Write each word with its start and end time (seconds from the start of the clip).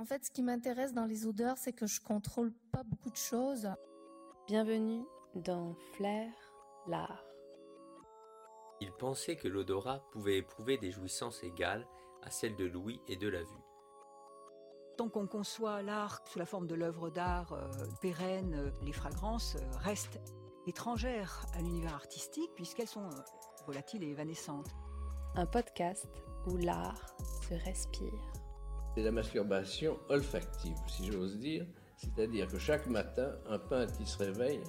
En 0.00 0.06
fait, 0.06 0.24
ce 0.24 0.30
qui 0.30 0.42
m'intéresse 0.42 0.94
dans 0.94 1.04
les 1.04 1.26
odeurs, 1.26 1.58
c'est 1.58 1.74
que 1.74 1.86
je 1.86 2.00
contrôle 2.00 2.54
pas 2.72 2.82
beaucoup 2.84 3.10
de 3.10 3.16
choses. 3.16 3.68
Bienvenue 4.46 5.04
dans 5.34 5.74
Flair, 5.92 6.32
l'art. 6.86 7.22
Il 8.80 8.92
pensait 8.92 9.36
que 9.36 9.46
l'odorat 9.46 10.02
pouvait 10.10 10.38
éprouver 10.38 10.78
des 10.78 10.90
jouissances 10.90 11.44
égales 11.44 11.86
à 12.22 12.30
celles 12.30 12.56
de 12.56 12.64
l'ouïe 12.64 12.98
et 13.08 13.16
de 13.16 13.28
la 13.28 13.42
vue. 13.42 13.62
Tant 14.96 15.10
qu'on 15.10 15.26
conçoit 15.26 15.82
l'art 15.82 16.22
sous 16.24 16.38
la 16.38 16.46
forme 16.46 16.66
de 16.66 16.74
l'œuvre 16.74 17.10
d'art 17.10 17.52
euh, 17.52 17.68
pérenne, 18.00 18.54
euh, 18.54 18.70
les 18.80 18.94
fragrances 18.94 19.56
euh, 19.56 19.76
restent 19.80 20.18
étrangères 20.66 21.44
à 21.52 21.58
l'univers 21.58 21.94
artistique 21.94 22.50
puisqu'elles 22.54 22.88
sont 22.88 23.04
euh, 23.04 23.22
volatiles 23.66 24.02
et 24.02 24.08
évanescentes. 24.08 24.70
Un 25.34 25.44
podcast 25.44 26.08
où 26.46 26.56
l'art 26.56 27.14
se 27.46 27.52
respire. 27.52 28.39
C'est 28.94 29.02
la 29.02 29.12
masturbation 29.12 29.98
olfactive, 30.08 30.76
si 30.86 31.10
j'ose 31.10 31.38
dire. 31.38 31.66
C'est-à-dire 31.96 32.48
que 32.48 32.58
chaque 32.58 32.86
matin, 32.86 33.32
un 33.46 33.58
peintre 33.58 33.96
qui 33.96 34.06
se 34.06 34.18
réveille 34.18 34.62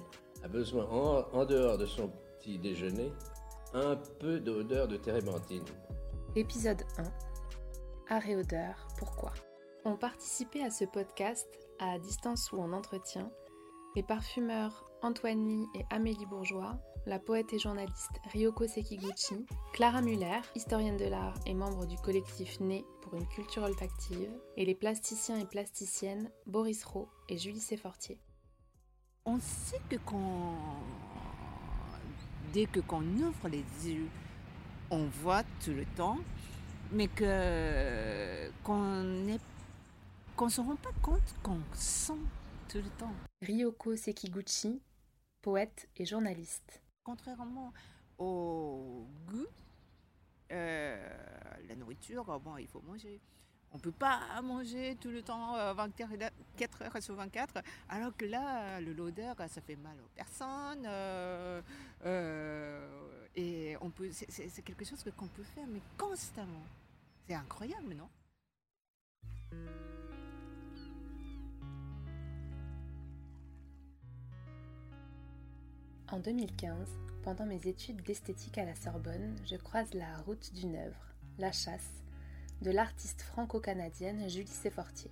a 0.44 0.48
besoin, 0.48 0.84
en, 0.86 1.26
en 1.32 1.44
dehors 1.44 1.78
de 1.78 1.86
son 1.86 2.10
petit 2.38 2.58
déjeuner, 2.58 3.12
un 3.74 3.96
peu 4.20 4.38
d'odeur 4.38 4.86
de 4.86 4.96
térébenthine. 4.96 5.64
Épisode 6.36 6.82
1. 6.98 7.04
Art 8.14 8.26
et 8.26 8.36
odeur, 8.36 8.86
pourquoi? 8.98 9.32
Ont 9.84 9.96
participé 9.96 10.62
à 10.62 10.70
ce 10.70 10.84
podcast, 10.84 11.48
à 11.78 11.98
distance 11.98 12.52
ou 12.52 12.60
en 12.60 12.72
entretien, 12.72 13.30
les 13.96 14.02
parfumeurs 14.02 14.84
Antoine 15.02 15.44
Lee 15.46 15.66
et 15.74 15.84
Amélie 15.90 16.26
Bourgeois, 16.26 16.78
la 17.06 17.18
poète 17.18 17.52
et 17.52 17.58
journaliste 17.58 18.20
Ryoko 18.32 18.66
Sekiguchi, 18.66 19.46
Clara 19.72 20.02
Muller, 20.02 20.40
historienne 20.54 20.96
de 20.96 21.06
l'art 21.06 21.34
et 21.46 21.54
membre 21.54 21.86
du 21.86 21.96
collectif 21.96 22.60
Né 22.60 22.84
pour 23.00 23.14
une 23.14 23.26
culture 23.26 23.64
olfactive, 23.64 24.30
et 24.56 24.64
les 24.64 24.74
plasticiens 24.74 25.38
et 25.38 25.46
plasticiennes 25.46 26.30
Boris 26.46 26.84
Rowe 26.84 27.08
et 27.28 27.38
Julie 27.38 27.60
Sefortier. 27.60 28.18
On 29.24 29.38
sait 29.40 29.80
que 29.88 29.96
quand, 30.04 30.56
dès 32.52 32.66
que 32.66 32.80
qu'on 32.80 33.02
ouvre 33.02 33.48
les 33.48 33.64
yeux, 33.84 34.08
on 34.90 35.06
voit 35.06 35.44
tout 35.64 35.72
le 35.72 35.84
temps, 35.96 36.18
mais 36.92 37.08
que 37.08 38.50
qu'on 38.62 39.02
ne 39.02 39.36
qu'on 40.36 40.48
se 40.48 40.60
rend 40.60 40.76
pas 40.76 40.92
compte 41.02 41.34
qu'on 41.42 41.60
sent 41.74 42.12
tout 42.68 42.78
le 42.78 42.90
temps. 42.98 43.12
Ryoko 43.42 43.96
Sekiguchi, 43.96 44.80
poète 45.42 45.88
et 45.96 46.06
journaliste. 46.06 46.80
Contrairement 47.04 47.72
au 48.18 49.06
goût, 49.26 49.46
euh, 50.52 51.58
la 51.68 51.74
nourriture, 51.76 52.24
oh 52.28 52.38
bon, 52.38 52.56
il 52.58 52.68
faut 52.68 52.80
manger. 52.82 53.20
On 53.72 53.78
ne 53.78 53.82
peut 53.82 53.90
pas 53.92 54.40
manger 54.42 54.96
tout 55.00 55.08
le 55.08 55.22
temps 55.22 55.56
euh, 55.56 55.72
24 55.72 56.82
heures 56.82 57.02
sur 57.02 57.14
24, 57.14 57.62
alors 57.88 58.14
que 58.16 58.26
là, 58.26 58.80
l'odeur, 58.80 59.34
ça 59.48 59.60
fait 59.62 59.76
mal 59.76 59.96
aux 60.04 60.08
personnes. 60.14 60.84
euh, 60.86 61.62
euh, 62.04 63.16
et 63.34 63.76
c'est- 64.12 64.62
quelque 64.62 64.84
chose 64.84 65.02
qu'on 65.16 65.26
peut 65.28 65.42
faire, 65.42 65.66
mais 65.66 65.80
constamment. 65.98 66.62
C'est 67.26 67.34
incroyable, 67.34 67.94
non? 67.94 68.08
En 76.12 76.18
2015, 76.18 76.76
pendant 77.22 77.46
mes 77.46 77.66
études 77.66 78.02
d'esthétique 78.02 78.58
à 78.58 78.66
la 78.66 78.74
Sorbonne, 78.74 79.34
je 79.46 79.56
croise 79.56 79.94
la 79.94 80.14
route 80.26 80.52
d'une 80.52 80.76
œuvre, 80.76 81.14
La 81.38 81.52
Chasse, 81.52 82.04
de 82.60 82.70
l'artiste 82.70 83.22
franco-canadienne 83.22 84.28
Julie 84.28 84.46
Sefortier. 84.46 85.10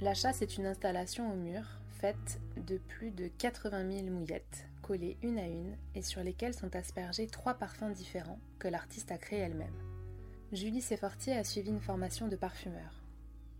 La 0.00 0.14
Chasse 0.14 0.40
est 0.40 0.56
une 0.56 0.64
installation 0.64 1.30
au 1.30 1.36
mur 1.36 1.66
faite 2.00 2.40
de 2.56 2.78
plus 2.78 3.10
de 3.10 3.28
80 3.28 4.04
000 4.04 4.06
mouillettes, 4.06 4.66
collées 4.80 5.18
une 5.22 5.38
à 5.38 5.46
une 5.46 5.76
et 5.94 6.00
sur 6.00 6.22
lesquelles 6.22 6.54
sont 6.54 6.74
aspergés 6.74 7.26
trois 7.26 7.52
parfums 7.52 7.92
différents 7.94 8.40
que 8.58 8.68
l'artiste 8.68 9.12
a 9.12 9.18
créés 9.18 9.40
elle-même. 9.40 9.76
Julie 10.50 10.80
Sefortier 10.80 11.36
a 11.36 11.44
suivi 11.44 11.68
une 11.68 11.80
formation 11.80 12.26
de 12.26 12.36
parfumeur. 12.36 13.02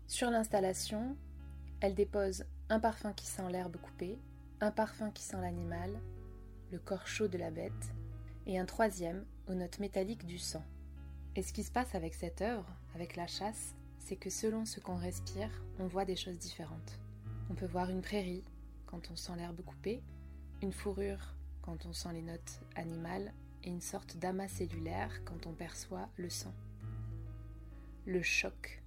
Sur 0.07 0.31
l'installation, 0.31 1.15
elle 1.81 1.93
dépose 1.93 2.45
un 2.69 2.79
parfum 2.79 3.13
qui 3.13 3.27
sent 3.27 3.51
l'herbe 3.51 3.77
coupée, 3.77 4.17
un 4.61 4.71
parfum 4.71 5.11
qui 5.11 5.23
sent 5.23 5.41
l'animal, 5.41 5.99
le 6.71 6.79
corps 6.79 7.07
chaud 7.07 7.27
de 7.27 7.37
la 7.37 7.51
bête, 7.51 7.93
et 8.47 8.57
un 8.57 8.65
troisième 8.65 9.25
aux 9.47 9.53
notes 9.53 9.79
métalliques 9.79 10.25
du 10.25 10.37
sang. 10.37 10.63
Et 11.35 11.41
ce 11.41 11.51
qui 11.51 11.63
se 11.63 11.71
passe 11.71 11.95
avec 11.95 12.13
cette 12.13 12.41
œuvre, 12.41 12.67
avec 12.93 13.15
la 13.15 13.27
chasse, 13.27 13.75
c'est 13.99 14.15
que 14.15 14.29
selon 14.29 14.65
ce 14.65 14.79
qu'on 14.79 14.95
respire, 14.95 15.49
on 15.79 15.87
voit 15.87 16.05
des 16.05 16.15
choses 16.15 16.37
différentes. 16.37 16.99
On 17.49 17.55
peut 17.55 17.65
voir 17.65 17.89
une 17.89 18.01
prairie 18.01 18.43
quand 18.85 19.11
on 19.11 19.15
sent 19.15 19.35
l'herbe 19.35 19.61
coupée, 19.61 20.01
une 20.61 20.71
fourrure 20.71 21.35
quand 21.61 21.85
on 21.85 21.93
sent 21.93 22.13
les 22.13 22.21
notes 22.21 22.61
animales, 22.75 23.33
et 23.63 23.69
une 23.69 23.81
sorte 23.81 24.17
d'amas 24.17 24.47
cellulaire 24.47 25.23
quand 25.25 25.47
on 25.47 25.53
perçoit 25.53 26.07
le 26.17 26.29
sang. 26.29 26.53
Le 28.05 28.21
choc. 28.21 28.83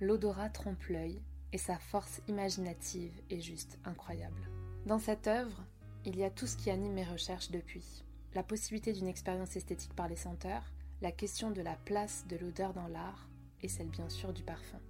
L'odorat 0.00 0.48
trompe 0.48 0.84
l'œil, 0.88 1.20
et 1.52 1.58
sa 1.58 1.78
force 1.78 2.20
imaginative 2.28 3.12
est 3.30 3.40
juste 3.40 3.78
incroyable. 3.84 4.48
Dans 4.86 4.98
cette 4.98 5.26
œuvre, 5.26 5.64
il 6.04 6.16
y 6.16 6.24
a 6.24 6.30
tout 6.30 6.46
ce 6.46 6.56
qui 6.56 6.70
anime 6.70 6.94
mes 6.94 7.04
recherches 7.04 7.50
depuis. 7.50 8.04
La 8.34 8.42
possibilité 8.42 8.92
d'une 8.92 9.08
expérience 9.08 9.56
esthétique 9.56 9.94
par 9.94 10.08
les 10.08 10.16
senteurs, 10.16 10.72
la 11.00 11.12
question 11.12 11.50
de 11.50 11.62
la 11.62 11.76
place 11.76 12.26
de 12.28 12.36
l'odeur 12.36 12.72
dans 12.72 12.88
l'art, 12.88 13.28
et 13.62 13.68
celle 13.68 13.88
bien 13.88 14.08
sûr 14.08 14.32
du 14.32 14.42
parfum. 14.42 14.80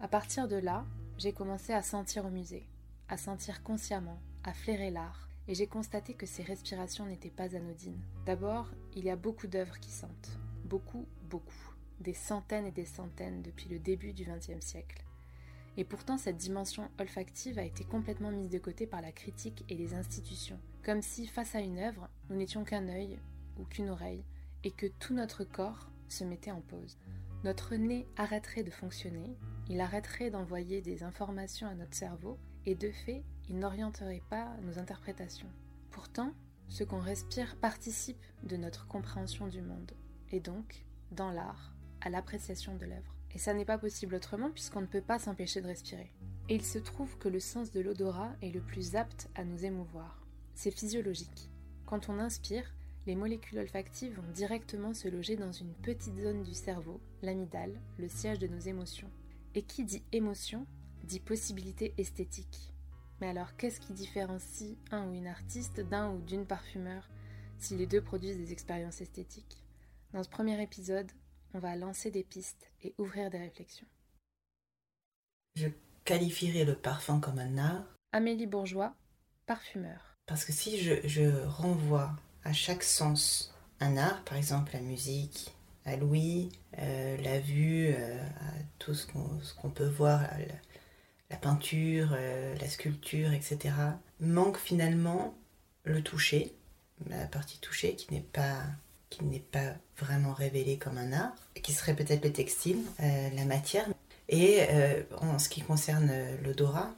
À 0.00 0.08
partir 0.08 0.48
de 0.48 0.56
là, 0.56 0.84
j'ai 1.16 1.32
commencé 1.32 1.72
à 1.72 1.82
sentir 1.82 2.24
au 2.26 2.30
musée, 2.30 2.68
à 3.08 3.16
sentir 3.16 3.62
consciemment, 3.62 4.20
à 4.44 4.52
flairer 4.52 4.90
l'art, 4.90 5.28
et 5.48 5.54
j'ai 5.54 5.66
constaté 5.66 6.14
que 6.14 6.26
ces 6.26 6.42
respirations 6.42 7.06
n'étaient 7.06 7.30
pas 7.30 7.56
anodines. 7.56 8.00
D'abord, 8.26 8.70
il 8.94 9.04
y 9.04 9.10
a 9.10 9.16
beaucoup 9.16 9.46
d'œuvres 9.46 9.80
qui 9.80 9.90
sentent. 9.90 10.38
Beaucoup, 10.64 11.06
beaucoup. 11.30 11.74
Des 12.00 12.14
centaines 12.14 12.66
et 12.66 12.70
des 12.70 12.84
centaines 12.84 13.42
depuis 13.42 13.68
le 13.68 13.78
début 13.78 14.12
du 14.12 14.24
XXe 14.24 14.64
siècle. 14.64 15.02
Et 15.78 15.84
pourtant, 15.84 16.18
cette 16.18 16.36
dimension 16.36 16.90
olfactive 16.98 17.56
a 17.60 17.62
été 17.62 17.84
complètement 17.84 18.32
mise 18.32 18.50
de 18.50 18.58
côté 18.58 18.84
par 18.84 19.00
la 19.00 19.12
critique 19.12 19.64
et 19.68 19.76
les 19.76 19.94
institutions, 19.94 20.58
comme 20.84 21.02
si, 21.02 21.28
face 21.28 21.54
à 21.54 21.60
une 21.60 21.78
œuvre, 21.78 22.10
nous 22.28 22.36
n'étions 22.36 22.64
qu'un 22.64 22.88
œil 22.88 23.16
ou 23.56 23.64
qu'une 23.64 23.88
oreille, 23.88 24.24
et 24.64 24.72
que 24.72 24.88
tout 24.98 25.14
notre 25.14 25.44
corps 25.44 25.88
se 26.08 26.24
mettait 26.24 26.50
en 26.50 26.60
pause. 26.60 26.98
Notre 27.44 27.76
nez 27.76 28.08
arrêterait 28.16 28.64
de 28.64 28.72
fonctionner, 28.72 29.36
il 29.68 29.80
arrêterait 29.80 30.30
d'envoyer 30.30 30.82
des 30.82 31.04
informations 31.04 31.68
à 31.68 31.74
notre 31.74 31.94
cerveau, 31.94 32.38
et 32.66 32.74
de 32.74 32.90
fait, 32.90 33.22
il 33.48 33.60
n'orienterait 33.60 34.22
pas 34.28 34.56
nos 34.62 34.80
interprétations. 34.80 35.50
Pourtant, 35.92 36.32
ce 36.66 36.82
qu'on 36.82 36.98
respire 36.98 37.54
participe 37.54 38.26
de 38.42 38.56
notre 38.56 38.88
compréhension 38.88 39.46
du 39.46 39.62
monde, 39.62 39.92
et 40.32 40.40
donc, 40.40 40.84
dans 41.12 41.30
l'art, 41.30 41.72
à 42.00 42.10
l'appréciation 42.10 42.74
de 42.74 42.84
l'œuvre. 42.84 43.17
Et 43.34 43.38
ça 43.38 43.54
n'est 43.54 43.64
pas 43.64 43.78
possible 43.78 44.14
autrement 44.14 44.50
puisqu'on 44.50 44.80
ne 44.80 44.86
peut 44.86 45.02
pas 45.02 45.18
s'empêcher 45.18 45.60
de 45.60 45.66
respirer. 45.66 46.10
Et 46.48 46.54
il 46.54 46.64
se 46.64 46.78
trouve 46.78 47.18
que 47.18 47.28
le 47.28 47.40
sens 47.40 47.70
de 47.70 47.80
l'odorat 47.80 48.32
est 48.42 48.50
le 48.50 48.60
plus 48.60 48.96
apte 48.96 49.28
à 49.34 49.44
nous 49.44 49.64
émouvoir. 49.64 50.26
C'est 50.54 50.70
physiologique. 50.70 51.50
Quand 51.86 52.08
on 52.08 52.18
inspire, 52.18 52.74
les 53.06 53.14
molécules 53.14 53.58
olfactives 53.58 54.14
vont 54.14 54.32
directement 54.32 54.92
se 54.92 55.08
loger 55.08 55.36
dans 55.36 55.52
une 55.52 55.72
petite 55.72 56.18
zone 56.18 56.42
du 56.42 56.54
cerveau, 56.54 57.00
l'amygdale, 57.22 57.80
le 57.98 58.08
siège 58.08 58.38
de 58.38 58.46
nos 58.46 58.58
émotions. 58.58 59.10
Et 59.54 59.62
qui 59.62 59.84
dit 59.84 60.02
émotion, 60.12 60.66
dit 61.04 61.20
possibilité 61.20 61.94
esthétique. 61.96 62.74
Mais 63.20 63.28
alors 63.28 63.56
qu'est-ce 63.56 63.80
qui 63.80 63.92
différencie 63.92 64.76
un 64.90 65.08
ou 65.08 65.14
une 65.14 65.26
artiste 65.26 65.80
d'un 65.80 66.12
ou 66.12 66.20
d'une 66.20 66.46
parfumeur 66.46 67.08
si 67.58 67.76
les 67.76 67.86
deux 67.86 68.00
produisent 68.00 68.36
des 68.36 68.52
expériences 68.52 69.00
esthétiques? 69.00 69.64
Dans 70.12 70.22
ce 70.22 70.28
premier 70.28 70.62
épisode, 70.62 71.10
on 71.54 71.58
va 71.58 71.76
lancer 71.76 72.10
des 72.10 72.24
pistes 72.24 72.70
et 72.82 72.94
ouvrir 72.98 73.30
des 73.30 73.38
réflexions. 73.38 73.86
Je 75.56 75.68
qualifierais 76.04 76.64
le 76.64 76.74
parfum 76.74 77.20
comme 77.20 77.38
un 77.38 77.58
art 77.58 77.84
Amélie 78.12 78.46
Bourgeois, 78.46 78.94
parfumeur. 79.46 80.16
parce 80.26 80.44
que 80.44 80.52
si 80.52 80.78
je, 80.80 80.94
je 81.06 81.44
renvoie 81.46 82.12
à 82.44 82.52
chaque 82.52 82.82
sens 82.82 83.54
un 83.80 83.96
art, 83.96 84.22
par 84.24 84.36
exemple 84.38 84.72
la 84.72 84.80
musique, 84.80 85.54
à 85.84 85.96
l'ouïe, 85.96 86.50
euh, 86.78 87.16
la 87.18 87.40
vue, 87.40 87.88
euh, 87.88 88.22
à 88.40 88.52
tout 88.78 88.94
ce 88.94 89.06
qu'on 89.06 89.40
ce 89.40 89.54
qu'on 89.54 89.70
peut 89.70 89.86
voir, 89.88 90.20
la, 90.22 90.54
la 91.30 91.36
peinture, 91.36 92.10
euh, 92.12 92.54
la 92.56 92.68
sculpture, 92.68 93.32
etc., 93.32 93.74
manque 94.20 94.58
finalement 94.58 95.34
le 95.84 96.02
toucher, 96.02 96.54
la 97.08 97.26
partie 97.26 97.58
touchée 97.60 97.94
qui 97.96 98.12
n'est 98.12 98.20
pas 98.20 98.62
qui 99.10 99.24
n'est 99.24 99.40
pas 99.40 99.74
vraiment 99.96 100.32
révélée 100.32 100.78
comme 100.78 100.98
un 100.98 101.12
art, 101.12 101.34
qui 101.62 101.72
serait 101.72 101.94
peut-être 101.94 102.24
le 102.24 102.32
textile, 102.32 102.82
euh, 103.00 103.30
la 103.30 103.44
matière. 103.44 103.86
Et 104.28 104.66
euh, 104.70 105.02
en 105.20 105.38
ce 105.38 105.48
qui 105.48 105.62
concerne 105.62 106.08
euh, 106.10 106.36
l'odorat, 106.42 106.94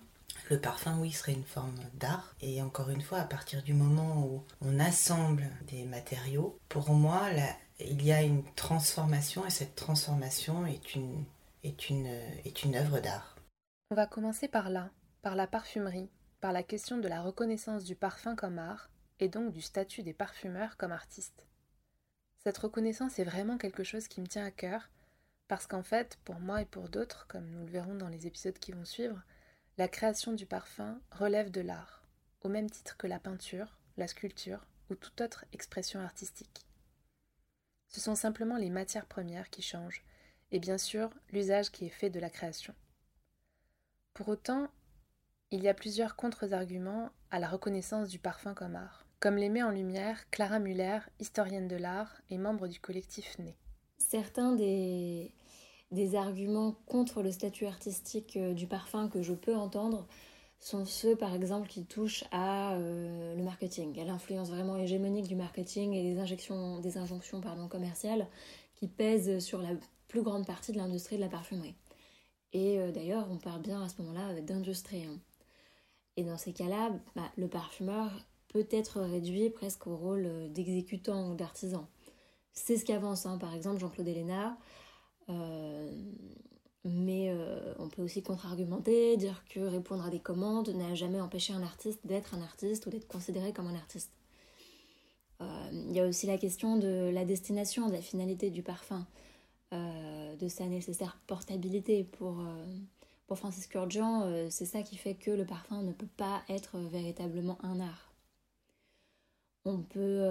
le 0.50 0.60
parfum, 0.60 0.98
oui, 0.98 1.12
serait 1.12 1.32
une 1.32 1.44
forme 1.44 1.78
d'art. 1.94 2.34
Et 2.40 2.60
encore 2.60 2.90
une 2.90 3.02
fois, 3.02 3.18
à 3.18 3.24
partir 3.24 3.62
du 3.62 3.72
moment 3.72 4.26
où 4.26 4.42
on 4.60 4.80
assemble 4.80 5.48
des 5.68 5.84
matériaux, 5.84 6.58
pour 6.68 6.90
moi, 6.90 7.28
il 7.78 8.04
y 8.04 8.10
a 8.10 8.22
une 8.22 8.42
transformation 8.54 9.46
et 9.46 9.50
cette 9.50 9.76
transformation 9.76 10.66
est 10.66 10.96
une, 10.96 11.24
est 11.62 12.64
une 12.64 12.74
œuvre 12.74 12.98
d'art. 12.98 13.36
On 13.92 13.94
va 13.94 14.06
commencer 14.06 14.48
par 14.48 14.70
là, 14.70 14.90
par 15.22 15.36
la 15.36 15.46
parfumerie, 15.46 16.10
par 16.40 16.52
la 16.52 16.64
question 16.64 16.98
de 16.98 17.06
la 17.06 17.22
reconnaissance 17.22 17.84
du 17.84 17.94
parfum 17.94 18.34
comme 18.34 18.58
art, 18.58 18.90
et 19.20 19.28
donc 19.28 19.52
du 19.52 19.60
statut 19.60 20.02
des 20.02 20.14
parfumeurs 20.14 20.76
comme 20.76 20.92
artistes. 20.92 21.46
Cette 22.42 22.58
reconnaissance 22.58 23.18
est 23.18 23.24
vraiment 23.24 23.58
quelque 23.58 23.84
chose 23.84 24.08
qui 24.08 24.22
me 24.22 24.26
tient 24.26 24.46
à 24.46 24.50
cœur, 24.50 24.88
parce 25.46 25.66
qu'en 25.66 25.82
fait, 25.82 26.18
pour 26.24 26.40
moi 26.40 26.62
et 26.62 26.66
pour 26.66 26.88
d'autres, 26.88 27.26
comme 27.26 27.50
nous 27.50 27.60
le 27.60 27.70
verrons 27.70 27.94
dans 27.94 28.08
les 28.08 28.26
épisodes 28.26 28.58
qui 28.58 28.72
vont 28.72 28.86
suivre, 28.86 29.22
la 29.76 29.88
création 29.88 30.32
du 30.32 30.46
parfum 30.46 30.98
relève 31.10 31.50
de 31.50 31.60
l'art, 31.60 32.02
au 32.40 32.48
même 32.48 32.70
titre 32.70 32.96
que 32.96 33.06
la 33.06 33.18
peinture, 33.18 33.76
la 33.98 34.06
sculpture 34.06 34.66
ou 34.88 34.94
toute 34.94 35.20
autre 35.20 35.44
expression 35.52 36.00
artistique. 36.00 36.64
Ce 37.88 38.00
sont 38.00 38.14
simplement 38.14 38.56
les 38.56 38.70
matières 38.70 39.06
premières 39.06 39.50
qui 39.50 39.60
changent, 39.60 40.04
et 40.50 40.60
bien 40.60 40.78
sûr 40.78 41.10
l'usage 41.32 41.70
qui 41.70 41.86
est 41.86 41.90
fait 41.90 42.10
de 42.10 42.20
la 42.20 42.30
création. 42.30 42.74
Pour 44.14 44.28
autant, 44.28 44.68
il 45.50 45.62
y 45.62 45.68
a 45.68 45.74
plusieurs 45.74 46.16
contre-arguments 46.16 47.10
à 47.30 47.38
la 47.38 47.48
reconnaissance 47.48 48.08
du 48.08 48.18
parfum 48.18 48.54
comme 48.54 48.76
art, 48.76 49.04
comme 49.20 49.36
les 49.36 49.50
met 49.50 49.62
en 49.62 49.70
lumière 49.70 50.28
Clara 50.30 50.58
Muller, 50.58 50.98
historienne 51.20 51.68
de 51.68 51.76
l'art 51.76 52.20
et 52.30 52.38
membre 52.38 52.66
du 52.66 52.80
collectif 52.80 53.38
Né. 53.38 53.54
Certains 53.98 54.54
des, 54.54 55.30
arguments 56.16 56.74
contre 56.86 57.22
le 57.22 57.30
statut 57.30 57.66
artistique 57.66 58.38
euh, 58.38 58.54
du 58.54 58.66
parfum 58.66 59.08
que 59.08 59.22
je 59.22 59.34
peux 59.34 59.54
entendre 59.54 60.06
sont 60.58 60.86
ceux 60.86 61.16
par 61.16 61.34
exemple 61.34 61.68
qui 61.68 61.84
touchent 61.84 62.24
à 62.32 62.72
euh, 62.74 63.34
le 63.36 63.42
marketing, 63.42 63.98
à 64.00 64.04
l'influence 64.04 64.48
vraiment 64.48 64.76
hégémonique 64.76 65.28
du 65.28 65.36
marketing 65.36 65.92
et 65.92 66.02
des 66.02 66.18
injections, 66.18 66.80
injonctions 66.96 67.40
commerciales 67.68 68.26
qui 68.74 68.88
pèsent 68.88 69.38
sur 69.38 69.60
la 69.60 69.70
plus 70.08 70.22
grande 70.22 70.46
partie 70.46 70.72
de 70.72 70.78
l'industrie 70.78 71.16
de 71.16 71.20
la 71.20 71.28
parfumerie. 71.28 71.74
Et 72.52 72.78
euh, 72.78 72.90
d'ailleurs, 72.90 73.26
on 73.30 73.36
parle 73.36 73.60
bien 73.60 73.82
à 73.82 73.88
ce 73.88 74.00
moment-là 74.02 74.40
d'industrie. 74.40 75.04
Hein. 75.04 75.18
Et 76.16 76.24
dans 76.24 76.38
ces 76.38 76.52
cas-là, 76.52 76.90
bah, 77.14 77.30
le 77.36 77.48
parfumeur 77.48 78.10
peut 78.52 78.66
être 78.70 79.00
réduit 79.00 79.50
presque 79.50 79.86
au 79.86 79.96
rôle 79.96 80.26
euh, 80.26 80.48
d'exécutant 80.48 81.30
ou 81.30 81.34
d'artisan. 81.34 81.88
C'est 82.52 82.76
ce 82.76 82.84
qu'avance, 82.84 83.26
hein. 83.26 83.38
par 83.38 83.54
exemple, 83.54 83.80
Jean-Claude 83.80 84.08
Héléna. 84.08 84.58
Euh, 85.28 85.90
mais 86.84 87.30
on 87.78 87.90
peut 87.90 88.00
aussi 88.00 88.22
contre-argumenter, 88.22 89.18
dire 89.18 89.44
que 89.50 89.60
répondre 89.60 90.02
à 90.06 90.08
des 90.08 90.18
commandes 90.18 90.70
n'a 90.70 90.94
jamais 90.94 91.20
empêché 91.20 91.52
un 91.52 91.62
artiste 91.62 92.00
d'être 92.06 92.34
un 92.34 92.40
artiste 92.40 92.86
ou 92.86 92.90
d'être 92.90 93.06
considéré 93.06 93.52
comme 93.52 93.66
un 93.66 93.74
artiste. 93.74 94.10
Il 95.40 95.92
y 95.92 96.00
a 96.00 96.06
aussi 96.06 96.26
la 96.26 96.38
question 96.38 96.78
de 96.78 97.10
la 97.12 97.26
destination, 97.26 97.88
de 97.88 97.92
la 97.92 98.00
finalité 98.00 98.48
du 98.48 98.62
parfum. 98.62 99.06
Euh, 99.72 100.34
de 100.34 100.48
sa 100.48 100.66
nécessaire 100.66 101.16
portabilité 101.28 102.02
pour, 102.02 102.40
euh, 102.40 102.66
pour 103.28 103.38
Francis 103.38 103.68
Kurjan, 103.68 104.22
euh, 104.22 104.48
c'est 104.50 104.64
ça 104.64 104.82
qui 104.82 104.96
fait 104.96 105.14
que 105.14 105.30
le 105.30 105.44
parfum 105.44 105.82
ne 105.82 105.92
peut 105.92 106.08
pas 106.16 106.42
être 106.48 106.76
véritablement 106.78 107.56
un 107.62 107.78
art. 107.78 108.09
On 109.64 109.82
peut, 109.82 110.26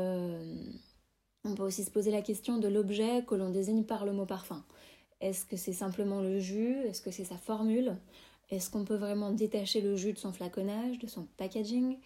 on 1.44 1.56
peut 1.56 1.64
aussi 1.64 1.84
se 1.84 1.92
poser 1.92 2.12
la 2.12 2.22
question 2.22 2.58
de 2.58 2.68
l'objet 2.68 3.24
que 3.26 3.36
l'on 3.36 3.50
désigne 3.50 3.84
par 3.84 4.06
le 4.06 4.12
mot 4.12 4.26
parfum. 4.26 4.64
Est-ce 5.22 5.46
que 5.46 5.58
c'est 5.58 5.74
simplement 5.74 6.22
le 6.22 6.40
jus? 6.40 6.78
Est-ce 6.86 7.02
que 7.02 7.12
c'est 7.12 7.26
sa 7.26 7.38
formule? 7.38 7.96
Est-ce 8.50 8.70
qu'on 8.70 8.86
peut 8.86 8.96
vraiment 8.96 9.31
détacher 9.31 9.81
le 9.81 9.96
jus 9.96 10.14
de 10.14 10.18
son 10.18 10.34
flaconnage, 10.34 10.98
de 10.98 11.08
son 11.08 11.28
packaging? 11.38 12.00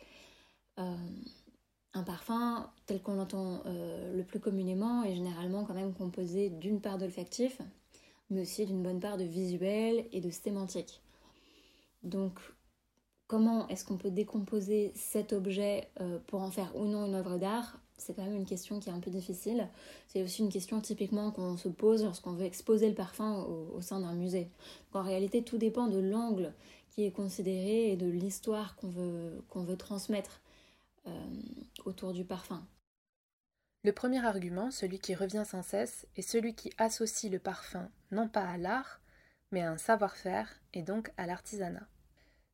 Un 1.96 2.04
parfum, 2.04 2.70
tel 2.88 3.02
qu'on 3.02 3.14
l'entend 3.14 3.62
euh, 3.68 4.16
le 4.16 4.24
plus 4.24 4.40
communément, 4.40 5.04
est 5.04 5.14
généralement 5.14 5.64
quand 5.64 5.76
même 5.76 5.94
composé 5.94 6.50
d'une 6.50 6.82
part 6.82 6.98
d'olfactif, 6.98 7.62
mais 8.32 8.42
aussi 8.42 8.66
d'une 8.66 8.82
bonne 8.82 9.00
part 9.00 9.18
de 9.18 9.24
visuel 9.24 10.08
et 10.12 10.20
de 10.20 10.32
sémantique. 10.32 11.02
Donc, 12.02 12.40
comment 13.34 13.68
est-ce 13.70 13.84
qu'on 13.84 13.98
peut 13.98 14.12
décomposer 14.12 14.92
cet 14.94 15.34
objet 15.34 15.90
euh, 16.02 16.20
pour 16.28 16.44
en 16.44 16.52
faire 16.52 16.76
ou 16.76 16.86
non 16.86 17.08
une 17.08 17.16
œuvre 17.16 17.40
d'art 17.40 17.80
C'est 17.98 18.14
quand 18.14 18.22
même 18.22 18.36
une 18.36 18.46
question 18.46 18.80
qui 18.80 18.90
est 18.90 18.92
un 18.92 19.00
peu 19.00 19.10
difficile. 19.10 19.70
C'est 20.08 20.22
aussi 20.22 20.44
une 20.44 20.52
question 20.52 20.80
typiquement 20.82 21.32
qu'on 21.32 21.58
se 21.58 21.68
pose 21.68 22.04
lorsqu'on 22.04 22.34
veut 22.34 22.46
exposer 22.46 22.88
le 22.90 22.94
parfum 22.94 23.42
au, 23.42 23.82
sein 23.82 24.02
d'un 24.02 24.14
musée. 24.14 24.52
en 24.94 25.02
réalité, 25.02 25.42
tout 25.42 25.58
dépend 25.58 25.88
de 25.88 25.98
l'angle 25.98 26.54
qui 26.92 27.06
est 27.06 27.12
considéré 27.12 27.92
et 27.92 27.96
de 27.96 28.06
l'histoire 28.06 28.76
qu'on 28.76 28.90
veut, 28.90 29.44
veut 29.56 29.78
transmettre. 29.78 30.40
Euh, 31.08 31.12
autour 31.86 32.14
du 32.14 32.24
parfum. 32.24 32.66
Le 33.84 33.92
premier 33.92 34.24
argument, 34.24 34.72
celui 34.72 35.00
qui 35.00 35.16
revient 35.16 35.44
sans 35.46 35.64
cesse, 35.64 36.08
est 36.16 36.22
celui 36.22 36.54
qui 36.54 36.72
associe 36.78 37.30
le 37.32 37.40
parfum 37.40 37.90
non 38.12 38.30
pas 38.30 38.48
à 38.48 38.58
l'art, 38.58 39.02
mais 39.52 39.64
à 39.64 39.72
un 39.72 39.78
savoir-faire 39.78 40.48
et 40.74 40.84
donc 40.84 41.12
à 41.18 41.26
l'artisanat. 41.26 41.90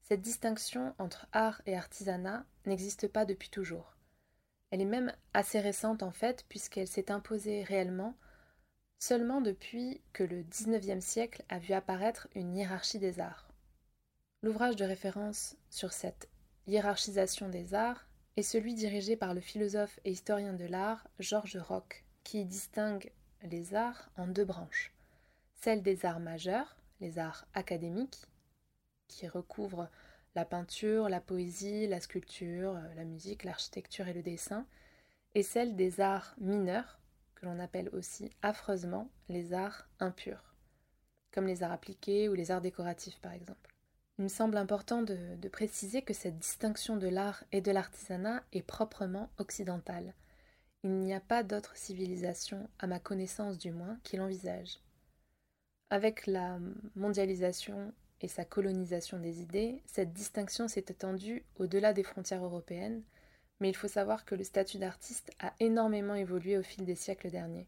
Cette 0.10 0.22
distinction 0.22 0.96
entre 0.98 1.28
art 1.34 1.62
et 1.68 1.78
artisanat 1.78 2.44
n'existe 2.66 3.08
pas 3.08 3.26
depuis 3.26 3.50
toujours. 3.50 3.96
Elle 4.72 4.82
est 4.82 4.86
même 4.86 5.14
assez 5.36 5.60
récente 5.60 6.02
en 6.02 6.10
fait, 6.10 6.46
puisqu'elle 6.50 6.88
s'est 6.88 7.12
imposée 7.12 7.62
réellement 7.62 8.16
seulement 8.98 9.40
depuis 9.40 10.02
que 10.12 10.24
le 10.24 10.42
XIXe 10.42 11.06
siècle 11.06 11.44
a 11.48 11.60
vu 11.60 11.74
apparaître 11.74 12.28
une 12.34 12.56
hiérarchie 12.56 12.98
des 12.98 13.20
arts. 13.20 13.48
L'ouvrage 14.42 14.76
de 14.76 14.84
référence 14.84 15.56
sur 15.70 15.94
cette 15.94 16.28
hiérarchisation 16.66 17.48
des 17.48 17.76
arts 17.76 18.08
est 18.36 18.42
celui 18.42 18.74
dirigé 18.74 19.16
par 19.16 19.36
le 19.36 19.42
philosophe 19.42 20.00
et 20.06 20.12
historien 20.12 20.54
de 20.54 20.66
l'art 20.66 21.08
Georges 21.20 21.58
Roch, 21.58 22.04
qui 22.24 22.46
distingue 22.46 23.12
les 23.44 23.76
arts 23.76 24.10
en 24.18 24.26
deux 24.26 24.46
branches. 24.46 24.92
Celle 25.54 25.84
des 25.84 26.04
arts 26.06 26.20
majeurs, 26.20 26.78
les 27.00 27.20
arts 27.20 27.46
académiques, 27.54 28.26
qui 29.10 29.28
recouvrent 29.28 29.90
la 30.36 30.46
peinture, 30.46 31.10
la 31.10 31.20
poésie, 31.20 31.88
la 31.88 32.00
sculpture, 32.00 32.80
la 32.96 33.04
musique, 33.04 33.44
l'architecture 33.44 34.08
et 34.08 34.14
le 34.14 34.24
dessin, 34.24 34.66
et 35.36 35.44
celle 35.44 35.76
des 35.76 36.00
arts 36.00 36.36
mineurs, 36.40 37.00
que 37.36 37.46
l'on 37.46 37.60
appelle 37.60 37.90
aussi 37.90 38.32
affreusement 38.42 39.10
les 39.28 39.54
arts 39.54 39.90
impurs, 40.00 40.56
comme 41.32 41.48
les 41.48 41.64
arts 41.64 41.72
appliqués 41.72 42.30
ou 42.30 42.34
les 42.34 42.52
arts 42.52 42.62
décoratifs 42.62 43.20
par 43.20 43.34
exemple. 43.34 43.70
Il 44.18 44.24
me 44.24 44.28
semble 44.28 44.58
important 44.58 45.02
de, 45.02 45.48
préciser 45.48 46.02
que 46.02 46.14
cette 46.14 46.38
distinction 46.38 46.98
de 46.98 47.08
l'art 47.08 47.46
et 47.54 47.62
de 47.62 47.72
l'artisanat 47.72 48.44
est 48.52 48.62
proprement 48.62 49.30
occidentale. 49.38 50.14
Il 50.84 50.92
n'y 50.92 51.14
a 51.14 51.22
pas 51.22 51.42
d'autre 51.42 51.78
civilisation, 51.78 52.70
à 52.80 52.88
ma 52.88 53.00
connaissance 53.00 53.58
du 53.58 53.72
moins, 53.72 53.98
qui 54.04 54.18
l'envisage. 54.18 54.80
Avec 55.90 56.28
la 56.28 56.60
mondialisation 56.96 57.94
et 58.22 58.28
sa 58.28 58.46
colonisation 58.46 59.20
des 59.20 59.42
idées, 59.42 59.82
cette 59.86 60.14
distinction 60.14 60.68
s'est 60.68 60.86
étendue 60.88 61.46
au-delà 61.58 61.94
des 61.94 62.04
frontières 62.04 62.44
européennes, 62.44 63.04
mais 63.60 63.70
il 63.70 63.76
faut 63.76 63.88
savoir 63.88 64.26
que 64.26 64.36
le 64.36 64.44
statut 64.44 64.78
d'artiste 64.78 65.32
a 65.40 65.54
énormément 65.60 66.16
évolué 66.16 66.58
au 66.58 66.64
fil 66.64 66.86
des 66.86 66.96
siècles 66.96 67.30
derniers. 67.30 67.68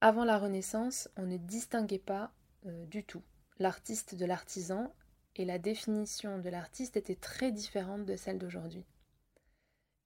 Avant 0.00 0.24
la 0.24 0.38
Renaissance, 0.38 1.08
on 1.16 1.26
ne 1.26 1.36
distinguait 1.36 1.98
pas 1.98 2.32
euh, 2.66 2.86
du 2.86 3.04
tout 3.04 3.22
l'artiste 3.58 4.14
de 4.14 4.26
l'artisan, 4.26 4.92
et 5.36 5.44
la 5.44 5.58
définition 5.58 6.38
de 6.38 6.50
l'artiste 6.50 6.96
était 6.96 7.14
très 7.14 7.52
différente 7.52 8.04
de 8.04 8.16
celle 8.16 8.38
d'aujourd'hui. 8.38 8.84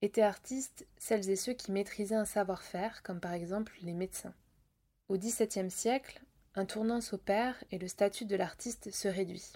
Étaient 0.03 0.23
artistes 0.23 0.87
celles 0.99 1.31
et 1.31 1.37
ceux 1.37 1.55
qui 1.55 1.73
maîtrisaient 1.73 2.15
un 2.15 2.27
savoir-faire, 2.27 3.03
comme 3.03 3.19
par 3.19 3.33
exemple 3.33 3.77
les 3.83 3.95
médecins. 3.95 4.35
Au 5.09 5.17
XVIIe 5.17 5.71
siècle, 5.71 6.21
un 6.57 6.65
tournant 6.65 7.03
s'opère 7.03 7.63
et 7.71 7.79
le 7.79 7.87
statut 7.87 8.25
de 8.25 8.35
l'artiste 8.35 8.91
se 8.91 9.09
réduit. 9.09 9.53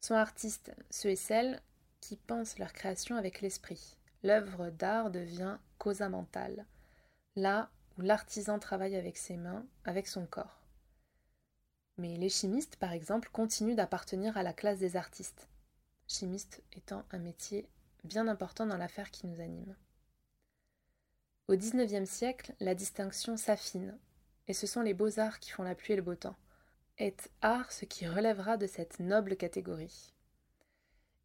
Sont 0.00 0.14
artistes 0.14 0.72
ceux 0.88 1.10
et 1.10 1.16
celles 1.16 1.60
qui 2.00 2.16
pensent 2.16 2.58
leur 2.58 2.72
création 2.72 3.16
avec 3.16 3.40
l'esprit. 3.40 3.96
L'œuvre 4.22 4.70
d'art 4.70 5.10
devient 5.10 5.58
causa 5.78 6.08
mentale, 6.08 6.66
là 7.34 7.68
où 7.98 8.02
l'artisan 8.02 8.58
travaille 8.58 8.96
avec 8.96 9.16
ses 9.16 9.36
mains, 9.36 9.66
avec 9.84 10.06
son 10.06 10.24
corps. 10.24 10.62
Mais 11.98 12.16
les 12.16 12.28
chimistes, 12.28 12.76
par 12.76 12.92
exemple, 12.92 13.28
continuent 13.32 13.76
d'appartenir 13.76 14.36
à 14.36 14.42
la 14.42 14.52
classe 14.52 14.78
des 14.78 14.96
artistes, 14.96 15.48
chimiste 16.06 16.62
étant 16.72 17.04
un 17.10 17.18
métier 17.18 17.68
bien 18.04 18.28
important 18.28 18.66
dans 18.66 18.76
l'affaire 18.76 19.10
qui 19.10 19.26
nous 19.26 19.40
anime. 19.40 19.74
Au 21.48 21.56
XIXe 21.56 22.08
siècle, 22.08 22.54
la 22.60 22.74
distinction 22.74 23.36
s'affine, 23.36 23.98
et 24.48 24.52
ce 24.52 24.66
sont 24.66 24.82
les 24.82 24.94
beaux-arts 24.94 25.40
qui 25.40 25.50
font 25.50 25.62
la 25.62 25.74
pluie 25.74 25.94
et 25.94 25.96
le 25.96 26.02
beau 26.02 26.14
temps. 26.14 26.36
Est 26.98 27.30
art 27.42 27.72
ce 27.72 27.84
qui 27.84 28.06
relèvera 28.06 28.56
de 28.56 28.66
cette 28.66 29.00
noble 29.00 29.36
catégorie. 29.36 30.12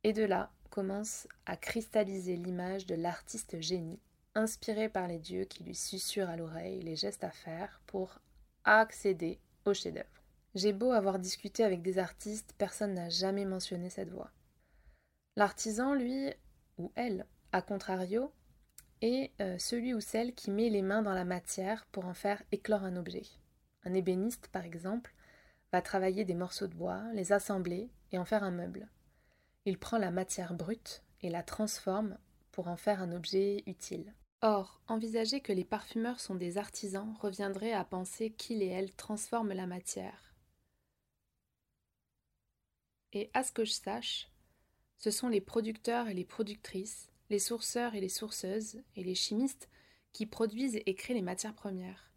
Et 0.04 0.14
de 0.14 0.24
là 0.24 0.52
commence 0.70 1.28
à 1.46 1.58
cristalliser 1.58 2.36
l'image 2.36 2.86
de 2.86 2.96
l'artiste 2.96 3.60
génie, 3.60 4.00
inspiré 4.36 4.90
par 4.90 5.08
les 5.08 5.20
dieux 5.20 5.46
qui 5.46 5.64
lui 5.64 5.76
susurrent 5.76 6.30
à 6.30 6.38
l'oreille 6.38 6.82
les 6.82 6.96
gestes 6.96 7.24
à 7.24 7.32
faire 7.32 7.82
pour 7.86 8.20
accéder 8.64 9.40
au 9.66 9.74
chef-d'œuvre. 9.74 10.08
J'ai 10.56 10.74
beau 10.74 10.92
avoir 10.92 11.20
discuté 11.20 11.64
avec 11.64 11.82
des 11.82 12.00
artistes, 12.00 12.54
personne 12.58 12.94
n'a 12.94 13.10
jamais 13.10 13.46
mentionné 13.46 13.90
cette 13.90 14.10
voix. 14.10 14.32
L'artisan, 15.36 15.94
lui, 15.94 16.34
ou 16.78 16.92
elle, 16.96 17.26
à 17.52 17.62
contrario, 17.62 18.32
est 19.02 19.32
euh, 19.42 19.58
celui 19.58 19.94
ou 19.94 20.02
celle 20.02 20.34
qui 20.34 20.52
met 20.52 20.70
les 20.70 20.82
mains 20.82 21.02
dans 21.02 21.14
la 21.14 21.26
matière 21.26 21.86
pour 21.88 22.06
en 22.06 22.14
faire 22.14 22.44
éclore 22.52 22.84
un 22.84 22.96
objet. 22.96 23.26
Un 23.84 23.94
ébéniste, 23.94 24.50
par 24.50 24.66
exemple, 24.66 25.14
va 25.72 25.82
travailler 25.82 26.26
des 26.26 26.36
morceaux 26.36 26.68
de 26.68 26.76
bois, 26.76 27.04
les 27.14 27.32
assembler 27.32 27.90
et 28.12 28.18
en 28.18 28.26
faire 28.26 28.44
un 28.44 28.52
meuble. 28.52 28.90
Il 29.66 29.78
prend 29.78 29.98
la 29.98 30.12
matière 30.12 30.54
brute 30.54 31.04
et 31.22 31.30
la 31.30 31.44
transforme 31.44 32.18
pour 32.52 32.68
en 32.68 32.78
faire 32.78 33.02
un 33.02 33.12
objet 33.12 33.64
utile. 33.68 34.14
Or, 34.42 34.82
envisager 34.88 35.42
que 35.42 35.52
les 35.52 35.66
parfumeurs 35.66 36.20
sont 36.20 36.36
des 36.36 36.58
artisans 36.58 37.14
reviendrait 37.20 37.74
à 37.74 37.84
penser 37.84 38.32
qu'ils 38.32 38.64
et 38.64 38.68
elles 38.68 38.94
transforment 38.94 39.54
la 39.54 39.68
matière. 39.68 40.34
Et 43.12 43.30
à 43.34 43.44
ce 43.44 43.52
que 43.52 43.66
je 43.66 43.74
sache, 43.74 44.30
ce 44.98 45.12
sont 45.12 45.30
les 45.30 45.42
producteurs 45.42 46.08
et 46.08 46.14
les 46.14 46.26
productrices, 46.26 47.12
les 47.30 47.40
sourceurs 47.40 47.96
et 47.96 48.02
les 48.02 48.10
sourceuses, 48.10 48.82
et 48.96 49.04
les 49.04 49.16
chimistes 49.16 49.70
qui 50.14 50.26
produisent 50.26 50.80
et 50.86 50.96
créent 50.96 51.14
les 51.14 51.22
matières 51.22 51.54
premières. 51.54 52.12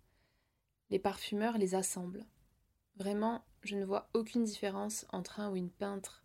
Les 0.90 0.98
parfumeurs 0.98 1.58
les 1.58 1.74
assemblent. 1.74 2.26
Vraiment, 2.96 3.44
je 3.62 3.76
ne 3.76 3.84
vois 3.84 4.08
aucune 4.14 4.44
différence 4.44 5.06
entre 5.10 5.40
un 5.40 5.50
ou 5.50 5.56
une 5.56 5.70
peintre 5.70 6.24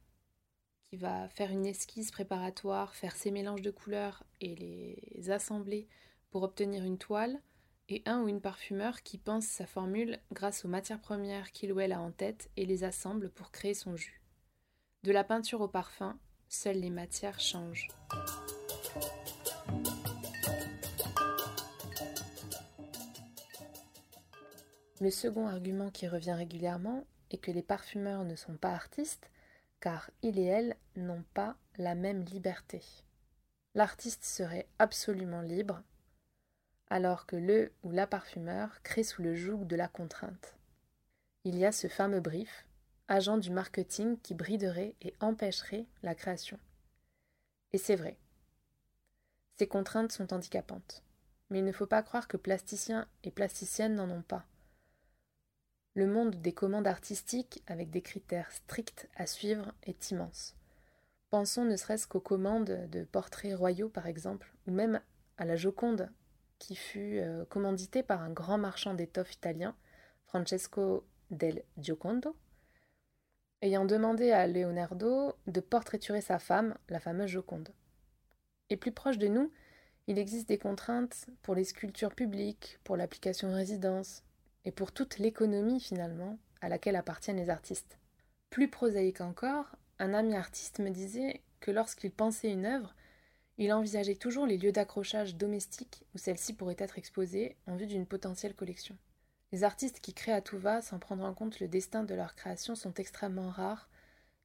qui 0.84 0.98
va 0.98 1.28
faire 1.30 1.52
une 1.52 1.66
esquisse 1.66 2.12
préparatoire, 2.12 2.96
faire 2.96 3.16
ses 3.16 3.32
mélanges 3.32 3.62
de 3.62 3.72
couleurs 3.72 4.24
et 4.40 4.56
les 4.56 5.30
assembler 5.30 5.88
pour 6.30 6.44
obtenir 6.44 6.84
une 6.84 6.98
toile, 6.98 7.42
et 7.90 8.04
un 8.06 8.22
ou 8.22 8.28
une 8.28 8.42
parfumeur 8.42 9.02
qui 9.02 9.18
pense 9.18 9.46
sa 9.46 9.66
formule 9.66 10.20
grâce 10.32 10.66
aux 10.66 10.68
matières 10.68 11.00
premières 11.00 11.52
qu'il 11.52 11.72
ou 11.72 11.80
elle 11.80 11.94
a 11.94 12.02
en 12.02 12.12
tête 12.12 12.50
et 12.58 12.66
les 12.66 12.84
assemble 12.84 13.30
pour 13.30 13.52
créer 13.52 13.74
son 13.74 13.96
jus. 13.96 14.22
De 15.04 15.12
la 15.12 15.24
peinture 15.24 15.62
au 15.62 15.68
parfum, 15.68 16.20
seules 16.50 16.80
les 16.80 16.90
matières 16.90 17.40
changent. 17.40 17.88
Le 25.00 25.12
second 25.12 25.48
argument 25.48 25.92
qui 25.92 26.08
revient 26.08 26.34
régulièrement 26.34 27.06
est 27.30 27.38
que 27.38 27.52
les 27.52 27.62
parfumeurs 27.62 28.24
ne 28.24 28.36
sont 28.36 28.58
pas 28.58 28.72
artistes, 28.72 29.30
car 29.80 30.10
ils 30.24 30.40
et 30.40 30.46
elles 30.46 30.76
n'ont 30.96 31.24
pas 31.34 31.56
la 31.78 31.94
même 31.94 32.24
liberté. 32.24 32.82
L'artiste 33.76 34.26
serait 34.26 34.68
absolument 34.80 35.42
libre, 35.42 35.84
alors 36.90 37.28
que 37.28 37.36
le 37.36 37.72
ou 37.84 37.92
la 37.92 38.08
parfumeur 38.08 38.82
crée 38.82 39.04
sous 39.04 39.22
le 39.22 39.36
joug 39.36 39.66
de 39.66 39.76
la 39.76 39.88
contrainte. 39.88 40.56
Il 41.44 41.58
y 41.58 41.66
a 41.66 41.72
ce 41.72 41.88
fameux 41.88 42.22
brief, 42.22 42.66
agent 43.08 43.38
du 43.38 43.52
marketing 43.52 44.18
qui 44.20 44.34
briderait 44.34 44.96
et 45.02 45.14
empêcherait 45.20 45.86
la 46.02 46.16
création. 46.16 46.60
Et 47.72 47.78
c'est 47.78 47.96
vrai. 47.96 48.18
Ces 49.58 49.68
contraintes 49.68 50.12
sont 50.12 50.34
handicapantes. 50.34 51.04
Mais 51.50 51.60
il 51.60 51.66
ne 51.66 51.72
faut 51.72 51.88
pas 51.88 52.04
croire 52.04 52.28
que 52.28 52.38
plasticiens 52.38 53.08
et 53.24 53.32
plasticiennes 53.32 53.96
n'en 53.96 54.10
ont 54.10 54.22
pas. 54.22 54.46
Le 55.94 56.06
monde 56.06 56.36
des 56.36 56.54
commandes 56.54 56.86
artistiques, 56.86 57.64
avec 57.66 57.90
des 57.90 58.02
critères 58.02 58.52
stricts 58.52 59.10
à 59.16 59.26
suivre, 59.26 59.74
est 59.84 60.12
immense. 60.12 60.56
Pensons 61.32 61.66
ne 61.66 61.76
serait-ce 61.76 62.08
qu'aux 62.08 62.20
commandes 62.20 62.88
de 62.92 63.04
portraits 63.04 63.56
royaux, 63.56 63.90
par 63.90 64.06
exemple, 64.06 64.54
ou 64.68 64.72
même 64.72 65.02
à 65.38 65.46
la 65.46 65.56
Joconde, 65.56 66.12
qui 66.60 66.76
fut 66.76 67.18
euh, 67.18 67.46
commanditée 67.46 68.04
par 68.04 68.22
un 68.22 68.30
grand 68.30 68.58
marchand 68.58 68.94
d'étoffes 68.94 69.34
italien, 69.34 69.76
Francesco 70.26 71.06
del 71.32 71.64
Giocondo, 71.78 72.36
ayant 73.62 73.86
demandé 73.86 74.32
à 74.32 74.46
Leonardo 74.48 75.34
de 75.48 75.60
portraiturer 75.62 76.22
sa 76.22 76.40
femme, 76.40 76.76
la 76.90 77.00
fameuse 77.00 77.30
Joconde. 77.30 77.70
Et 78.70 78.78
plus 78.78 78.92
proche 78.92 79.18
de 79.18 79.28
nous, 79.28 79.52
il 80.08 80.18
existe 80.18 80.48
des 80.48 80.58
contraintes 80.58 81.28
pour 81.42 81.56
les 81.56 81.64
sculptures 81.64 82.16
publiques, 82.16 82.80
pour 82.84 82.98
l'application 82.98 83.54
résidence, 83.54 84.24
et 84.66 84.72
pour 84.72 84.92
toute 84.92 85.18
l'économie 85.18 85.80
finalement 85.80 86.40
à 86.62 86.70
laquelle 86.70 86.96
appartiennent 86.96 87.38
les 87.38 87.50
artistes. 87.50 87.98
Plus 88.50 88.70
prosaïque 88.70 89.22
encore, 89.22 89.76
un 90.00 90.14
ami 90.14 90.36
artiste 90.36 90.80
me 90.80 90.90
disait 90.90 91.42
que 91.60 91.72
lorsqu'il 91.72 92.12
pensait 92.12 92.52
une 92.52 92.66
œuvre, 92.66 92.96
il 93.58 93.74
envisageait 93.74 94.16
toujours 94.16 94.46
les 94.46 94.58
lieux 94.58 94.72
d'accrochage 94.72 95.36
domestiques 95.36 96.06
où 96.14 96.18
celle-ci 96.18 96.54
pourrait 96.54 96.76
être 96.78 96.98
exposée 96.98 97.56
en 97.66 97.76
vue 97.76 97.88
d'une 97.88 98.06
potentielle 98.06 98.54
collection. 98.54 98.98
Les 99.52 99.64
artistes 99.64 100.00
qui 100.00 100.14
créent 100.14 100.34
à 100.34 100.42
tout 100.42 100.58
va 100.58 100.82
sans 100.82 101.00
prendre 101.00 101.24
en 101.24 101.34
compte 101.34 101.60
le 101.60 101.68
destin 101.68 102.04
de 102.04 102.14
leur 102.14 102.36
création 102.36 102.76
sont 102.76 102.94
extrêmement 102.96 103.50
rares, 103.50 103.90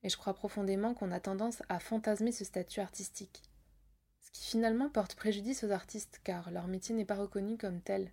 et 0.03 0.09
je 0.09 0.17
crois 0.17 0.35
profondément 0.35 0.95
qu'on 0.95 1.13
a 1.13 1.21
tendance 1.21 1.63
à 1.69 1.79
fantasmer 1.79 2.33
ce 2.33 2.45
statut 2.45 2.81
artistique. 2.81 3.43
Qui 4.33 4.45
finalement 4.45 4.89
porte 4.89 5.15
préjudice 5.15 5.65
aux 5.65 5.71
artistes 5.71 6.21
car 6.25 6.51
leur 6.51 6.67
métier 6.67 6.95
n'est 6.95 7.05
pas 7.05 7.17
reconnu 7.17 7.59
comme 7.59 7.81
tel. 7.81 8.11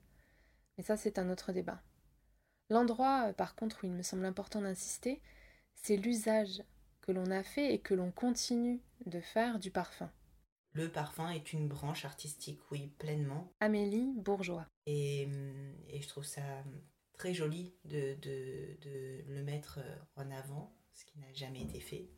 Mais 0.77 0.83
ça 0.83 0.97
c'est 0.97 1.19
un 1.19 1.29
autre 1.29 1.51
débat. 1.51 1.81
L'endroit, 2.69 3.29
euh, 3.29 3.33
par 3.33 3.55
contre, 3.55 3.83
où 3.83 3.87
il 3.87 3.93
me 3.93 4.03
semble 4.03 4.25
important 4.25 4.61
d'insister, 4.61 5.21
c'est 5.73 5.97
l'usage 5.97 6.63
que 7.01 7.11
l'on 7.11 7.31
a 7.31 7.43
fait 7.43 7.73
et 7.73 7.79
que 7.79 7.93
l'on 7.93 8.11
continue 8.11 8.79
de 9.05 9.19
faire 9.19 9.59
du 9.59 9.71
parfum. 9.71 10.11
Le 10.73 10.91
parfum 10.91 11.31
est 11.31 11.51
une 11.51 11.67
branche 11.67 12.05
artistique, 12.05 12.59
oui, 12.71 12.93
pleinement. 12.99 13.51
Amélie 13.59 14.13
Bourgeois. 14.17 14.67
Et, 14.85 15.25
hum, 15.25 15.75
et 15.87 16.01
je 16.01 16.07
trouve 16.07 16.25
ça 16.25 16.41
hum, 16.41 16.81
très 17.13 17.33
joli 17.33 17.73
de, 17.85 18.13
de, 18.21 18.77
de, 18.81 19.23
le 19.27 19.43
mettre 19.43 19.79
euh, 19.79 19.95
en 20.15 20.29
avant, 20.29 20.75
ce 20.93 21.05
qui 21.05 21.17
n'a 21.17 21.33
jamais 21.33 21.61
été 21.61 21.79
fait, 21.79 22.11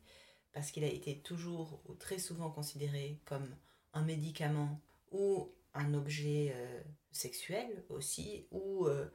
parce 0.52 0.70
qu'il 0.70 0.84
a 0.84 0.88
été 0.88 1.20
toujours 1.22 1.80
ou 1.86 1.94
très 1.94 2.18
souvent 2.18 2.50
considéré 2.50 3.20
comme 3.24 3.56
un 3.92 4.02
médicament 4.02 4.80
ou 5.10 5.50
un 5.74 5.94
objet 5.94 6.52
euh, 6.54 6.80
sexuel 7.12 7.84
aussi, 7.88 8.46
ou 8.50 8.86
euh, 8.86 9.08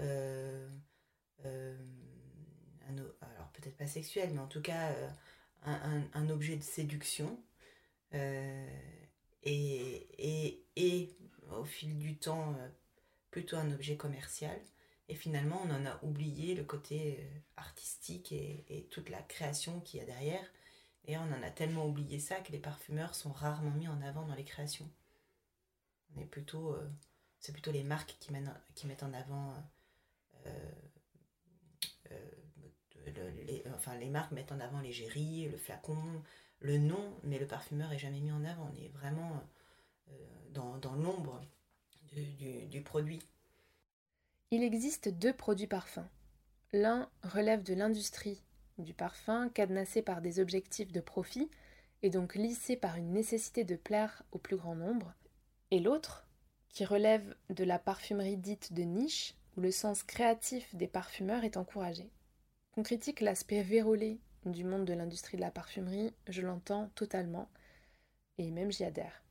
euh, 0.00 0.68
euh, 1.44 1.76
alors 2.88 3.50
peut-être 3.52 3.76
pas 3.76 3.86
sexuel, 3.86 4.30
mais 4.32 4.40
en 4.40 4.46
tout 4.46 4.60
cas 4.62 4.92
un, 5.62 6.02
un, 6.12 6.30
objet 6.30 6.56
de 6.56 6.62
séduction. 6.62 7.40
Et, 8.12 8.66
et, 9.42 10.64
et, 10.76 11.16
au 11.52 11.64
fil 11.64 11.98
du 11.98 12.16
temps, 12.16 12.56
plutôt 13.30 13.56
un 13.56 13.70
objet 13.72 13.96
commercial. 13.96 14.58
Et 15.08 15.14
finalement, 15.14 15.60
on 15.64 15.70
en 15.70 15.86
a 15.86 16.00
oublié 16.02 16.54
le 16.54 16.64
côté 16.64 17.28
artistique 17.56 18.32
et, 18.32 18.64
et 18.68 18.84
toute 18.84 19.08
la 19.08 19.22
création 19.22 19.80
qu'il 19.80 20.00
y 20.00 20.02
a 20.02 20.06
derrière. 20.06 20.44
Et 21.06 21.16
on 21.16 21.22
en 21.22 21.42
a 21.42 21.50
tellement 21.50 21.86
oublié 21.86 22.18
ça 22.18 22.36
que 22.40 22.52
les 22.52 22.58
parfumeurs 22.58 23.14
sont 23.14 23.32
rarement 23.32 23.70
mis 23.70 23.88
en 23.88 24.02
avant 24.02 24.26
dans 24.26 24.34
les 24.34 24.44
créations. 24.44 24.90
Euh, 26.18 26.88
c'est 27.38 27.52
plutôt 27.52 27.72
les 27.72 27.84
marques 27.84 28.16
qui, 28.18 28.32
mettent 28.32 29.02
en 29.02 29.12
avant 29.12 29.54
euh, 30.46 30.50
euh, 32.10 33.30
les, 33.46 33.62
enfin, 33.74 33.94
les 33.96 34.08
marques 34.08 34.32
mettent 34.32 34.52
en 34.52 34.60
avant 34.60 34.80
l'égérie, 34.80 35.48
le 35.48 35.56
flacon, 35.56 36.22
le 36.60 36.78
nom, 36.78 37.18
mais 37.22 37.38
le 37.38 37.46
parfumeur 37.46 37.92
est 37.92 37.98
jamais 37.98 38.20
mis 38.20 38.32
en 38.32 38.44
avant. 38.44 38.70
On 38.72 38.82
est 38.82 38.88
vraiment 38.88 39.42
dans, 40.52 40.94
l'ombre 40.94 41.40
du 42.12 42.82
produit. 42.82 43.22
Il 44.50 44.62
existe 44.62 45.08
deux 45.08 45.32
produits 45.32 45.66
parfums. 45.66 46.08
L'un 46.72 47.10
relève 47.22 47.62
de 47.62 47.74
l'industrie 47.74 48.42
du 48.78 48.94
parfum, 48.94 49.48
cadenassé 49.48 50.02
par 50.02 50.20
des 50.20 50.40
objectifs 50.40 50.92
de 50.92 51.00
profit 51.00 51.50
et 52.02 52.10
donc 52.10 52.34
lissé 52.34 52.76
par 52.76 52.96
une 52.96 53.12
nécessité 53.12 53.64
de 53.64 53.76
plaire 53.76 54.22
au 54.32 54.38
plus 54.38 54.56
grand 54.56 54.74
nombre, 54.74 55.14
et 55.70 55.80
l'autre, 55.80 56.26
qui 56.68 56.84
relève 56.84 57.34
de 57.50 57.64
la 57.64 57.78
parfumerie 57.78 58.36
dite 58.36 58.72
de 58.72 58.82
niche, 58.82 59.34
où 59.56 59.60
le 59.60 59.70
sens 59.70 60.02
créatif 60.02 60.74
des 60.74 60.86
parfumeurs 60.86 61.44
est 61.44 61.56
encouragé. 61.56 62.10
Qu'on 62.72 62.82
critique 62.82 63.20
l'aspect 63.20 63.62
vérolé 63.62 64.20
du 64.44 64.62
monde 64.62 64.84
de 64.84 64.92
l'industrie 64.92 65.38
de 65.38 65.42
la 65.42 65.50
parfumerie, 65.50 66.12
je 66.28 66.42
l'entends 66.42 66.90
totalement, 66.94 67.48
et 68.38 68.50
même 68.50 68.70
j'y 68.70 68.84
adhère. 68.84 69.22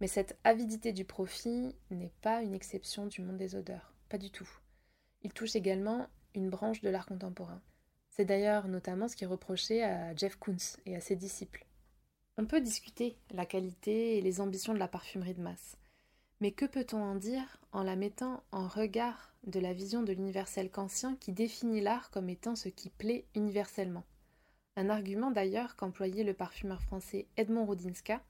Mais 0.00 0.06
cette 0.06 0.38
avidité 0.44 0.92
du 0.92 1.04
profit 1.04 1.74
n'est 1.90 2.12
pas 2.20 2.42
une 2.42 2.54
exception 2.54 3.06
du 3.06 3.22
monde 3.22 3.38
des 3.38 3.54
odeurs, 3.54 3.94
pas 4.08 4.18
du 4.18 4.30
tout. 4.30 4.48
Il 5.22 5.32
touche 5.32 5.56
également 5.56 6.06
une 6.34 6.50
branche 6.50 6.82
de 6.82 6.90
l'art 6.90 7.06
contemporain. 7.06 7.62
C'est 8.16 8.24
d'ailleurs 8.24 8.68
notamment 8.68 9.08
ce 9.08 9.16
qui 9.16 9.24
est 9.24 9.28
reproché 9.28 9.82
à 9.82 10.14
Jeff 10.14 10.36
Koons 10.36 10.78
et 10.86 10.94
à 10.94 11.00
ses 11.00 11.16
disciples. 11.16 11.66
On 12.38 12.46
peut 12.46 12.60
discuter 12.60 13.16
la 13.32 13.44
qualité 13.44 14.16
et 14.16 14.20
les 14.20 14.40
ambitions 14.40 14.72
de 14.72 14.78
la 14.78 14.86
parfumerie 14.86 15.34
de 15.34 15.42
masse. 15.42 15.76
Mais 16.40 16.52
que 16.52 16.64
peut-on 16.64 17.02
en 17.02 17.16
dire 17.16 17.58
en 17.72 17.82
la 17.82 17.96
mettant 17.96 18.44
en 18.52 18.68
regard 18.68 19.34
de 19.48 19.58
la 19.58 19.72
vision 19.72 20.04
de 20.04 20.12
l'universel 20.12 20.70
kantien 20.70 21.16
qui 21.16 21.32
définit 21.32 21.80
l'art 21.80 22.12
comme 22.12 22.28
étant 22.28 22.54
ce 22.54 22.68
qui 22.68 22.88
plaît 22.88 23.26
universellement? 23.34 24.04
Un 24.76 24.90
argument 24.90 25.32
d'ailleurs 25.32 25.74
qu'employait 25.74 26.22
le 26.22 26.34
parfumeur 26.34 26.82
français 26.82 27.26
Edmond 27.36 27.66
Rodinska, 27.66 28.22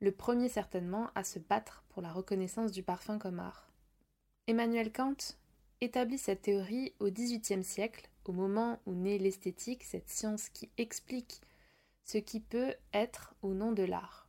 le 0.00 0.10
premier 0.10 0.48
certainement 0.48 1.10
à 1.14 1.22
se 1.22 1.38
battre 1.38 1.84
pour 1.90 2.02
la 2.02 2.12
reconnaissance 2.12 2.72
du 2.72 2.82
parfum 2.82 3.18
comme 3.18 3.38
art. 3.38 3.70
Emmanuel 4.48 4.90
Kant 4.90 5.36
établit 5.80 6.18
cette 6.18 6.42
théorie 6.42 6.92
au 6.98 7.08
XVIIIe 7.08 7.62
siècle, 7.62 8.08
au 8.24 8.32
moment 8.32 8.80
où 8.86 8.94
naît 8.94 9.18
l'esthétique, 9.18 9.84
cette 9.84 10.08
science 10.08 10.48
qui 10.48 10.70
explique 10.78 11.40
ce 12.04 12.18
qui 12.18 12.40
peut 12.40 12.74
être 12.92 13.34
ou 13.42 13.54
non 13.54 13.72
de 13.72 13.82
l'art. 13.82 14.28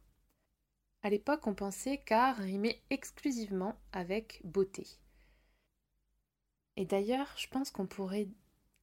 À 1.02 1.10
l'époque, 1.10 1.48
on 1.48 1.54
pensait 1.54 1.98
qu'art 1.98 2.38
rimait 2.38 2.82
exclusivement 2.90 3.76
avec 3.92 4.42
beauté. 4.46 4.88
Et 6.76 6.86
d'ailleurs, 6.86 7.34
je 7.38 7.48
pense 7.48 7.72
qu'on 7.72 7.88
pourrait 7.88 8.28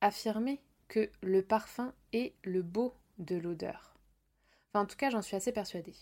affirmer 0.01 0.61
que 0.89 1.11
le 1.23 1.43
parfum 1.43 1.95
est 2.13 2.35
le 2.45 2.63
beau 2.63 2.95
de 3.19 3.37
l'odeur. 3.37 3.97
Enfin, 4.69 4.85
en 4.85 4.87
tout 4.87 4.97
cas, 4.97 5.11
j'en 5.11 5.23
suis 5.23 5.37
assez 5.37 5.53
persuadée. 5.53 5.97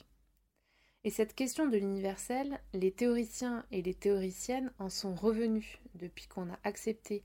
Et 1.04 1.10
cette 1.10 1.34
question 1.34 1.68
de 1.68 1.76
l'universel, 1.76 2.60
les 2.72 2.90
théoriciens 2.90 3.64
et 3.70 3.82
les 3.82 3.94
théoriciennes 3.94 4.72
en 4.78 4.88
sont 4.88 5.14
revenus 5.14 5.78
depuis 5.94 6.26
qu'on 6.26 6.50
a 6.50 6.58
accepté 6.64 7.24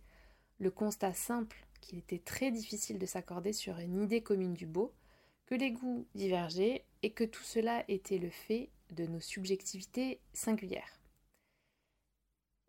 le 0.59 0.71
constat 0.71 1.13
simple 1.13 1.62
qu'il 1.83 1.99
était 1.99 2.19
très 2.19 2.51
difficile 2.51 2.97
de 2.97 3.05
s'accorder 3.05 3.53
sur 3.53 3.77
une 3.77 4.01
idée 4.01 4.23
commune 4.23 4.53
du 4.53 4.65
beau, 4.65 4.93
que 5.45 5.55
les 5.55 5.71
goûts 5.71 6.07
divergeaient 6.15 6.85
et 7.01 7.13
que 7.13 7.23
tout 7.23 7.43
cela 7.43 7.83
était 7.87 8.17
le 8.17 8.29
fait 8.29 8.71
de 8.91 9.05
nos 9.05 9.19
subjectivités 9.19 10.21
singulières. 10.33 10.99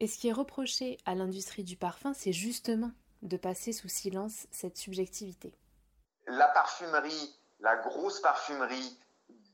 Et 0.00 0.06
ce 0.06 0.18
qui 0.18 0.28
est 0.28 0.33
reproché 0.33 0.99
à 1.06 1.14
l'industrie 1.14 1.64
du 1.64 1.76
parfum, 1.76 2.12
c'est 2.12 2.33
justement 2.33 2.92
de 3.23 3.37
passer 3.37 3.73
sous 3.73 3.88
silence 3.88 4.47
cette 4.50 4.76
subjectivité. 4.76 5.54
La 6.26 6.49
parfumerie, 6.49 7.35
la 7.61 7.76
grosse 7.76 8.21
parfumerie 8.21 8.99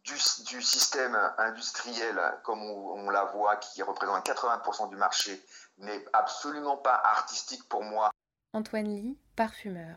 du, 0.04 0.62
système 0.62 1.16
industriel, 1.38 2.18
comme 2.42 2.60
on, 2.62 3.10
la 3.10 3.24
voit, 3.24 3.56
qui 3.56 3.82
représente 3.82 4.26
80% 4.26 4.88
du 4.88 4.96
marché, 4.96 5.40
n'est 5.78 6.04
absolument 6.12 6.76
pas 6.76 7.00
artistique 7.04 7.68
pour 7.68 7.84
moi. 7.84 8.10
Antoine 8.52 8.88
Lee, 8.88 9.18
parfumeur. 9.40 9.96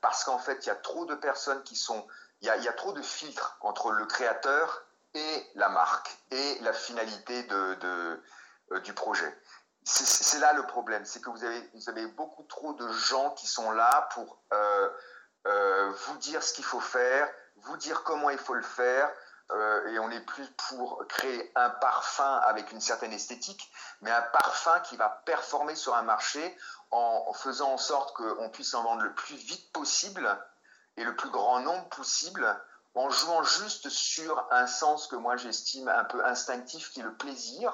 Parce 0.00 0.22
qu'en 0.22 0.38
fait, 0.38 0.64
il 0.64 0.68
y 0.68 0.70
a 0.70 0.76
trop 0.76 1.04
de 1.04 1.16
personnes 1.16 1.60
qui 1.64 1.74
sont... 1.74 2.06
Il 2.40 2.46
y 2.46 2.68
a, 2.68 2.72
trop 2.72 2.92
de 2.92 3.02
filtres 3.02 3.58
entre 3.62 3.90
le 3.90 4.06
créateur 4.06 4.84
et 5.12 5.46
la 5.56 5.68
marque 5.68 6.16
et 6.30 6.58
la 6.60 6.72
finalité 6.72 7.46
euh, 7.52 8.16
du 8.84 8.94
projet. 8.94 9.36
C'est 9.84 10.38
là 10.38 10.52
le 10.52 10.64
problème, 10.66 11.04
c'est 11.04 11.20
que 11.20 11.30
vous 11.30 11.44
avez, 11.44 11.70
vous 11.74 11.88
avez 11.88 12.06
beaucoup 12.06 12.44
trop 12.44 12.72
de 12.74 12.88
gens 12.92 13.30
qui 13.32 13.48
sont 13.48 13.72
là 13.72 14.08
pour 14.14 14.40
euh, 14.52 14.88
euh, 15.48 15.90
vous 15.90 16.18
dire 16.18 16.42
ce 16.42 16.54
qu'il 16.54 16.64
faut 16.64 16.80
faire, 16.80 17.28
vous 17.56 17.76
dire 17.76 18.04
comment 18.04 18.30
il 18.30 18.38
faut 18.38 18.54
le 18.54 18.62
faire, 18.62 19.10
euh, 19.52 19.88
et 19.88 19.98
on 19.98 20.08
n'est 20.08 20.20
plus 20.20 20.46
pour 20.68 21.04
créer 21.08 21.50
un 21.56 21.70
parfum 21.70 22.40
avec 22.44 22.70
une 22.72 22.80
certaine 22.80 23.12
esthétique, 23.12 23.70
mais 24.00 24.10
un 24.10 24.22
parfum 24.22 24.78
qui 24.80 24.96
va 24.96 25.08
performer 25.24 25.74
sur 25.74 25.94
un 25.94 26.02
marché 26.02 26.56
en, 26.90 27.32
faisant 27.32 27.72
en 27.72 27.78
sorte 27.78 28.14
qu'on 28.16 28.48
puisse 28.50 28.74
en 28.74 28.82
vendre 28.82 29.02
le 29.02 29.14
plus 29.14 29.36
vite 29.36 29.72
possible 29.72 30.28
et 30.96 31.04
le 31.04 31.16
plus 31.16 31.30
grand 31.30 31.60
nombre 31.60 31.88
possible, 31.88 32.46
en 32.94 33.08
jouant 33.10 33.42
juste 33.42 33.88
sur 33.88 34.46
un 34.50 34.66
sens 34.66 35.06
que 35.06 35.16
moi 35.16 35.36
j'estime 35.36 35.88
un 35.88 36.04
peu 36.04 36.24
instinctif, 36.24 36.90
qui 36.90 37.00
est 37.00 37.04
le 37.04 37.14
plaisir, 37.14 37.72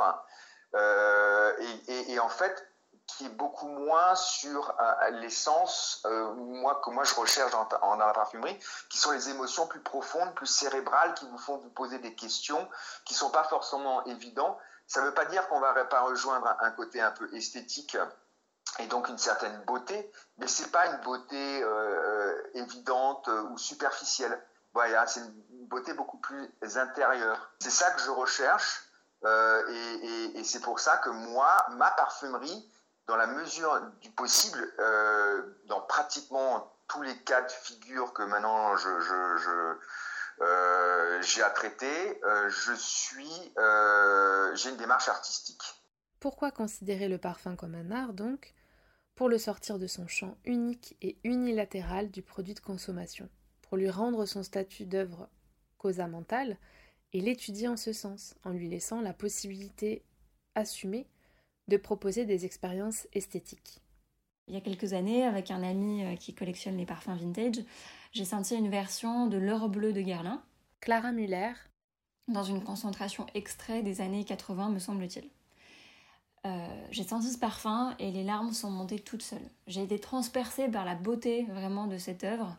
euh, 0.75 1.52
et, 1.88 2.18
en 2.18 2.28
fait, 2.28 2.68
qui 3.07 3.27
est 3.27 3.31
beaucoup 3.31 3.69
moins 3.69 4.15
sur 4.15 4.75
euh, 4.81 5.11
l'essence, 5.11 6.03
euh, 6.07 6.35
que 6.83 6.91
moi 6.91 7.05
je 7.05 7.15
recherche 7.15 7.53
dans, 7.53 7.97
la 7.97 8.13
parfumerie, 8.13 8.59
qui 8.91 8.99
sont 8.99 9.13
les 9.13 9.29
émotions 9.29 9.67
plus 9.67 9.81
profondes, 9.81 10.35
plus 10.35 10.47
cérébrales, 10.47 11.15
qui 11.15 11.27
vous 11.29 11.39
font 11.39 11.59
vous 11.59 11.71
poser 11.71 11.99
des 11.99 12.15
questions 12.15 12.69
qui 13.05 13.15
sont 13.15 13.31
pas 13.31 13.45
forcément 13.45 14.05
évidentes. 14.07 14.59
Ça 14.87 15.01
ne 15.01 15.07
veut 15.07 15.15
pas 15.15 15.25
dire 15.27 15.49
qu'on 15.49 15.61
va 15.61 15.73
pas 15.85 16.01
rejoindre 16.01 16.55
un 16.61 16.71
côté 16.73 17.01
un 17.01 17.11
peu 17.11 17.33
esthétique 17.35 17.97
et 18.79 18.87
donc 18.87 19.09
une 19.09 19.19
certaine 19.19 19.63
beauté, 19.65 20.13
mais 20.39 20.47
c'est 20.47 20.71
pas 20.71 20.87
une 20.87 21.01
beauté 21.03 21.65
évidente 22.55 23.29
ou 23.51 23.59
superficielle. 23.59 24.41
Voilà, 24.75 25.07
c'est 25.07 25.21
une 25.21 25.67
beauté 25.67 25.95
beaucoup 25.95 26.19
plus 26.19 26.53
intérieure. 26.77 27.51
C'est 27.61 27.71
ça 27.71 27.91
que 27.93 28.01
je 28.03 28.11
recherche. 28.11 28.87
Euh, 29.25 30.33
et, 30.35 30.45
c'est 30.45 30.61
pour 30.61 30.79
ça 30.79 30.99
que 30.99 31.11
moi, 31.11 31.51
ma 31.71 31.91
parfumerie, 31.91 32.71
dans 33.07 33.17
la 33.17 33.27
mesure 33.27 33.81
du 34.01 34.11
possible, 34.11 34.73
euh, 34.79 35.43
dans 35.67 35.81
pratiquement 35.83 36.73
tous 36.89 37.03
les 37.03 37.17
cas 37.19 37.43
de 37.43 37.51
figure 37.51 38.13
que 38.13 38.23
maintenant 38.23 38.75
euh, 40.41 41.23
j'ai 41.23 41.43
à 41.43 41.51
traiter, 41.51 42.21
je 42.49 42.73
suis, 42.75 43.52
j'ai 44.54 44.71
une 44.71 44.76
démarche 44.76 45.09
artistique. 45.09 45.63
Pourquoi 46.21 46.50
considérer 46.50 47.09
le 47.09 47.19
parfum 47.19 47.57
comme 47.57 47.75
un 47.75 47.91
art 47.91 48.13
donc? 48.13 48.54
Pour 49.15 49.28
le 49.30 49.39
sortir 49.39 49.78
de 49.78 49.87
son 49.87 50.07
champ 50.07 50.37
unique 50.45 50.97
et 51.00 51.19
unilatéral 51.25 52.11
du 52.11 52.21
produit 52.23 52.52
de 52.52 52.61
consommation, 52.61 53.30
pour 53.63 53.78
lui 53.78 53.89
rendre 53.89 54.26
son 54.26 54.43
statut 54.43 54.85
d'œuvre 54.85 55.28
causamentale 55.78 56.59
et 57.13 57.21
l'étudier 57.21 57.69
en 57.69 57.78
ce 57.78 57.95
sens, 57.95 58.35
en 58.45 58.50
lui 58.50 58.69
laissant 58.69 59.00
la 59.00 59.15
possibilité 59.15 60.04
assumée 60.54 61.09
de 61.69 61.76
proposer 61.76 62.25
des 62.25 62.45
expériences 62.45 63.07
esthétiques. 63.13 63.81
Il 64.49 64.55
y 64.55 64.57
a 64.57 64.61
quelques 64.61 64.93
années, 64.93 65.25
avec 65.25 65.50
un 65.50 65.63
ami 65.63 66.05
euh, 66.05 66.15
qui 66.17 66.35
collectionne 66.35 66.76
les 66.76 66.87
parfums 66.87 67.17
vintage, 67.17 67.65
j'ai 68.13 68.25
senti 68.25 68.55
une 68.55 68.71
version 68.71 69.26
de 69.26 69.37
l'or 69.37 69.69
bleu 69.69 69.93
de 69.93 70.00
Guerlain. 70.00 70.43
Clara 70.81 71.13
Muller. 71.13 71.52
Dans 72.29 72.45
une 72.45 72.63
concentration 72.63 73.26
extrait 73.35 73.83
des 73.83 74.00
années 74.00 74.25
80, 74.25 74.71
me 74.71 74.79
semble-t-il. 74.79 75.29
Euh, 76.47 76.67
j'ai 76.91 77.02
senti 77.02 77.31
ce 77.31 77.39
parfum 77.39 77.95
et 77.99 78.11
les 78.11 78.23
larmes 78.23 78.52
sont 78.52 78.71
montées 78.71 79.00
toutes 79.00 79.23
seules. 79.23 79.49
J'ai 79.67 79.83
été 79.83 79.99
transpercée 79.99 80.69
par 80.69 80.85
la 80.85 80.95
beauté 80.95 81.45
vraiment 81.50 81.87
de 81.87 81.99
cette 81.99 82.23
œuvre, 82.25 82.57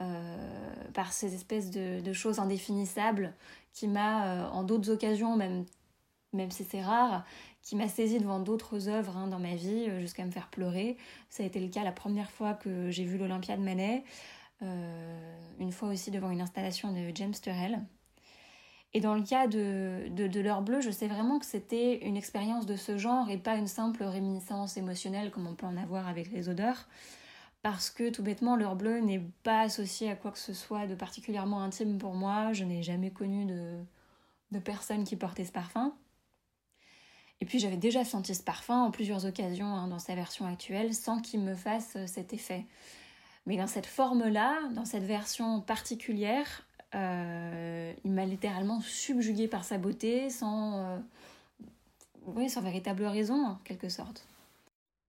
euh, 0.00 0.74
par 0.92 1.12
ces 1.12 1.34
espèces 1.34 1.70
de, 1.70 2.12
choses 2.12 2.40
indéfinissables 2.40 3.32
qui 3.72 3.86
m'a, 3.86 4.26
euh, 4.26 4.48
en 4.48 4.64
d'autres 4.64 4.90
occasions, 4.90 5.36
même, 5.36 5.64
même 6.32 6.50
si 6.50 6.64
c'est 6.64 6.82
rare, 6.82 7.24
qui 7.62 7.76
m'a 7.76 7.88
saisi 7.88 8.18
devant 8.18 8.40
d'autres 8.40 8.88
œuvres 8.88 9.16
hein, 9.16 9.28
dans 9.28 9.38
ma 9.38 9.54
vie 9.54 9.86
euh, 9.88 10.00
jusqu'à 10.00 10.24
me 10.24 10.30
faire 10.30 10.48
pleurer. 10.48 10.96
Ça 11.28 11.42
a 11.42 11.46
été 11.46 11.60
le 11.60 11.68
cas 11.68 11.84
la 11.84 11.92
première 11.92 12.30
fois 12.30 12.54
que 12.54 12.90
j'ai 12.90 13.04
vu 13.04 13.18
l'Olympia 13.18 13.56
de 13.56 13.62
Manet, 13.62 14.04
une 15.58 15.72
fois 15.72 15.88
aussi 15.88 16.12
devant 16.12 16.30
une 16.30 16.40
installation 16.40 16.92
de 16.92 17.10
James 17.16 17.34
Turrell. 17.42 17.82
Et 18.94 19.00
dans 19.00 19.16
le 19.16 19.22
cas 19.22 19.48
de, 19.48 20.08
de, 20.10 20.28
de 20.28 20.40
l'heure 20.40 20.62
bleue, 20.62 20.80
je 20.80 20.90
sais 20.90 21.08
vraiment 21.08 21.40
que 21.40 21.46
c'était 21.46 22.06
une 22.06 22.16
expérience 22.16 22.64
de 22.64 22.76
ce 22.76 22.96
genre 22.96 23.28
et 23.28 23.38
pas 23.38 23.56
une 23.56 23.66
simple 23.66 24.04
réminiscence 24.04 24.76
émotionnelle 24.76 25.32
comme 25.32 25.48
on 25.48 25.54
peut 25.54 25.66
en 25.66 25.76
avoir 25.76 26.06
avec 26.06 26.30
les 26.30 26.48
odeurs 26.48 26.86
parce 27.62 27.90
que 27.90 28.10
tout 28.10 28.22
bêtement 28.22 28.56
l'heure 28.56 28.76
bleue 28.76 28.98
n'est 28.98 29.22
pas 29.44 29.60
associée 29.60 30.10
à 30.10 30.16
quoi 30.16 30.32
que 30.32 30.38
ce 30.38 30.52
soit 30.52 30.86
de 30.86 30.94
particulièrement 30.94 31.62
intime 31.62 31.96
pour 31.96 32.14
moi. 32.14 32.52
Je 32.52 32.64
n'ai 32.64 32.82
jamais 32.82 33.10
connu 33.10 33.46
de, 33.46 33.78
de 34.50 34.58
personne 34.58 35.04
qui 35.04 35.16
portait 35.16 35.44
ce 35.44 35.52
parfum. 35.52 35.94
Et 37.42 37.44
puis 37.44 37.58
j'avais 37.58 37.76
déjà 37.76 38.04
senti 38.04 38.36
ce 38.36 38.42
parfum 38.44 38.84
en 38.84 38.92
plusieurs 38.92 39.26
occasions 39.26 39.66
hein, 39.66 39.88
dans 39.88 39.98
sa 39.98 40.14
version 40.14 40.46
actuelle 40.46 40.94
sans 40.94 41.20
qu'il 41.20 41.40
me 41.40 41.56
fasse 41.56 41.96
euh, 41.96 42.06
cet 42.06 42.32
effet. 42.32 42.66
Mais 43.46 43.56
dans 43.56 43.66
cette 43.66 43.86
forme-là, 43.86 44.60
dans 44.76 44.84
cette 44.84 45.02
version 45.02 45.60
particulière, 45.60 46.64
euh, 46.94 47.92
il 48.04 48.12
m'a 48.12 48.26
littéralement 48.26 48.80
subjugué 48.80 49.48
par 49.48 49.64
sa 49.64 49.76
beauté 49.76 50.30
sans, 50.30 50.84
euh, 50.84 50.98
oui, 52.26 52.48
sans 52.48 52.60
véritable 52.60 53.04
raison 53.06 53.44
en 53.44 53.54
quelque 53.64 53.88
sorte. 53.88 54.24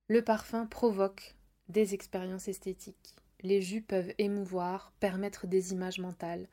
Le 0.07 0.23
parfum 0.23 0.65
provoque 0.65 1.35
des 1.69 1.93
expériences 1.93 2.47
esthétiques. 2.47 3.13
Les 3.43 3.61
jus 3.61 3.81
peuvent 3.81 4.11
émouvoir, 4.17 4.91
permettre 4.99 5.45
des 5.45 5.71
images 5.71 5.99
mentales, 5.99 6.47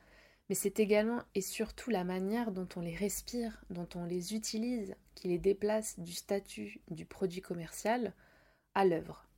mais 0.50 0.56
c'est 0.56 0.80
également 0.80 1.22
et 1.36 1.42
surtout 1.42 1.90
la 1.90 2.02
manière 2.02 2.50
dont 2.50 2.66
on 2.74 2.80
les 2.80 2.96
respire, 2.96 3.62
dont 3.70 3.88
on 3.94 4.04
les 4.04 4.34
utilise, 4.34 4.96
qui 5.14 5.28
les 5.28 5.38
déplace 5.38 6.00
du 6.00 6.12
statut 6.12 6.80
du 6.90 7.06
produit 7.06 7.40
commercial 7.40 8.12
à 8.74 8.84
l'œuvre. 8.84 9.28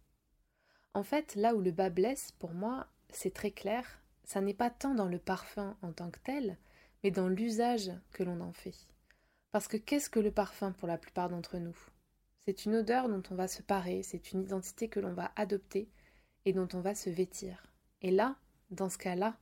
En 0.94 1.02
fait, 1.02 1.34
là 1.34 1.54
où 1.54 1.60
le 1.60 1.70
bas 1.70 1.90
blesse, 1.90 2.32
pour 2.32 2.54
moi, 2.54 2.86
c'est 3.10 3.34
très 3.34 3.50
clair, 3.50 4.00
ça 4.24 4.40
n'est 4.40 4.54
pas 4.54 4.70
tant 4.70 4.94
dans 4.94 5.06
le 5.06 5.18
parfum 5.18 5.76
en 5.82 5.92
tant 5.92 6.10
que 6.10 6.18
tel, 6.20 6.56
mais 7.04 7.10
dans 7.10 7.28
l'usage 7.28 7.92
que 8.12 8.22
l'on 8.22 8.40
en 8.40 8.54
fait. 8.54 8.88
Parce 9.50 9.68
que 9.68 9.76
qu'est-ce 9.76 10.08
que 10.08 10.18
le 10.18 10.32
parfum 10.32 10.72
pour 10.72 10.88
la 10.88 10.96
plupart 10.96 11.28
d'entre 11.28 11.58
nous? 11.58 11.76
C'est 12.40 12.64
une 12.64 12.76
odeur 12.76 13.10
dont 13.10 13.22
on 13.30 13.34
va 13.34 13.48
se 13.48 13.60
parer, 13.60 14.02
c'est 14.02 14.32
une 14.32 14.44
identité 14.44 14.88
que 14.88 14.98
l'on 14.98 15.12
va 15.12 15.30
adopter 15.36 15.90
et 16.46 16.54
dont 16.54 16.68
on 16.72 16.80
va 16.80 16.94
se 16.94 17.10
vêtir. 17.10 17.66
Et 18.00 18.10
là, 18.10 18.36
dans 18.70 18.88
ce 18.88 18.96
cas-là, 18.96 19.36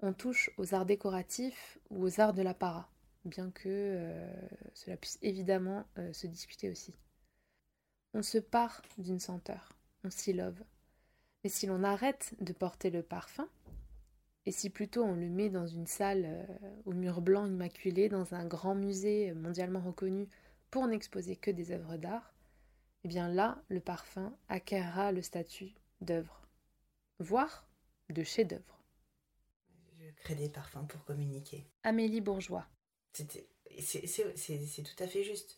on 0.00 0.12
touche 0.12 0.50
aux 0.58 0.74
arts 0.74 0.86
décoratifs 0.86 1.78
ou 1.90 2.04
aux 2.04 2.20
arts 2.20 2.34
de 2.34 2.42
l'apparat, 2.42 2.88
bien 3.24 3.50
que 3.50 3.68
euh, 3.68 4.32
cela 4.74 4.96
puisse 4.96 5.18
évidemment 5.22 5.84
euh, 5.98 6.12
se 6.12 6.26
discuter 6.26 6.70
aussi. 6.70 6.94
On 8.12 8.22
se 8.22 8.38
part 8.38 8.82
d'une 8.98 9.18
senteur, 9.18 9.72
on 10.04 10.10
s'y 10.10 10.32
love. 10.32 10.62
Mais 11.42 11.50
si 11.50 11.66
l'on 11.66 11.82
arrête 11.82 12.34
de 12.40 12.52
porter 12.52 12.90
le 12.90 13.02
parfum, 13.02 13.48
et 14.46 14.52
si 14.52 14.68
plutôt 14.68 15.02
on 15.02 15.14
le 15.14 15.28
met 15.28 15.48
dans 15.48 15.66
une 15.66 15.86
salle 15.86 16.24
euh, 16.26 16.46
au 16.84 16.92
mur 16.92 17.22
blanc 17.22 17.46
immaculé, 17.46 18.08
dans 18.08 18.34
un 18.34 18.44
grand 18.46 18.74
musée 18.74 19.32
mondialement 19.32 19.80
reconnu 19.80 20.28
pour 20.70 20.86
n'exposer 20.86 21.36
que 21.36 21.50
des 21.50 21.70
œuvres 21.72 21.96
d'art, 21.96 22.34
eh 23.04 23.08
bien 23.08 23.28
là, 23.28 23.62
le 23.68 23.80
parfum 23.80 24.34
acquérera 24.48 25.12
le 25.12 25.22
statut 25.22 25.74
d'œuvre, 26.00 26.42
voire 27.18 27.66
de 28.10 28.22
chef-d'œuvre. 28.22 28.73
Crée 30.16 30.34
des 30.34 30.48
parfums 30.48 30.86
pour 30.88 31.04
communiquer. 31.04 31.66
Amélie 31.82 32.20
Bourgeois. 32.20 32.66
C'est 33.12 33.26
tout 34.82 35.02
à 35.02 35.06
fait 35.06 35.22
juste. 35.24 35.56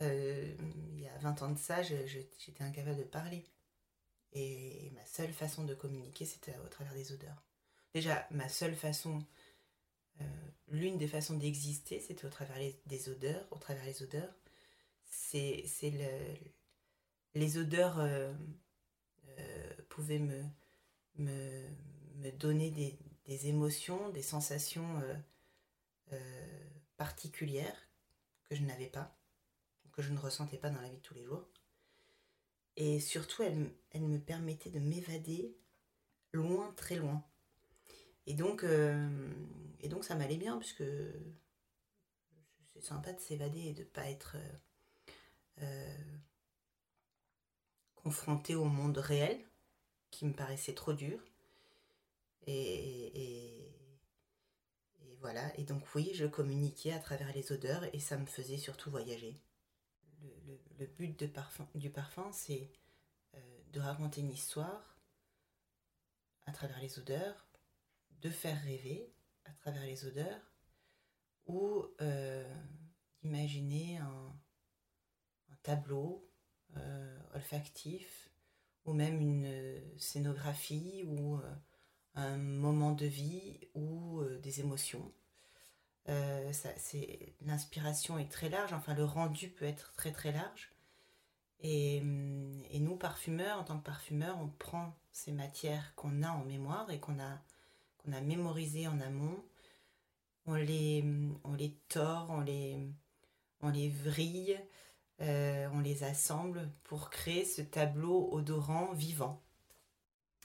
Euh, 0.00 0.54
il 0.92 1.00
y 1.00 1.08
a 1.08 1.18
20 1.18 1.42
ans 1.42 1.50
de 1.50 1.58
ça, 1.58 1.82
j'étais 1.82 2.62
incapable 2.62 2.98
de 2.98 3.04
parler. 3.04 3.44
Et 4.32 4.90
ma 4.94 5.04
seule 5.06 5.32
façon 5.32 5.64
de 5.64 5.74
communiquer, 5.74 6.24
c'était 6.24 6.56
au 6.64 6.68
travers 6.68 6.94
des 6.94 7.12
odeurs. 7.12 7.42
Déjà, 7.94 8.26
ma 8.30 8.48
seule 8.48 8.74
façon, 8.74 9.24
euh, 10.20 10.24
l'une 10.68 10.98
des 10.98 11.08
façons 11.08 11.36
d'exister, 11.36 12.00
c'était 12.00 12.26
au 12.26 12.30
travers 12.30 12.58
des 12.86 13.08
odeurs, 13.08 13.46
au 13.50 13.58
travers 13.58 13.84
les 13.84 14.02
odeurs. 14.02 14.34
C'est 15.06 15.64
le, 15.82 16.36
les 17.34 17.56
odeurs 17.56 17.98
euh, 17.98 18.32
pouvaient 19.88 20.18
me, 20.18 20.42
me, 21.16 21.66
me 22.16 22.30
donner 22.32 22.70
des, 22.70 22.98
des, 23.28 23.46
émotions, 23.48 24.08
des 24.10 24.22
sensations 24.22 25.00
particulières 26.96 27.88
que 28.48 28.56
je 28.56 28.62
n'avais 28.62 28.88
pas, 28.88 29.16
que 29.92 30.02
je 30.02 30.12
ne 30.12 30.18
ressentais 30.18 30.58
pas 30.58 30.70
dans 30.70 30.80
la 30.80 30.88
vie 30.88 30.96
de 30.96 31.02
tous 31.02 31.14
les 31.14 31.24
jours. 31.24 31.46
Et 32.76 33.00
surtout, 33.00 33.42
elle, 33.42 34.00
me 34.02 34.18
permettait 34.18 34.70
de 34.70 34.78
m'évader 34.78 35.56
loin, 36.32 36.72
très 36.76 36.94
loin. 36.94 37.24
Et 38.26 38.34
donc, 38.34 38.62
euh, 38.62 39.32
et 39.80 39.88
donc 39.88 40.04
ça 40.04 40.14
m'allait 40.14 40.36
bien, 40.36 40.58
puisque 40.58 40.84
c'est 42.66 42.82
sympa 42.82 43.12
de 43.12 43.18
s'évader 43.18 43.58
et 43.58 43.72
de 43.72 43.80
ne 43.80 43.88
pas 43.88 44.08
être 44.08 44.36
euh, 44.36 45.62
euh, 45.62 46.18
confronté 47.96 48.54
au 48.54 48.66
monde 48.66 48.98
réel, 48.98 49.44
qui 50.12 50.24
me 50.24 50.32
paraissait 50.32 50.74
trop 50.74 50.92
dur. 50.92 51.18
Et, 52.50 53.74
voilà, 55.20 55.52
et 55.58 55.64
donc 55.64 55.82
oui, 55.94 56.12
je 56.14 56.24
communiquais 56.24 56.92
à 56.92 56.98
travers 56.98 57.32
les 57.34 57.52
odeurs 57.52 57.84
et 57.92 58.00
ça 58.00 58.16
me 58.16 58.26
faisait 58.26 58.56
surtout 58.56 58.90
voyager. 58.90 59.36
Le, 60.78 60.86
but 60.86 61.32
parfum, 61.32 61.68
du 61.74 61.90
parfum, 61.90 62.30
c'est 62.32 62.70
euh, 63.34 63.38
de 63.72 63.80
raconter 63.80 64.20
une 64.20 64.30
histoire 64.30 64.96
à 66.46 66.52
travers 66.52 66.80
les 66.80 66.98
odeurs, 66.98 67.48
de 68.22 68.30
faire 68.30 68.60
rêver 68.62 69.12
à 69.44 69.52
travers 69.52 69.82
les 69.82 70.06
odeurs, 70.06 70.40
ou 71.46 71.84
euh, 72.00 72.48
d'imaginer 73.20 73.98
un, 73.98 74.34
tableau 75.64 76.30
euh, 76.76 77.18
olfactif, 77.34 78.30
ou 78.84 78.92
même 78.94 79.20
une 79.20 79.98
scénographie, 79.98 81.04
ou 81.04 81.42
un 82.14 82.36
moment 82.36 82.92
de 82.92 83.06
vie, 83.06 83.58
ou 83.74 84.22
des 84.42 84.60
émotions. 84.60 85.12
Euh, 86.08 86.52
l'inspiration 87.42 88.18
est 88.18 88.30
très 88.30 88.48
large, 88.48 88.72
enfin 88.72 88.94
le 88.94 89.04
rendu 89.04 89.48
peut 89.48 89.66
être 89.66 89.92
très 89.92 90.12
très 90.12 90.32
large. 90.32 90.72
Et, 91.60 92.00
hum, 92.00 92.62
et, 92.70 92.78
nous, 92.80 92.96
parfumeurs, 92.96 93.58
en 93.58 93.64
tant 93.64 93.78
que 93.78 93.84
parfumeurs, 93.84 94.38
on 94.40 94.48
prend 94.48 94.94
ces 95.12 95.32
matières 95.32 95.94
qu'on 95.96 96.22
a 96.22 96.30
en 96.30 96.44
mémoire 96.44 96.90
et 96.90 97.00
qu'on 97.00 97.18
a, 97.18 97.40
qu'on 97.98 98.12
a 98.12 98.20
mémorisées 98.20 98.88
en 98.88 99.00
amont, 99.00 99.44
on 100.46 100.54
les, 100.54 101.04
on 101.44 101.54
les 101.54 101.72
tord, 101.88 102.28
on 102.30 102.40
les, 102.40 102.78
on 103.60 103.68
les 103.70 103.90
vrille, 103.90 104.58
euh, 105.20 105.68
on 105.74 105.80
les 105.80 106.04
assemble 106.04 106.70
pour 106.84 107.10
créer 107.10 107.44
ce 107.44 107.60
tableau 107.62 108.30
odorant 108.32 108.92
vivant. 108.92 109.42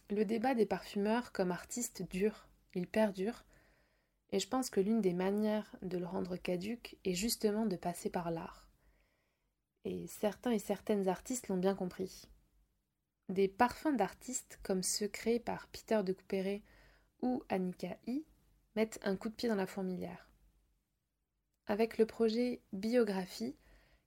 Le 0.10 0.26
débat 0.26 0.54
des 0.54 0.66
parfumeurs 0.66 1.32
comme 1.32 1.52
artistes 1.52 2.04
dure, 2.10 2.48
il 2.76 2.88
perdure, 2.88 3.46
et 4.32 4.40
je 4.40 4.48
pense 4.48 4.70
que 4.70 4.80
l'une 4.80 5.02
des 5.02 5.14
manières 5.14 5.76
de 5.82 5.98
le 5.98 6.06
rendre 6.06 6.36
caduque 6.38 6.98
est 7.06 7.14
justement 7.14 7.66
de 7.66 7.76
passer 7.76 8.10
par 8.10 8.32
l'art. 8.32 8.68
Et 9.86 10.08
certains 10.08 10.52
et 10.52 10.60
certaines 10.60 11.08
artistes 11.08 11.48
l'ont 11.48 11.58
bien 11.58 11.76
compris. 11.76 12.28
Des 13.30 13.48
parfums 13.48 13.96
d'artistes 13.96 14.60
comme 14.64 14.84
ceux 14.84 15.08
créés 15.08 15.40
par 15.40 15.68
Peter 15.68 16.02
de 16.04 16.14
Couperet 16.14 16.62
ou 17.22 17.44
Annika 17.50 17.98
I 18.08 18.26
mettent 18.76 19.00
un 19.04 19.16
coup 19.16 19.30
de 19.30 19.36
pied 19.36 19.50
dans 19.50 19.56
la 19.56 19.68
fourmilière. 19.68 20.30
Avec 21.68 21.98
le 21.98 22.06
projet 22.06 22.62
Biographie, 22.74 23.56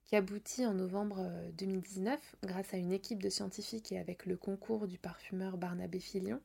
qui 0.07 0.16
aboutit 0.16 0.64
en 0.64 0.75
novembre 0.75 1.29
2019 1.59 2.37
grâce 2.45 2.73
à 2.73 2.77
une 2.77 2.92
équipe 2.92 3.23
de 3.23 3.29
scientifiques 3.29 3.90
et 3.90 3.99
avec 3.99 4.25
le 4.25 4.37
concours 4.37 4.87
du 4.87 4.99
parfumeur 4.99 5.59
Barnabé 5.59 5.99
Filion, 5.99 6.40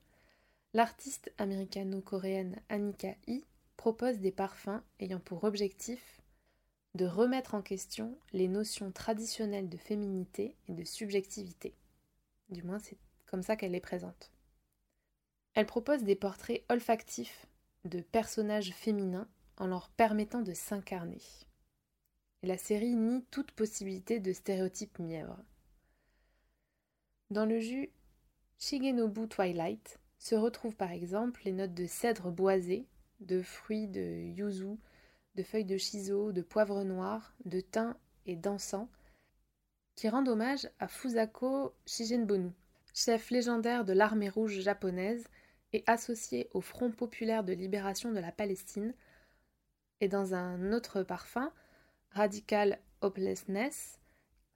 l'artiste 0.73 1.31
américano-coréenne 1.37 2.59
Annika 2.69 3.15
I 3.27 3.45
propose 3.77 4.19
des 4.19 4.31
parfums 4.31 4.81
ayant 4.99 5.19
pour 5.19 5.43
objectif 5.43 6.21
de 6.95 7.05
remettre 7.05 7.55
en 7.55 7.61
question 7.61 8.17
les 8.33 8.47
notions 8.47 8.91
traditionnelles 8.91 9.69
de 9.69 9.77
féminité 9.77 10.55
et 10.67 10.73
de 10.73 10.83
subjectivité. 10.83 11.73
Du 12.49 12.63
moins, 12.63 12.79
c'est 12.79 12.97
comme 13.27 13.43
ça 13.43 13.55
qu'elle 13.55 13.71
les 13.71 13.79
présente. 13.79 14.31
Elle 15.53 15.65
propose 15.65 16.03
des 16.03 16.15
portraits 16.15 16.63
olfactifs 16.69 17.45
de 17.85 18.01
personnages 18.01 18.71
féminins 18.71 19.27
en 19.57 19.67
leur 19.67 19.89
permettant 19.89 20.41
de 20.41 20.53
s'incarner. 20.53 21.21
Et 22.43 22.47
la 22.47 22.57
série 22.57 22.95
nie 22.95 23.23
toute 23.31 23.51
possibilité 23.51 24.19
de 24.19 24.33
stéréotypes 24.33 24.99
mièvres. 24.99 25.39
Dans 27.29 27.45
le 27.45 27.59
jus 27.59 27.91
Shigenobu 28.57 29.27
Twilight 29.27 29.99
se 30.17 30.35
retrouvent 30.35 30.75
par 30.75 30.91
exemple 30.91 31.41
les 31.45 31.51
notes 31.51 31.73
de 31.73 31.85
cèdre 31.85 32.31
boisé 32.31 32.87
de 33.21 33.41
fruits 33.41 33.87
de 33.87 34.01
yuzu, 34.01 34.77
de 35.35 35.43
feuilles 35.43 35.65
de 35.65 35.77
shiso, 35.77 36.31
de 36.31 36.41
poivre 36.41 36.83
noir, 36.83 37.33
de 37.45 37.61
thym 37.61 37.95
et 38.25 38.35
d'encens, 38.35 38.87
qui 39.95 40.09
rendent 40.09 40.29
hommage 40.29 40.69
à 40.79 40.87
Fusako 40.87 41.73
Shigenbonu, 41.85 42.51
chef 42.93 43.29
légendaire 43.29 43.85
de 43.85 43.93
l'armée 43.93 44.29
rouge 44.29 44.59
japonaise 44.59 45.27
et 45.73 45.83
associé 45.87 46.49
au 46.53 46.61
Front 46.61 46.91
populaire 46.91 47.43
de 47.43 47.53
libération 47.53 48.11
de 48.11 48.19
la 48.19 48.31
Palestine, 48.31 48.93
et 50.01 50.07
dans 50.07 50.33
un 50.33 50.73
autre 50.73 51.03
parfum, 51.03 51.53
Radical 52.13 52.77
Hopelessness, 52.99 53.97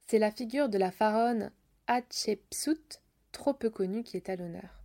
c'est 0.06 0.18
la 0.18 0.30
figure 0.30 0.68
de 0.68 0.76
la 0.76 0.90
pharaone 0.90 1.50
Hatshepsut, 1.86 3.00
trop 3.32 3.54
peu 3.54 3.70
connue, 3.70 4.02
qui 4.02 4.18
est 4.18 4.28
à 4.28 4.36
l'honneur. 4.36 4.82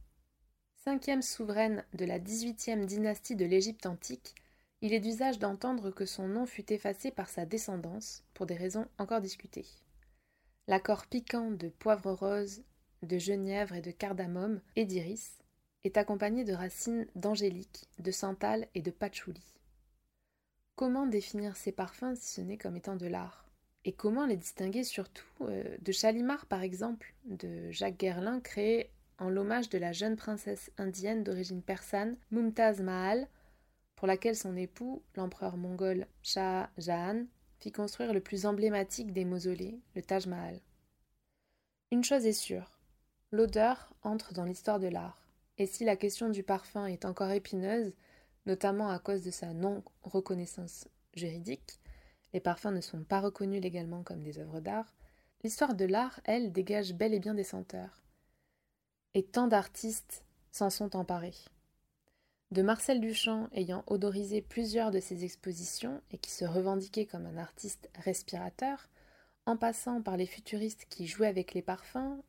Cinquième 0.77 1.21
souveraine 1.21 1.83
de 1.93 2.05
la 2.05 2.17
dix-huitième 2.17 2.85
dynastie 2.85 3.35
de 3.35 3.43
l'Égypte 3.43 3.85
antique, 3.85 4.35
il 4.79 4.93
est 4.93 5.01
d'usage 5.01 5.37
d'entendre 5.37 5.91
que 5.91 6.05
son 6.05 6.29
nom 6.29 6.45
fut 6.45 6.71
effacé 6.71 7.11
par 7.11 7.27
sa 7.27 7.45
descendance, 7.45 8.23
pour 8.33 8.45
des 8.45 8.55
raisons 8.55 8.87
encore 8.97 9.19
discutées. 9.19 9.67
L'accord 10.69 11.07
piquant 11.07 11.51
de 11.51 11.67
poivre 11.67 12.13
rose, 12.13 12.63
de 13.03 13.17
genièvre 13.17 13.75
et 13.75 13.81
de 13.81 13.91
cardamome 13.91 14.61
et 14.77 14.85
d'iris 14.85 15.39
est 15.83 15.97
accompagné 15.97 16.45
de 16.45 16.53
racines 16.53 17.05
d'angélique, 17.15 17.89
de 17.99 18.11
santal 18.11 18.65
et 18.75 18.81
de 18.81 18.91
patchouli. 18.91 19.43
Comment 20.81 21.05
définir 21.05 21.57
ces 21.57 21.71
parfums 21.71 22.15
si 22.15 22.33
ce 22.33 22.41
n'est 22.41 22.57
comme 22.57 22.75
étant 22.75 22.95
de 22.95 23.05
l'art? 23.05 23.45
Et 23.85 23.91
comment 23.91 24.25
les 24.25 24.35
distinguer 24.35 24.83
surtout 24.83 25.27
euh, 25.41 25.77
de 25.79 25.91
Chalimar 25.91 26.47
par 26.47 26.63
exemple, 26.63 27.13
de 27.25 27.69
Jacques 27.69 27.99
Guerlain 27.99 28.39
créé 28.39 28.89
en 29.19 29.29
l'hommage 29.29 29.69
de 29.69 29.77
la 29.77 29.91
jeune 29.91 30.15
princesse 30.15 30.71
indienne 30.79 31.23
d'origine 31.23 31.61
persane, 31.61 32.17
Mumtaz 32.31 32.81
Mahal, 32.81 33.27
pour 33.95 34.07
laquelle 34.07 34.35
son 34.35 34.57
époux, 34.57 35.03
l'empereur 35.13 35.55
mongol 35.55 36.07
Shah 36.23 36.71
Jahan, 36.79 37.25
fit 37.59 37.71
construire 37.71 38.11
le 38.11 38.19
plus 38.19 38.47
emblématique 38.47 39.13
des 39.13 39.23
mausolées, 39.23 39.79
le 39.93 40.01
Taj 40.01 40.25
Mahal. 40.25 40.59
Une 41.91 42.03
chose 42.03 42.25
est 42.25 42.33
sûre, 42.33 42.79
l'odeur 43.31 43.93
entre 44.01 44.33
dans 44.33 44.45
l'histoire 44.45 44.79
de 44.79 44.87
l'art, 44.87 45.27
et 45.59 45.67
si 45.67 45.85
la 45.85 45.95
question 45.95 46.29
du 46.29 46.41
parfum 46.41 46.87
est 46.87 47.05
encore 47.05 47.29
épineuse, 47.29 47.93
notamment 48.45 48.89
à 48.89 48.99
cause 48.99 49.23
de 49.23 49.31
sa 49.31 49.53
non-reconnaissance 49.53 50.87
juridique, 51.13 51.79
les 52.33 52.39
parfums 52.39 52.71
ne 52.71 52.81
sont 52.81 53.03
pas 53.03 53.19
reconnus 53.19 53.61
légalement 53.61 54.03
comme 54.03 54.23
des 54.23 54.39
œuvres 54.39 54.59
d'art, 54.59 54.93
l'histoire 55.43 55.75
de 55.75 55.85
l'art, 55.85 56.19
elle, 56.23 56.51
dégage 56.51 56.93
bel 56.93 57.13
et 57.13 57.19
bien 57.19 57.33
des 57.33 57.43
senteurs. 57.43 58.01
Et 59.13 59.23
tant 59.23 59.47
d'artistes 59.47 60.23
s'en 60.51 60.69
sont 60.69 60.95
emparés. 60.95 61.35
De 62.51 62.61
Marcel 62.61 62.99
Duchamp 62.99 63.49
ayant 63.53 63.83
odorisé 63.87 64.41
plusieurs 64.41 64.91
de 64.91 64.99
ses 64.99 65.23
expositions 65.23 66.01
et 66.11 66.17
qui 66.17 66.31
se 66.31 66.43
revendiquait 66.45 67.05
comme 67.05 67.25
un 67.25 67.37
artiste 67.37 67.89
respirateur, 67.95 68.89
en 69.45 69.57
passant 69.57 70.01
par 70.01 70.17
les 70.17 70.25
futuristes 70.25 70.85
qui 70.89 71.07
jouaient 71.07 71.27
avec 71.27 71.53
les 71.53 71.61
parfums, 71.61 72.21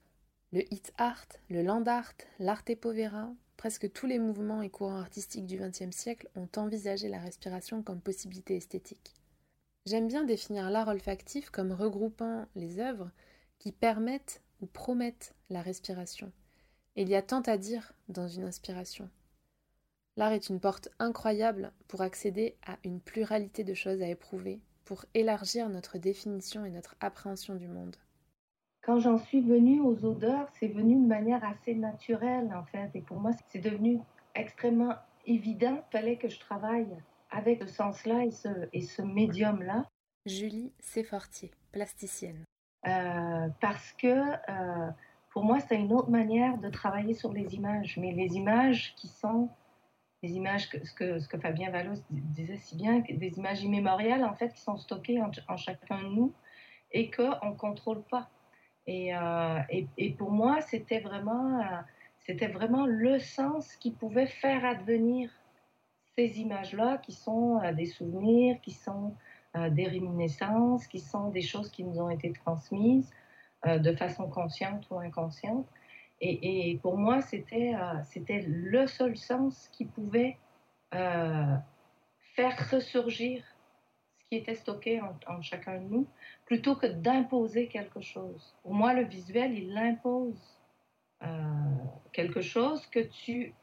le 0.53 0.63
hit 0.73 0.93
art, 0.97 1.27
le 1.51 1.63
land 1.63 1.85
art, 1.87 2.13
l'arte 2.39 2.75
povera, 2.77 3.33
presque 3.63 3.93
tous 3.93 4.09
les 4.09 4.19
mouvements 4.19 4.61
et 4.61 4.71
courants 4.71 4.99
artistiques 4.99 5.47
du 5.47 5.57
XXe 5.57 5.95
siècle 5.95 6.29
ont 6.35 6.49
envisagé 6.57 7.09
la 7.09 7.21
respiration 7.21 7.81
comme 7.85 8.01
possibilité 8.01 8.57
esthétique. 8.57 9.15
J'aime 9.87 10.09
bien 10.09 10.25
définir 10.25 10.69
l'art 10.69 10.89
olfactif 10.89 11.49
comme 11.49 11.71
regroupant 11.71 12.47
les 12.57 12.81
œuvres 12.81 13.13
qui 13.61 13.71
permettent 13.71 14.43
ou 14.63 14.67
promettent 14.67 15.37
la 15.49 15.63
respiration, 15.63 16.33
il 16.97 17.09
y 17.09 17.15
a 17.15 17.23
tant 17.23 17.43
à 17.43 17.57
dire 17.57 17.93
dans 18.09 18.27
une 18.27 18.43
inspiration. 18.43 19.09
L'art 20.17 20.33
est 20.33 20.49
une 20.49 20.59
porte 20.59 20.89
incroyable 20.99 21.71
pour 21.87 22.01
accéder 22.01 22.57
à 22.67 22.79
une 22.83 23.01
pluralité 23.01 23.63
de 23.63 23.75
choses 23.75 24.03
à 24.03 24.09
éprouver, 24.09 24.61
pour 24.85 25.05
élargir 25.15 25.69
notre 25.69 25.99
définition 25.99 26.65
et 26.65 26.71
notre 26.71 26.97
appréhension 26.99 27.55
du 27.55 27.69
monde. 27.69 27.95
Quand 28.83 28.99
j'en 28.99 29.19
suis 29.19 29.41
venue 29.41 29.81
aux 29.81 30.05
odeurs, 30.05 30.49
c'est 30.59 30.67
venu 30.67 30.97
de 30.97 31.07
manière 31.07 31.45
assez 31.45 31.75
naturelle 31.75 32.53
en 32.55 32.65
fait. 32.65 32.91
Et 32.95 33.01
pour 33.01 33.21
moi, 33.21 33.31
c'est 33.49 33.61
devenu 33.61 34.01
extrêmement 34.35 34.97
évident. 35.25 35.85
Il 35.89 35.93
fallait 35.93 36.17
que 36.17 36.29
je 36.29 36.41
travaille 36.41 36.89
avec 37.31 37.63
ce 37.63 37.69
sens-là 37.69 38.25
et 38.25 38.33
ce, 38.33 38.49
et 38.73 38.81
ce 38.81 39.03
médium-là. 39.03 39.87
Julie 40.27 40.73
Séfortier, 40.81 41.53
plasticienne. 41.71 42.45
Euh, 42.89 43.49
parce 43.61 43.93
que 43.93 44.09
euh, 44.09 44.91
pour 45.31 45.45
moi, 45.45 45.61
c'est 45.61 45.77
une 45.77 45.93
autre 45.93 46.11
manière 46.11 46.59
de 46.59 46.69
travailler 46.69 47.15
sur 47.15 47.33
les 47.33 47.55
images. 47.55 47.97
Mais 47.99 48.11
les 48.11 48.35
images 48.35 48.95
qui 48.97 49.07
sont 49.07 49.49
des 50.25 50.33
images, 50.33 50.69
que, 50.69 50.85
ce, 50.85 50.93
que, 50.93 51.19
ce 51.21 51.29
que 51.29 51.39
Fabien 51.39 51.71
Valos 51.71 52.03
disait 52.11 52.57
si 52.57 52.77
bien, 52.77 52.99
des 53.09 53.39
images 53.39 53.63
immémoriales 53.63 54.25
en 54.25 54.35
fait 54.35 54.53
qui 54.53 54.61
sont 54.61 54.77
stockées 54.77 55.21
en, 55.23 55.31
en 55.49 55.57
chacun 55.57 56.03
de 56.03 56.09
nous 56.09 56.33
et 56.91 57.11
qu'on 57.11 57.51
ne 57.51 57.57
contrôle 57.57 58.03
pas. 58.03 58.29
Et, 58.87 59.15
euh, 59.15 59.59
et, 59.71 59.87
et, 59.97 60.11
pour 60.11 60.31
moi, 60.31 60.61
c'était 60.61 61.01
vraiment, 61.01 61.61
euh, 61.61 61.81
c'était 62.19 62.49
vraiment 62.49 62.87
le 62.87 63.19
sens 63.19 63.77
qui 63.77 63.93
pouvait 63.93 64.27
faire 64.27 64.65
advenir 64.65 65.31
ces 66.17 66.41
images-là, 66.41 66.99
qui 66.99 67.13
sont 67.13 67.61
euh, 67.63 67.73
des 67.73 67.87
souvenirs, 67.87 68.61
qui 68.63 68.73
sont 68.73 69.15
des 69.71 69.87
réminiscences, 69.87 70.87
qui 70.87 70.99
sont 70.99 71.29
des 71.29 71.43
choses 71.43 71.71
qui 71.71 71.85
nous 71.85 72.01
ont 72.01 72.09
été 72.09 72.33
transmises 72.33 73.11
de 73.67 73.93
façon 73.95 74.27
consciente 74.27 74.87
ou 74.91 74.99
inconsciente. 74.99 75.67
Et, 76.23 76.71
et 76.71 76.79
pour 76.79 76.97
moi, 76.97 77.21
c'était 77.21 77.75
c'était 78.07 78.43
le 78.49 78.87
seul 78.87 79.15
sens 79.15 79.69
qui 79.71 79.85
pouvait 79.85 80.39
faire 80.91 82.71
ressurgir 82.71 83.45
était 84.37 84.55
stocké 84.55 85.01
en, 85.01 85.43
chacun 85.43 85.81
de 85.81 85.89
nous, 85.89 86.07
plutôt 86.47 86.75
que 86.77 86.87
d'imposer 86.87 87.69
quelque 87.69 88.01
chose. 88.01 88.55
Pour 88.63 88.75
moi, 88.75 88.95
le 88.95 89.05
visuel, 89.05 89.57
il 89.57 89.77
impose 89.77 90.61
euh, 91.23 91.27
quelque 92.13 92.41
chose 92.41 92.87
que 92.87 93.01
tu 93.01 93.55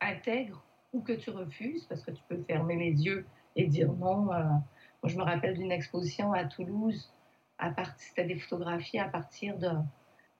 intègres 0.00 0.62
ou 0.92 1.00
que 1.00 1.12
tu 1.12 1.30
refuses, 1.30 1.84
parce 1.86 2.02
que 2.02 2.10
tu 2.10 2.22
peux 2.28 2.42
fermer 2.44 2.76
les 2.76 3.04
yeux 3.04 3.26
et 3.56 3.66
dire 3.66 3.92
non. 3.92 4.32
Euh, 4.32 4.42
moi, 5.02 5.04
je 5.04 5.16
me 5.16 5.22
rappelle 5.22 5.54
d'une 5.54 5.72
exposition 5.72 6.32
à 6.32 6.44
Toulouse, 6.44 7.12
à 7.58 7.72
c'était 7.96 8.24
des 8.24 8.38
photographies 8.38 8.98
à 8.98 9.08
partir 9.08 9.58
de, 9.58 9.68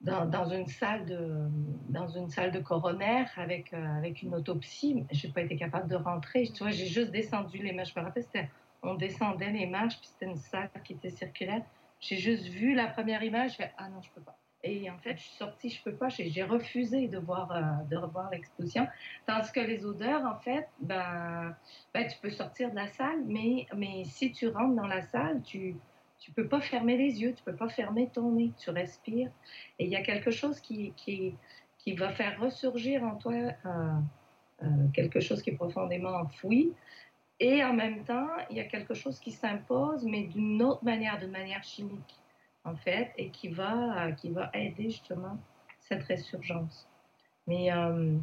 dans, 0.01 0.49
une 0.49 0.67
salle 0.67 1.05
de, 1.05 1.49
dans 1.89 2.07
une 2.07 2.29
salle 2.29 2.51
de 2.51 2.59
coroner 2.59 3.25
avec, 3.35 3.73
euh, 3.73 3.97
avec 3.97 4.21
une 4.21 4.33
autopsie. 4.33 5.05
Je 5.11 5.27
n'ai 5.27 5.33
pas 5.33 5.41
été 5.41 5.57
capable 5.57 5.89
de 5.89 5.95
rentrer. 5.95 6.43
Tu 6.53 6.63
vois, 6.63 6.71
j'ai 6.71 6.87
juste 6.87 7.11
descendu 7.11 7.57
les 7.57 7.73
marches. 7.73 7.93
Je 7.93 7.99
me 7.99 8.05
rappelle, 8.05 8.23
c'était, 8.23 8.49
on 8.83 8.95
descendait 8.95 9.51
les 9.51 9.65
marches, 9.65 9.97
puis 9.99 10.07
c'était 10.07 10.25
une 10.25 10.37
salle 10.37 10.69
qui 10.83 10.93
était 10.93 11.09
circulaire. 11.09 11.61
J'ai 11.99 12.17
juste 12.17 12.45
vu 12.45 12.73
la 12.73 12.87
première 12.87 13.23
image, 13.23 13.57
ah 13.77 13.89
non, 13.89 14.01
je 14.01 14.09
peux 14.11 14.21
pas. 14.21 14.37
Et 14.63 14.89
en 14.89 14.97
fait, 14.97 15.15
je 15.15 15.23
suis 15.23 15.37
sortie, 15.37 15.69
je 15.69 15.81
peux 15.83 15.93
pas, 15.93 16.09
j'ai 16.09 16.43
refusé 16.43 17.09
euh, 17.13 17.83
de 17.89 17.97
revoir 17.97 18.29
l'exposition. 18.29 18.87
Tandis 19.25 19.51
que 19.53 19.61
les 19.61 19.85
odeurs, 19.85 20.25
en 20.25 20.35
fait, 20.35 20.67
ben, 20.81 21.55
ben, 21.93 22.07
tu 22.07 22.17
peux 22.21 22.29
sortir 22.29 22.69
de 22.71 22.75
la 22.75 22.87
salle, 22.87 23.23
mais, 23.25 23.67
mais 23.75 24.03
si 24.03 24.31
tu 24.33 24.49
rentres 24.49 24.75
dans 24.75 24.87
la 24.87 25.01
salle, 25.01 25.41
tu 25.43 25.75
tu 26.19 26.31
peux 26.31 26.47
pas 26.47 26.59
fermer 26.59 26.97
les 26.97 27.21
yeux, 27.21 27.33
tu 27.33 27.43
peux 27.43 27.55
pas 27.55 27.69
fermer 27.69 28.09
ton 28.09 28.31
nez, 28.33 28.51
tu 28.57 28.69
respires. 28.69 29.31
Et 29.79 29.85
il 29.85 29.89
y 29.89 29.95
a 29.95 30.01
quelque 30.01 30.31
chose 30.31 30.59
qui, 30.59 30.93
qui, 30.95 31.33
qui 31.77 31.93
va 31.93 32.09
faire 32.09 32.39
ressurgir 32.39 33.03
en 33.03 33.15
toi 33.15 33.33
euh, 33.33 33.93
euh, 34.63 34.67
quelque 34.93 35.21
chose 35.21 35.41
qui 35.41 35.51
est 35.51 35.55
profondément 35.55 36.09
enfoui. 36.09 36.73
Et 37.39 37.63
en 37.63 37.73
même 37.73 38.03
temps, 38.03 38.27
il 38.49 38.57
y 38.57 38.59
a 38.59 38.65
quelque 38.65 38.93
chose 38.93 39.19
qui 39.19 39.31
s'impose, 39.31 40.03
mais 40.03 40.23
d'une 40.23 40.61
autre 40.61 40.83
manière, 40.83 41.17
d'une 41.19 41.31
manière 41.31 41.63
chimique, 41.63 42.19
en 42.65 42.75
fait, 42.75 43.13
et 43.17 43.29
qui 43.29 43.47
va, 43.47 44.11
qui 44.11 44.31
va 44.31 44.49
aider 44.53 44.89
justement 44.89 45.37
cette 45.79 46.03
résurgence. 46.03 46.89
Mais 47.47 47.71
euh, 47.71 48.19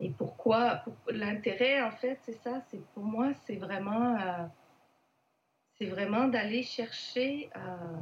et 0.00 0.10
pourquoi 0.10 0.76
pour, 0.84 0.94
L'intérêt, 1.08 1.80
en 1.80 1.92
fait, 1.92 2.18
c'est 2.22 2.32
ça. 2.42 2.60
C'est 2.68 2.84
pour 2.92 3.04
moi, 3.04 3.32
c'est 3.46 3.56
vraiment, 3.56 4.16
euh, 4.20 4.46
vraiment 5.80 6.28
d'aller 6.28 6.62
chercher, 6.62 7.50
euh, 7.56 7.96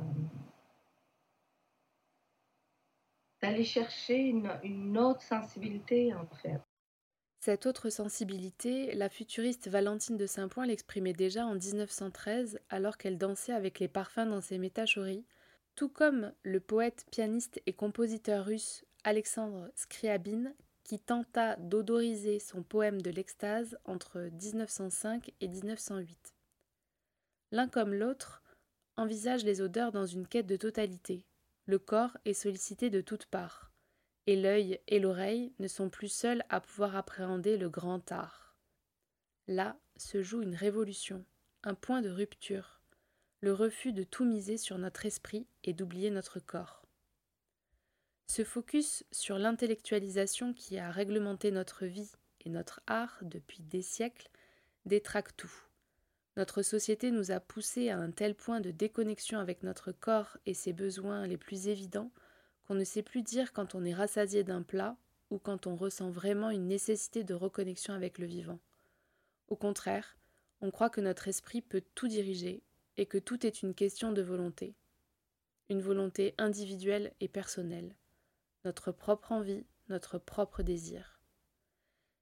d'aller 3.42 3.64
chercher 3.64 4.16
une, 4.16 4.50
une 4.62 4.98
autre 4.98 5.22
sensibilité, 5.22 6.14
en 6.14 6.26
fait. 6.36 6.60
Cette 7.42 7.64
autre 7.64 7.88
sensibilité, 7.88 8.94
la 8.94 9.08
futuriste 9.08 9.68
Valentine 9.68 10.18
de 10.18 10.26
Saint-Point 10.26 10.66
l'exprimait 10.66 11.14
déjà 11.14 11.46
en 11.46 11.54
1913 11.54 12.60
alors 12.68 12.98
qu'elle 12.98 13.16
dansait 13.16 13.54
avec 13.54 13.78
les 13.78 13.88
parfums 13.88 14.28
dans 14.28 14.42
ses 14.42 14.58
métachories, 14.58 15.24
tout 15.74 15.88
comme 15.88 16.34
le 16.42 16.60
poète, 16.60 17.06
pianiste 17.10 17.62
et 17.64 17.72
compositeur 17.72 18.44
russe 18.44 18.84
Alexandre 19.04 19.70
Scriabine 19.74 20.54
qui 20.84 21.00
tenta 21.00 21.56
d'odoriser 21.56 22.40
son 22.40 22.62
poème 22.62 23.00
de 23.00 23.10
l'extase 23.10 23.78
entre 23.86 24.18
1905 24.18 25.32
et 25.40 25.48
1908. 25.48 26.34
L'un 27.52 27.68
comme 27.68 27.94
l'autre 27.94 28.42
envisage 28.98 29.44
les 29.44 29.62
odeurs 29.62 29.92
dans 29.92 30.04
une 30.04 30.26
quête 30.26 30.46
de 30.46 30.56
totalité. 30.56 31.24
Le 31.64 31.78
corps 31.78 32.18
est 32.26 32.34
sollicité 32.34 32.90
de 32.90 33.00
toutes 33.00 33.24
parts 33.24 33.69
et 34.26 34.36
l'œil 34.36 34.80
et 34.86 34.98
l'oreille 34.98 35.52
ne 35.58 35.68
sont 35.68 35.90
plus 35.90 36.12
seuls 36.12 36.44
à 36.48 36.60
pouvoir 36.60 36.96
appréhender 36.96 37.56
le 37.56 37.68
grand 37.68 38.10
art. 38.12 38.56
Là 39.48 39.78
se 39.96 40.22
joue 40.22 40.42
une 40.42 40.54
révolution, 40.54 41.24
un 41.64 41.74
point 41.74 42.00
de 42.00 42.10
rupture, 42.10 42.80
le 43.40 43.52
refus 43.52 43.92
de 43.92 44.02
tout 44.02 44.24
miser 44.24 44.56
sur 44.56 44.78
notre 44.78 45.06
esprit 45.06 45.46
et 45.64 45.72
d'oublier 45.72 46.10
notre 46.10 46.40
corps. 46.40 46.86
Ce 48.26 48.44
focus 48.44 49.04
sur 49.10 49.38
l'intellectualisation 49.38 50.54
qui 50.54 50.78
a 50.78 50.90
réglementé 50.90 51.50
notre 51.50 51.84
vie 51.86 52.12
et 52.42 52.48
notre 52.48 52.80
art 52.86 53.18
depuis 53.22 53.62
des 53.62 53.82
siècles 53.82 54.30
détraque 54.86 55.36
tout. 55.36 55.52
Notre 56.36 56.62
société 56.62 57.10
nous 57.10 57.32
a 57.32 57.40
poussés 57.40 57.90
à 57.90 57.98
un 57.98 58.12
tel 58.12 58.34
point 58.34 58.60
de 58.60 58.70
déconnexion 58.70 59.38
avec 59.38 59.62
notre 59.62 59.92
corps 59.92 60.38
et 60.46 60.54
ses 60.54 60.72
besoins 60.72 61.26
les 61.26 61.36
plus 61.36 61.68
évidents 61.68 62.12
qu'on 62.70 62.76
ne 62.76 62.84
sait 62.84 63.02
plus 63.02 63.22
dire 63.22 63.52
quand 63.52 63.74
on 63.74 63.84
est 63.84 63.92
rassasié 63.92 64.44
d'un 64.44 64.62
plat 64.62 64.96
ou 65.32 65.40
quand 65.40 65.66
on 65.66 65.74
ressent 65.74 66.08
vraiment 66.08 66.50
une 66.50 66.68
nécessité 66.68 67.24
de 67.24 67.34
reconnexion 67.34 67.94
avec 67.94 68.16
le 68.16 68.26
vivant. 68.26 68.60
Au 69.48 69.56
contraire, 69.56 70.16
on 70.60 70.70
croit 70.70 70.88
que 70.88 71.00
notre 71.00 71.26
esprit 71.26 71.62
peut 71.62 71.82
tout 71.96 72.06
diriger 72.06 72.62
et 72.96 73.06
que 73.06 73.18
tout 73.18 73.44
est 73.44 73.64
une 73.64 73.74
question 73.74 74.12
de 74.12 74.22
volonté. 74.22 74.76
Une 75.68 75.80
volonté 75.80 76.32
individuelle 76.38 77.12
et 77.18 77.26
personnelle. 77.26 77.96
Notre 78.64 78.92
propre 78.92 79.32
envie, 79.32 79.64
notre 79.88 80.18
propre 80.18 80.62
désir. 80.62 81.18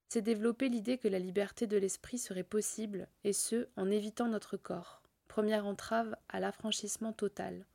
C'est 0.09 0.23
développer 0.23 0.71
l'idée 0.71 0.97
que 0.97 1.09
la 1.09 1.19
liberté 1.19 1.67
de 1.67 1.77
l'esprit 1.77 2.17
serait 2.17 2.43
possible, 2.43 3.07
et 3.23 3.35
ce, 3.35 3.69
en 3.77 3.91
évitant 3.91 4.29
notre 4.29 4.57
corps, 4.57 5.03
première 5.29 5.67
entrave 5.67 6.17
à 6.31 6.41
l'affranchissement 6.41 7.13
total. 7.13 7.67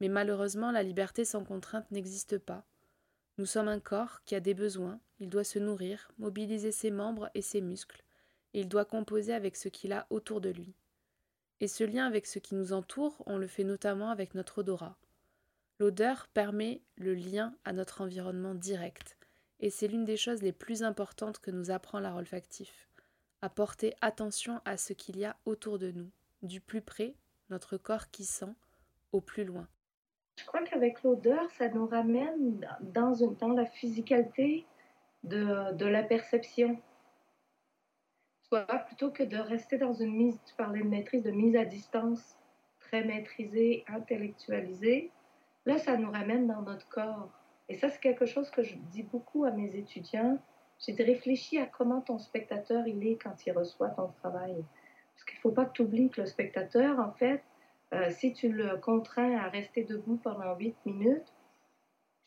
Mais 0.00 0.08
malheureusement, 0.08 0.70
la 0.70 0.82
liberté 0.82 1.24
sans 1.24 1.44
contrainte 1.44 1.90
n'existe 1.90 2.38
pas. 2.38 2.64
Nous 3.38 3.46
sommes 3.46 3.68
un 3.68 3.80
corps 3.80 4.22
qui 4.24 4.34
a 4.34 4.40
des 4.40 4.54
besoins, 4.54 5.00
il 5.18 5.28
doit 5.28 5.44
se 5.44 5.58
nourrir, 5.58 6.10
mobiliser 6.18 6.72
ses 6.72 6.90
membres 6.90 7.30
et 7.34 7.42
ses 7.42 7.60
muscles, 7.60 8.02
et 8.52 8.60
il 8.60 8.68
doit 8.68 8.84
composer 8.84 9.32
avec 9.32 9.56
ce 9.56 9.68
qu'il 9.68 9.92
a 9.92 10.06
autour 10.10 10.40
de 10.40 10.50
lui. 10.50 10.74
Et 11.60 11.68
ce 11.68 11.84
lien 11.84 12.06
avec 12.06 12.26
ce 12.26 12.38
qui 12.38 12.54
nous 12.54 12.72
entoure, 12.72 13.22
on 13.26 13.38
le 13.38 13.46
fait 13.46 13.64
notamment 13.64 14.10
avec 14.10 14.34
notre 14.34 14.58
odorat. 14.58 14.98
L'odeur 15.78 16.28
permet 16.28 16.82
le 16.96 17.14
lien 17.14 17.54
à 17.64 17.72
notre 17.72 18.00
environnement 18.00 18.54
direct, 18.54 19.16
et 19.60 19.70
c'est 19.70 19.88
l'une 19.88 20.04
des 20.04 20.16
choses 20.16 20.42
les 20.42 20.52
plus 20.52 20.82
importantes 20.82 21.38
que 21.38 21.50
nous 21.50 21.70
apprend 21.70 22.00
l'art 22.00 22.16
olfactif, 22.16 22.88
à 23.42 23.48
porter 23.48 23.94
attention 24.00 24.60
à 24.64 24.76
ce 24.76 24.92
qu'il 24.92 25.18
y 25.18 25.24
a 25.24 25.36
autour 25.44 25.78
de 25.78 25.90
nous, 25.90 26.10
du 26.42 26.60
plus 26.60 26.82
près, 26.82 27.14
notre 27.48 27.76
corps 27.76 28.10
qui 28.10 28.24
sent, 28.24 28.54
au 29.12 29.20
plus 29.20 29.44
loin. 29.44 29.68
Je 30.40 30.46
crois 30.46 30.62
qu'avec 30.62 31.02
l'odeur, 31.02 31.50
ça 31.50 31.68
nous 31.68 31.86
ramène 31.86 32.66
dans, 32.80 33.12
une, 33.12 33.34
dans 33.34 33.52
la 33.52 33.66
physicalité 33.66 34.64
de, 35.22 35.74
de, 35.74 35.84
la 35.84 36.02
perception. 36.02 36.80
Soit 38.48 38.64
plutôt 38.86 39.10
que 39.10 39.22
de 39.22 39.36
rester 39.36 39.76
dans 39.76 39.92
une 39.92 40.16
mise, 40.16 40.40
tu 40.46 40.54
parlais 40.54 40.80
de 40.80 40.88
maîtrise, 40.88 41.22
de 41.22 41.30
mise 41.30 41.56
à 41.56 41.66
distance, 41.66 42.38
très 42.78 43.04
maîtrisée, 43.04 43.84
intellectualisée, 43.86 45.10
là, 45.66 45.76
ça 45.76 45.98
nous 45.98 46.10
ramène 46.10 46.46
dans 46.46 46.62
notre 46.62 46.88
corps. 46.88 47.28
Et 47.68 47.74
ça, 47.74 47.90
c'est 47.90 48.00
quelque 48.00 48.24
chose 48.24 48.50
que 48.50 48.62
je 48.62 48.76
dis 48.76 49.02
beaucoup 49.02 49.44
à 49.44 49.50
mes 49.50 49.76
étudiants. 49.76 50.38
J'ai 50.78 50.92
dit, 50.92 51.02
réfléchis 51.02 51.58
à 51.58 51.66
comment 51.66 52.00
ton 52.00 52.18
spectateur 52.18 52.86
il 52.86 53.06
est 53.06 53.22
quand 53.22 53.46
il 53.46 53.52
reçoit 53.52 53.90
ton 53.90 54.08
travail. 54.08 54.64
Parce 55.14 55.24
qu'il 55.26 55.36
ne 55.36 55.40
faut 55.42 55.52
pas 55.52 55.66
que 55.66 55.74
tu 55.74 55.82
oublies 55.82 56.08
que 56.08 56.22
le 56.22 56.26
spectateur, 56.26 56.98
en 56.98 57.12
fait, 57.12 57.42
euh, 57.92 58.10
si 58.10 58.32
tu 58.32 58.50
le 58.50 58.76
contrains 58.76 59.36
à 59.36 59.48
rester 59.48 59.84
debout 59.84 60.16
pendant 60.16 60.56
8 60.56 60.76
minutes, 60.86 61.32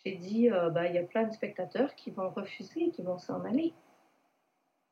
j'ai 0.05 0.15
dit, 0.15 0.51
euh, 0.51 0.69
bah, 0.69 0.87
il 0.87 0.95
y 0.95 0.97
a 0.97 1.03
plein 1.03 1.23
de 1.23 1.31
spectateurs 1.31 1.95
qui 1.95 2.11
vont 2.11 2.29
refuser, 2.29 2.89
qui 2.89 3.01
vont 3.01 3.17
s'en 3.17 3.43
aller. 3.45 3.73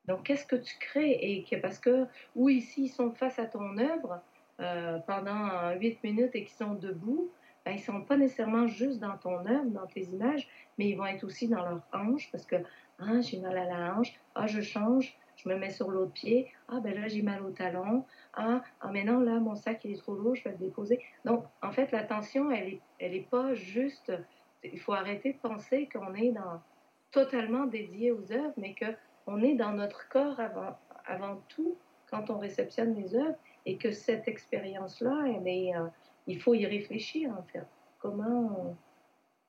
Donc, 0.06 0.24
qu'est-ce 0.24 0.46
que 0.46 0.56
tu 0.56 0.76
crées? 0.78 1.18
Et 1.20 1.44
que, 1.44 1.56
Parce 1.56 1.78
que, 1.78 2.06
oui, 2.34 2.62
s'ils 2.62 2.90
sont 2.90 3.12
face 3.12 3.38
à 3.38 3.46
ton 3.46 3.76
œuvre 3.78 4.20
euh, 4.60 4.98
pendant 5.00 5.72
8 5.78 6.02
minutes 6.02 6.34
et 6.34 6.44
qu'ils 6.44 6.56
sont 6.56 6.74
debout, 6.74 7.30
ben, 7.64 7.72
ils 7.72 7.76
ne 7.76 7.82
sont 7.82 8.02
pas 8.02 8.16
nécessairement 8.16 8.66
juste 8.66 8.98
dans 8.98 9.16
ton 9.18 9.46
œuvre, 9.46 9.70
dans 9.70 9.86
tes 9.86 10.02
images, 10.02 10.48
mais 10.78 10.88
ils 10.88 10.96
vont 10.96 11.06
être 11.06 11.24
aussi 11.24 11.48
dans 11.48 11.62
leur 11.62 11.82
hanche 11.92 12.30
parce 12.32 12.44
que 12.44 12.56
ah, 12.98 13.20
j'ai 13.20 13.38
mal 13.38 13.56
à 13.56 13.64
la 13.64 13.96
hanche, 13.96 14.12
ah, 14.34 14.46
je 14.46 14.60
change, 14.60 15.16
je 15.42 15.48
me 15.48 15.56
mets 15.56 15.70
sur 15.70 15.90
l'autre 15.90 16.12
pied, 16.12 16.52
ah, 16.68 16.80
ben 16.80 16.94
là, 16.94 17.08
j'ai 17.08 17.22
mal 17.22 17.42
au 17.42 17.50
talon, 17.50 18.04
ah, 18.34 18.62
ah, 18.80 18.90
mais 18.92 19.04
là, 19.04 19.18
mon 19.18 19.54
sac 19.54 19.84
il 19.84 19.92
est 19.92 19.96
trop 19.96 20.14
lourd, 20.14 20.34
je 20.34 20.44
vais 20.44 20.52
le 20.52 20.58
déposer. 20.58 21.00
Donc, 21.24 21.44
en 21.62 21.72
fait, 21.72 21.90
l'attention, 21.92 22.50
elle 22.50 22.66
n'est 22.66 22.80
elle 22.98 23.14
est 23.14 23.28
pas 23.28 23.54
juste. 23.54 24.12
Il 24.62 24.78
faut 24.78 24.92
arrêter 24.92 25.32
de 25.32 25.38
penser 25.38 25.88
qu'on 25.92 26.14
est 26.14 26.30
dans, 26.30 26.60
totalement 27.10 27.66
dédié 27.66 28.12
aux 28.12 28.32
œuvres, 28.32 28.54
mais 28.56 28.74
qu'on 28.74 29.42
est 29.42 29.54
dans 29.54 29.72
notre 29.72 30.08
corps 30.08 30.40
avant, 31.06 31.42
tout 31.48 31.76
quand 32.10 32.30
on 32.30 32.38
réceptionne 32.38 32.94
les 32.94 33.14
œuvres 33.14 33.36
et 33.66 33.76
que 33.76 33.90
cette 33.90 34.28
expérience-là, 34.28 35.24
est, 35.46 35.74
euh, 35.74 35.86
il 36.26 36.40
faut 36.40 36.54
y 36.54 36.66
réfléchir 36.66 37.30
en 37.30 37.42
fait. 37.44 37.66
Comment 37.98 38.60
on, 38.60 38.76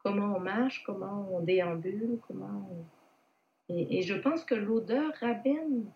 comment 0.04 0.36
on 0.36 0.40
marche, 0.40 0.84
comment 0.86 1.28
on 1.32 1.42
déambule, 1.42 2.20
comment 2.28 2.68
et, 3.70 4.02
je 4.02 4.14
pense 4.14 4.44
que 4.44 4.56
l'odeur 4.56 5.14
ramène, 5.20 5.92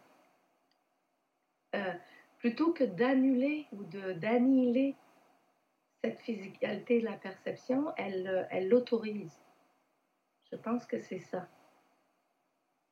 euh, 1.75 1.93
plutôt 2.39 2.71
que 2.71 2.84
d'annuler 2.84 3.67
ou 3.71 3.84
d'annihiler 3.84 4.95
cette 6.03 6.19
physicalité 6.21 7.01
de 7.01 7.06
la 7.06 7.17
perception, 7.17 7.93
elle, 7.97 8.47
elle 8.51 8.69
l'autorise. 8.69 9.38
Je 10.51 10.56
pense 10.56 10.86
que 10.86 10.99
c'est 10.99 11.19
ça, 11.19 11.49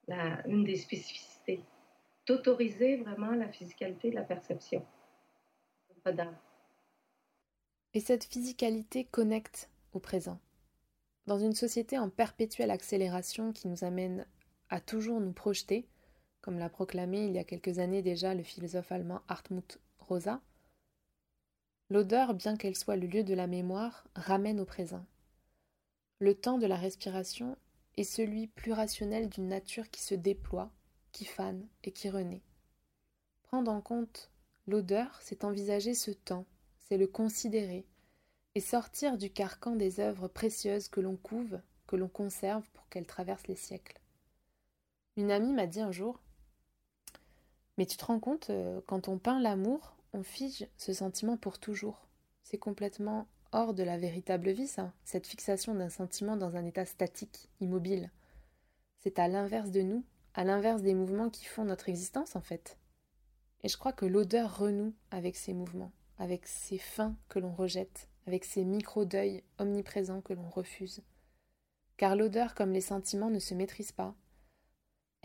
la, 0.07 0.45
une 0.47 0.63
des 0.63 0.75
spécificités 0.75 1.63
d'autoriser 2.25 2.97
vraiment 2.97 3.31
la 3.31 3.47
physicalité 3.47 4.09
de 4.09 4.15
la 4.15 4.23
perception. 4.23 4.85
Et 7.93 7.99
cette 7.99 8.25
physicalité 8.25 9.05
connecte 9.05 9.69
au 9.93 9.99
présent. 9.99 10.39
Dans 11.25 11.39
une 11.39 11.53
société 11.53 11.97
en 11.97 12.09
perpétuelle 12.09 12.69
accélération 12.69 13.51
qui 13.51 13.67
nous 13.67 13.83
amène 13.83 14.27
à 14.69 14.79
toujours 14.79 15.19
nous 15.19 15.33
projeter, 15.33 15.87
comme 16.41 16.59
l'a 16.59 16.69
proclamé 16.69 17.25
il 17.25 17.33
y 17.33 17.39
a 17.39 17.43
quelques 17.43 17.79
années 17.79 18.01
déjà 18.01 18.33
le 18.33 18.43
philosophe 18.43 18.91
allemand 18.91 19.21
Hartmut 19.27 19.79
Rosa, 19.99 20.41
l'odeur, 21.89 22.33
bien 22.33 22.57
qu'elle 22.57 22.75
soit 22.75 22.95
le 22.95 23.07
lieu 23.07 23.23
de 23.23 23.33
la 23.33 23.47
mémoire, 23.47 24.07
ramène 24.15 24.59
au 24.59 24.65
présent. 24.65 25.05
Le 26.19 26.33
temps 26.33 26.57
de 26.57 26.65
la 26.65 26.77
respiration 26.77 27.57
est 27.97 28.03
celui 28.03 28.47
plus 28.47 28.73
rationnel 28.73 29.29
d'une 29.29 29.47
nature 29.47 29.89
qui 29.89 30.01
se 30.01 30.15
déploie, 30.15 30.71
qui 31.11 31.25
fane 31.25 31.67
et 31.83 31.91
qui 31.91 32.09
renaît. 32.09 32.43
Prendre 33.43 33.71
en 33.71 33.81
compte 33.81 34.31
l'odeur, 34.67 35.19
c'est 35.21 35.43
envisager 35.43 35.93
ce 35.93 36.11
temps, 36.11 36.45
c'est 36.79 36.97
le 36.97 37.07
considérer, 37.07 37.85
et 38.55 38.61
sortir 38.61 39.17
du 39.17 39.29
carcan 39.29 39.75
des 39.75 39.99
œuvres 39.99 40.27
précieuses 40.27 40.87
que 40.87 41.01
l'on 41.01 41.17
couve, 41.17 41.59
que 41.87 41.95
l'on 41.95 42.07
conserve 42.07 42.67
pour 42.73 42.87
qu'elles 42.89 43.05
traversent 43.05 43.47
les 43.47 43.55
siècles. 43.55 43.99
Une 45.17 45.31
amie 45.31 45.53
m'a 45.53 45.67
dit 45.67 45.79
un 45.79 45.91
jour 45.91 46.19
Mais 47.77 47.85
tu 47.85 47.95
te 47.97 48.05
rends 48.05 48.19
compte, 48.19 48.49
euh, 48.49 48.81
quand 48.85 49.07
on 49.07 49.17
peint 49.17 49.39
l'amour, 49.39 49.95
on 50.13 50.23
fige 50.23 50.67
ce 50.77 50.93
sentiment 50.93 51.37
pour 51.37 51.57
toujours. 51.59 52.07
C'est 52.43 52.57
complètement 52.57 53.27
hors 53.53 53.73
de 53.73 53.83
la 53.83 53.97
véritable 53.97 54.51
vie, 54.51 54.67
ça, 54.67 54.91
cette 55.05 55.27
fixation 55.27 55.73
d'un 55.73 55.89
sentiment 55.89 56.35
dans 56.35 56.57
un 56.57 56.65
état 56.65 56.85
statique, 56.85 57.49
immobile. 57.61 58.11
C'est 58.99 59.17
à 59.17 59.29
l'inverse 59.29 59.71
de 59.71 59.81
nous, 59.81 60.03
à 60.33 60.43
l'inverse 60.43 60.81
des 60.81 60.93
mouvements 60.93 61.29
qui 61.29 61.45
font 61.45 61.63
notre 61.63 61.87
existence 61.87 62.35
en 62.35 62.41
fait. 62.41 62.77
Et 63.63 63.69
je 63.69 63.77
crois 63.77 63.93
que 63.93 64.05
l'odeur 64.05 64.59
renoue 64.59 64.93
avec 65.11 65.37
ces 65.37 65.53
mouvements, 65.53 65.93
avec 66.19 66.45
ces 66.45 66.77
fins 66.77 67.15
que 67.29 67.39
l'on 67.39 67.53
rejette, 67.53 68.09
avec 68.27 68.43
ces 68.43 68.65
micro-deuils 68.65 69.43
omniprésents 69.59 70.21
que 70.21 70.33
l'on 70.33 70.49
refuse. 70.49 71.01
Car 71.97 72.17
l'odeur, 72.17 72.53
comme 72.53 72.73
les 72.73 72.81
sentiments, 72.81 73.29
ne 73.29 73.39
se 73.39 73.53
maîtrise 73.53 73.93
pas. 73.93 74.13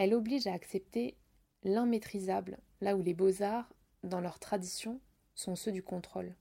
Elle 0.01 0.15
oblige 0.15 0.47
à 0.47 0.55
accepter 0.55 1.19
l'immaîtrisable, 1.63 2.57
là 2.81 2.97
où 2.97 3.03
les 3.03 3.13
beaux-arts, 3.13 3.71
dans 4.03 4.23
leur 4.23 4.39
tradition, 4.39 4.99
sont 5.35 5.57
ceux 5.57 5.73
du 5.73 5.83
contrôle. 5.83 6.35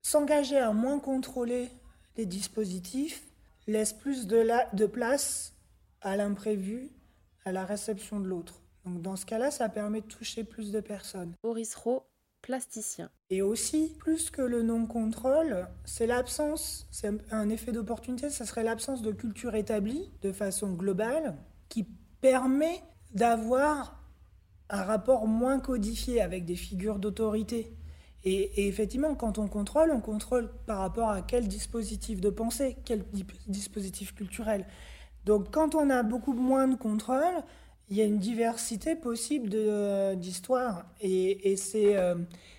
S'engager 0.00 0.56
à 0.56 0.72
moins 0.72 0.98
contrôler 0.98 1.68
les 2.16 2.24
dispositifs 2.24 3.28
laisse 3.66 3.92
plus 3.92 4.26
de, 4.26 4.48
de 4.74 4.86
place 4.86 5.54
à 6.00 6.16
l'imprévu 6.16 6.90
à 7.44 7.52
la 7.52 7.66
réception 7.66 8.20
de 8.20 8.26
l'autre. 8.26 8.62
Donc 8.86 9.02
dans 9.02 9.16
ce 9.16 9.26
cas-là, 9.26 9.50
ça 9.50 9.68
permet 9.68 10.00
de 10.00 10.06
toucher 10.06 10.42
plus 10.42 10.72
de 10.72 10.80
personnes. 10.80 11.34
Boris 11.42 11.74
Rowe, 11.74 12.04
plasticien. 12.40 13.10
Et 13.28 13.42
aussi, 13.42 13.94
plus 13.98 14.30
que 14.30 14.40
le 14.40 14.62
non-contrôle, 14.62 15.68
c'est 15.84 16.06
l'absence, 16.06 16.86
c'est 16.90 17.10
un 17.32 17.50
effet 17.50 17.72
d'opportunité, 17.72 18.30
ça 18.30 18.46
serait 18.46 18.64
l'absence 18.64 19.02
de 19.02 19.12
culture 19.12 19.56
établie 19.56 20.10
de 20.22 20.32
façon 20.32 20.72
globale 20.72 21.36
qui 21.68 21.86
permet 22.22 22.80
d'avoir 23.12 24.02
un 24.70 24.82
rapport 24.84 25.26
moins 25.26 25.60
codifié 25.60 26.22
avec 26.22 26.46
des 26.46 26.56
figures 26.56 26.98
d'autorité. 26.98 27.76
Et, 28.24 28.62
et, 28.62 28.68
effectivement, 28.68 29.14
quand 29.14 29.36
on 29.36 29.48
contrôle, 29.48 29.90
on 29.90 30.00
contrôle 30.00 30.50
par 30.64 30.78
rapport 30.78 31.10
à 31.10 31.20
quel 31.20 31.46
dispositif 31.46 32.22
de 32.22 32.30
pensée, 32.30 32.78
quel 32.86 33.04
dispositif 33.48 34.14
culturel. 34.14 34.64
Donc 35.24 35.50
quand 35.50 35.74
on 35.74 35.90
a 35.90 36.02
beaucoup 36.02 36.32
moins 36.32 36.68
de 36.68 36.76
contrôle, 36.76 37.44
il 37.88 37.96
y 37.96 38.00
a 38.00 38.04
une 38.04 38.18
diversité 38.18 38.96
possible 38.96 39.50
d'histoires. 40.16 40.86
Et, 41.00 41.56
euh, 41.74 42.14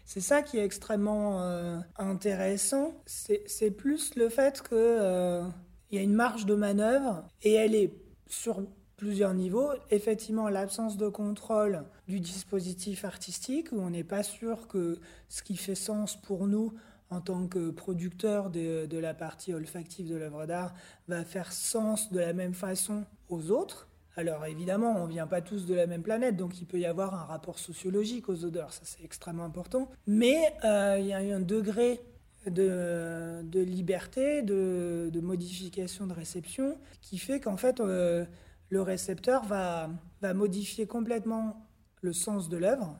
c'est 0.05 0.21
ça 0.21 0.43
qui 0.43 0.59
est 0.59 0.63
extrêmement 0.63 1.41
euh, 1.41 1.79
intéressant. 1.97 2.93
C'est 3.05 3.71
plus 3.71 4.15
le 4.15 4.29
fait 4.29 4.61
qu'il 4.61 4.77
euh, 4.77 5.43
y 5.91 5.97
a 5.97 6.01
une 6.01 6.13
marge 6.13 6.45
de 6.45 6.55
manœuvre 6.55 7.27
et 7.41 7.53
elle 7.53 7.73
est 7.73 7.93
sur 8.27 8.61
plusieurs 8.97 9.33
niveaux. 9.33 9.69
Effectivement, 9.91 10.49
l'absence 10.49 10.97
de 10.97 11.07
contrôle 11.07 11.83
du 12.07 12.19
dispositif 12.19 13.05
artistique, 13.05 13.71
où 13.71 13.79
on 13.79 13.89
n'est 13.89 14.03
pas 14.03 14.23
sûr 14.23 14.67
que 14.67 14.99
ce 15.29 15.43
qui 15.43 15.57
fait 15.57 15.75
sens 15.75 16.15
pour 16.15 16.47
nous 16.47 16.73
en 17.09 17.21
tant 17.21 17.47
que 17.47 17.69
producteur 17.69 18.49
de, 18.49 18.97
la 18.97 19.13
partie 19.13 19.53
olfactive 19.53 20.09
de 20.09 20.15
l'œuvre 20.15 20.45
d'art 20.45 20.73
va 21.07 21.23
faire 21.23 21.51
sens 21.51 22.11
de 22.11 22.19
la 22.19 22.33
même 22.33 22.53
façon 22.53 23.05
aux 23.29 23.51
autres. 23.51 23.87
Alors 24.15 24.45
évidemment, 24.45 24.95
on 24.97 25.07
ne 25.07 25.11
vient 25.11 25.27
pas 25.27 25.41
tous 25.41 25.65
de 25.65 25.73
la 25.73 25.87
même 25.87 26.03
planète, 26.03 26.37
donc 26.37 26.59
il 26.59 26.65
peut 26.65 26.79
y 26.79 26.85
avoir 26.85 27.15
un 27.15 27.25
rapport 27.25 27.57
sociologique 27.57 28.29
aux 28.29 28.45
odeurs, 28.45 28.71
ça 28.71 28.81
c'est 28.83 29.03
extrêmement 29.03 29.45
important. 29.45 29.89
Mais 30.05 30.37
euh, 30.63 30.97
il 30.99 31.07
y 31.07 31.13
a 31.13 31.17
un 31.17 31.39
degré 31.39 31.99
de, 32.45 33.59
liberté, 33.59 34.41
de, 34.41 35.19
modification 35.21 36.05
de 36.07 36.13
réception, 36.13 36.77
qui 37.01 37.17
fait 37.17 37.39
qu'en 37.39 37.57
fait, 37.57 37.79
euh, 37.79 38.25
le 38.73 38.81
récepteur 38.81 39.45
va, 39.45 39.87
va 40.21 40.33
modifier 40.33 40.87
complètement 40.87 41.69
le 42.01 42.11
sens 42.11 42.49
de 42.49 42.57
l'œuvre 42.57 42.99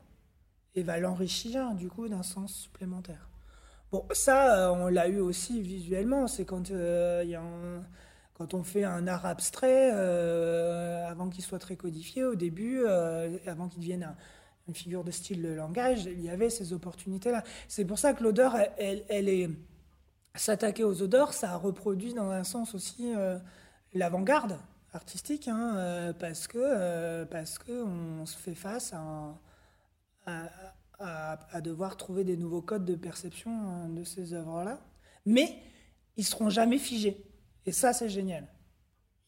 et 0.76 0.84
va 0.84 1.00
l'enrichir 1.00 1.74
du 1.74 1.90
coup 1.90 2.08
d'un 2.08 2.22
sens 2.22 2.54
supplémentaire. 2.54 3.28
Bon, 3.92 4.06
ça, 4.12 4.70
euh, 4.70 4.72
on 4.72 4.88
l'a 4.88 5.08
eu 5.08 5.20
aussi 5.20 5.62
visuellement. 5.62 6.28
C'est 6.28 6.46
quand, 6.46 6.70
euh, 6.70 7.24
y 7.26 7.34
a 7.34 7.42
quand 8.36 8.54
on 8.54 8.64
fait 8.64 8.84
un 8.84 9.08
art 9.08 9.26
abstrait, 9.26 9.90
euh, 9.94 11.08
avant 11.08 11.30
qu'il 11.30 11.44
soit 11.44 11.60
très 11.60 11.76
codifié, 11.76 12.24
au 12.24 12.36
début, 12.36 12.86
avant 13.48 13.68
qu'il 13.68 13.80
devienne 13.80 14.16
une 14.68 14.76
figure 14.76 15.04
de 15.04 15.12
style 15.12 15.42
de 15.42 15.54
langage, 15.54 16.06
il 16.06 16.22
y 16.22 16.30
avait 16.30 16.50
ces 16.50 16.74
opportunités-là. 16.74 17.44
C'est 17.68 17.86
pour 17.86 17.98
ça 17.98 18.14
que 18.14 18.24
l'odeur, 18.24 18.56
elle, 18.78 19.04
elle, 19.10 19.30
est. 19.30 19.50
S'attaquer 20.36 20.84
aux 20.84 21.02
odeurs, 21.04 21.34
ça 21.34 21.56
reproduit 21.58 22.14
dans 22.14 22.30
un 22.32 22.44
sens 22.44 22.74
aussi 22.74 23.14
l'avant-garde 23.94 24.58
artistique, 24.93 25.47
hein, 25.47 26.13
parce 26.19 26.47
que 26.47 27.23
parce 27.25 27.58
que 27.58 27.84
on 27.84 28.25
se 28.25 28.38
fait 28.38 28.56
face 28.56 28.93
à, 28.93 29.36
à, 30.99 31.62
devoir 31.62 31.97
trouver 31.97 32.23
des 32.23 32.38
nouveaux 32.38 32.62
codes 32.62 32.86
de 32.86 32.95
perception 32.95 33.51
hein, 33.51 33.89
de 33.89 34.03
ces 34.03 34.34
œuvres-là. 34.34 34.79
Mais 35.25 35.60
ils 36.17 36.25
seront 36.25 36.49
jamais 36.49 36.77
figés. 36.77 37.23
Et 37.65 37.71
ça, 37.71 37.94
c'est 37.94 38.10
génial. 38.10 38.48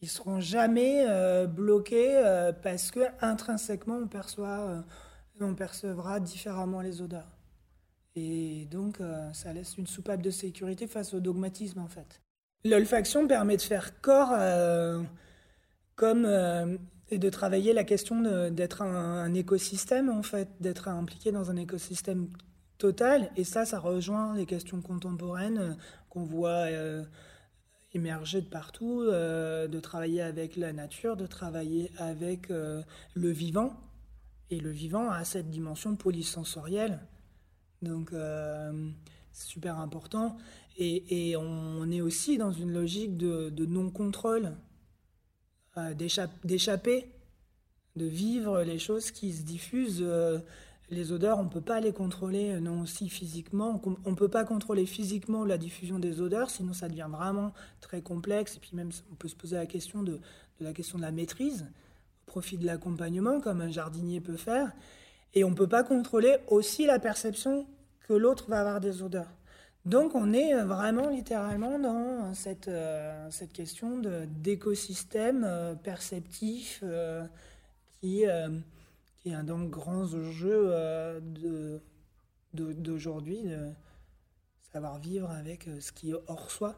Ils 0.02 0.08
seront 0.08 0.40
jamais 0.40 1.04
euh, 1.08 1.46
bloqués 1.46 2.16
euh, 2.16 2.52
parce 2.52 2.90
que 2.90 3.00
intrinsèquement, 3.20 3.96
on 3.96 4.06
perçoit, 4.06 4.60
euh, 4.60 4.82
on 5.40 5.54
percevra 5.54 6.20
différemment 6.20 6.80
les 6.80 7.00
odeurs. 7.00 7.32
Et 8.14 8.66
donc, 8.70 8.96
ça 9.34 9.52
laisse 9.52 9.76
une 9.76 9.86
soupape 9.86 10.22
de 10.22 10.30
sécurité 10.30 10.86
face 10.86 11.12
au 11.12 11.20
dogmatisme, 11.20 11.80
en 11.80 11.86
fait. 11.86 12.22
L'olfaction 12.64 13.28
permet 13.28 13.58
de 13.58 13.62
faire 13.62 14.00
corps 14.00 14.32
comme 15.96 16.26
et 17.10 17.18
de 17.18 17.30
travailler 17.30 17.72
la 17.72 17.84
question 17.84 18.50
d'être 18.50 18.82
un, 18.82 19.32
écosystème, 19.34 20.08
en 20.08 20.22
fait, 20.22 20.48
d'être 20.60 20.88
impliqué 20.88 21.30
dans 21.30 21.50
un 21.50 21.56
écosystème 21.56 22.28
total. 22.78 23.30
Et 23.36 23.44
ça, 23.44 23.64
ça 23.64 23.78
rejoint 23.78 24.34
les 24.34 24.46
questions 24.46 24.80
contemporaines 24.80 25.58
euh, 25.58 25.74
qu'on 26.10 26.24
voit 26.24 26.66
euh, 26.68 27.04
émerger 27.94 28.40
de 28.40 28.48
partout, 28.48 29.02
euh, 29.02 29.68
de 29.68 29.80
travailler 29.80 30.20
avec 30.20 30.56
la 30.56 30.72
nature, 30.72 31.16
de 31.16 31.26
travailler 31.26 31.90
avec 31.96 32.48
le 32.48 33.30
vivant. 33.30 33.80
Et 34.50 34.60
le 34.60 34.70
vivant 34.70 35.10
a 35.10 35.24
cette 35.24 35.50
dimension 35.50 35.96
polysensorielle. 35.96 37.00
Donc, 37.82 38.12
c'est 39.32 39.46
super 39.46 39.78
important. 39.78 40.36
Et, 40.76 41.36
on 41.36 41.90
est 41.90 42.00
aussi 42.00 42.38
dans 42.38 42.52
une 42.52 42.72
logique 42.72 43.16
de, 43.16 43.66
non-contrôle, 43.66 44.52
euh, 45.78 45.94
d'échapper, 46.44 47.10
de 47.96 48.06
vivre 48.06 48.62
les 48.62 48.78
choses 48.78 49.10
qui 49.10 49.32
se 49.32 49.42
diffusent. 49.42 50.02
Euh, 50.02 50.38
les 50.90 51.12
odeurs, 51.12 51.38
on 51.38 51.44
ne 51.44 51.48
peut 51.48 51.60
pas 51.60 51.80
les 51.80 51.92
contrôler, 51.92 52.52
euh, 52.52 52.60
non 52.60 52.82
aussi 52.82 53.08
physiquement. 53.08 53.82
On 54.04 54.10
ne 54.10 54.16
peut 54.16 54.28
pas 54.28 54.44
contrôler 54.44 54.86
physiquement 54.86 55.44
la 55.44 55.58
diffusion 55.58 55.98
des 55.98 56.20
odeurs, 56.20 56.48
sinon 56.50 56.72
ça 56.72 56.88
devient 56.88 57.08
vraiment 57.10 57.52
très 57.80 58.00
complexe. 58.00 58.56
Et 58.56 58.60
puis 58.60 58.70
même, 58.74 58.90
on 59.12 59.16
peut 59.16 59.28
se 59.28 59.34
poser 59.34 59.56
la 59.56 59.66
question 59.66 60.02
de, 60.02 60.20
la 60.60 60.72
question 60.72 60.98
de 60.98 61.02
la 61.02 61.12
maîtrise, 61.12 61.66
au 62.26 62.30
profit 62.30 62.56
de 62.56 62.66
l'accompagnement, 62.66 63.40
comme 63.40 63.60
un 63.60 63.70
jardinier 63.70 64.20
peut 64.20 64.36
faire. 64.36 64.72
Et 65.34 65.44
on 65.44 65.50
ne 65.50 65.56
peut 65.56 65.68
pas 65.68 65.82
contrôler 65.82 66.36
aussi 66.48 66.86
la 66.86 66.98
perception 66.98 67.66
que 68.08 68.14
l'autre 68.14 68.48
va 68.48 68.60
avoir 68.60 68.80
des 68.80 69.02
odeurs. 69.02 69.30
Donc 69.86 70.16
on 70.16 70.32
est 70.32 70.52
euh, 70.52 70.64
vraiment 70.64 71.08
littéralement 71.08 71.78
dans 71.78 72.34
cette, 72.34 72.66
euh, 72.66 73.30
cette 73.30 73.52
question 73.52 74.02
d'écosystème 74.26 75.44
euh, 75.44 75.76
perceptif 75.76 76.82
qui, 78.00 78.22
est 78.24 79.32
un 79.32 79.44
des 79.44 79.68
grands 79.68 80.12
enjeux 80.12 81.20
d'aujourd'hui, 82.52 83.42
de 83.42 83.70
savoir 84.72 84.98
vivre 84.98 85.30
avec 85.30 85.68
ce 85.80 85.92
qui 85.92 86.10
est 86.10 86.16
hors 86.26 86.50
soi. 86.50 86.74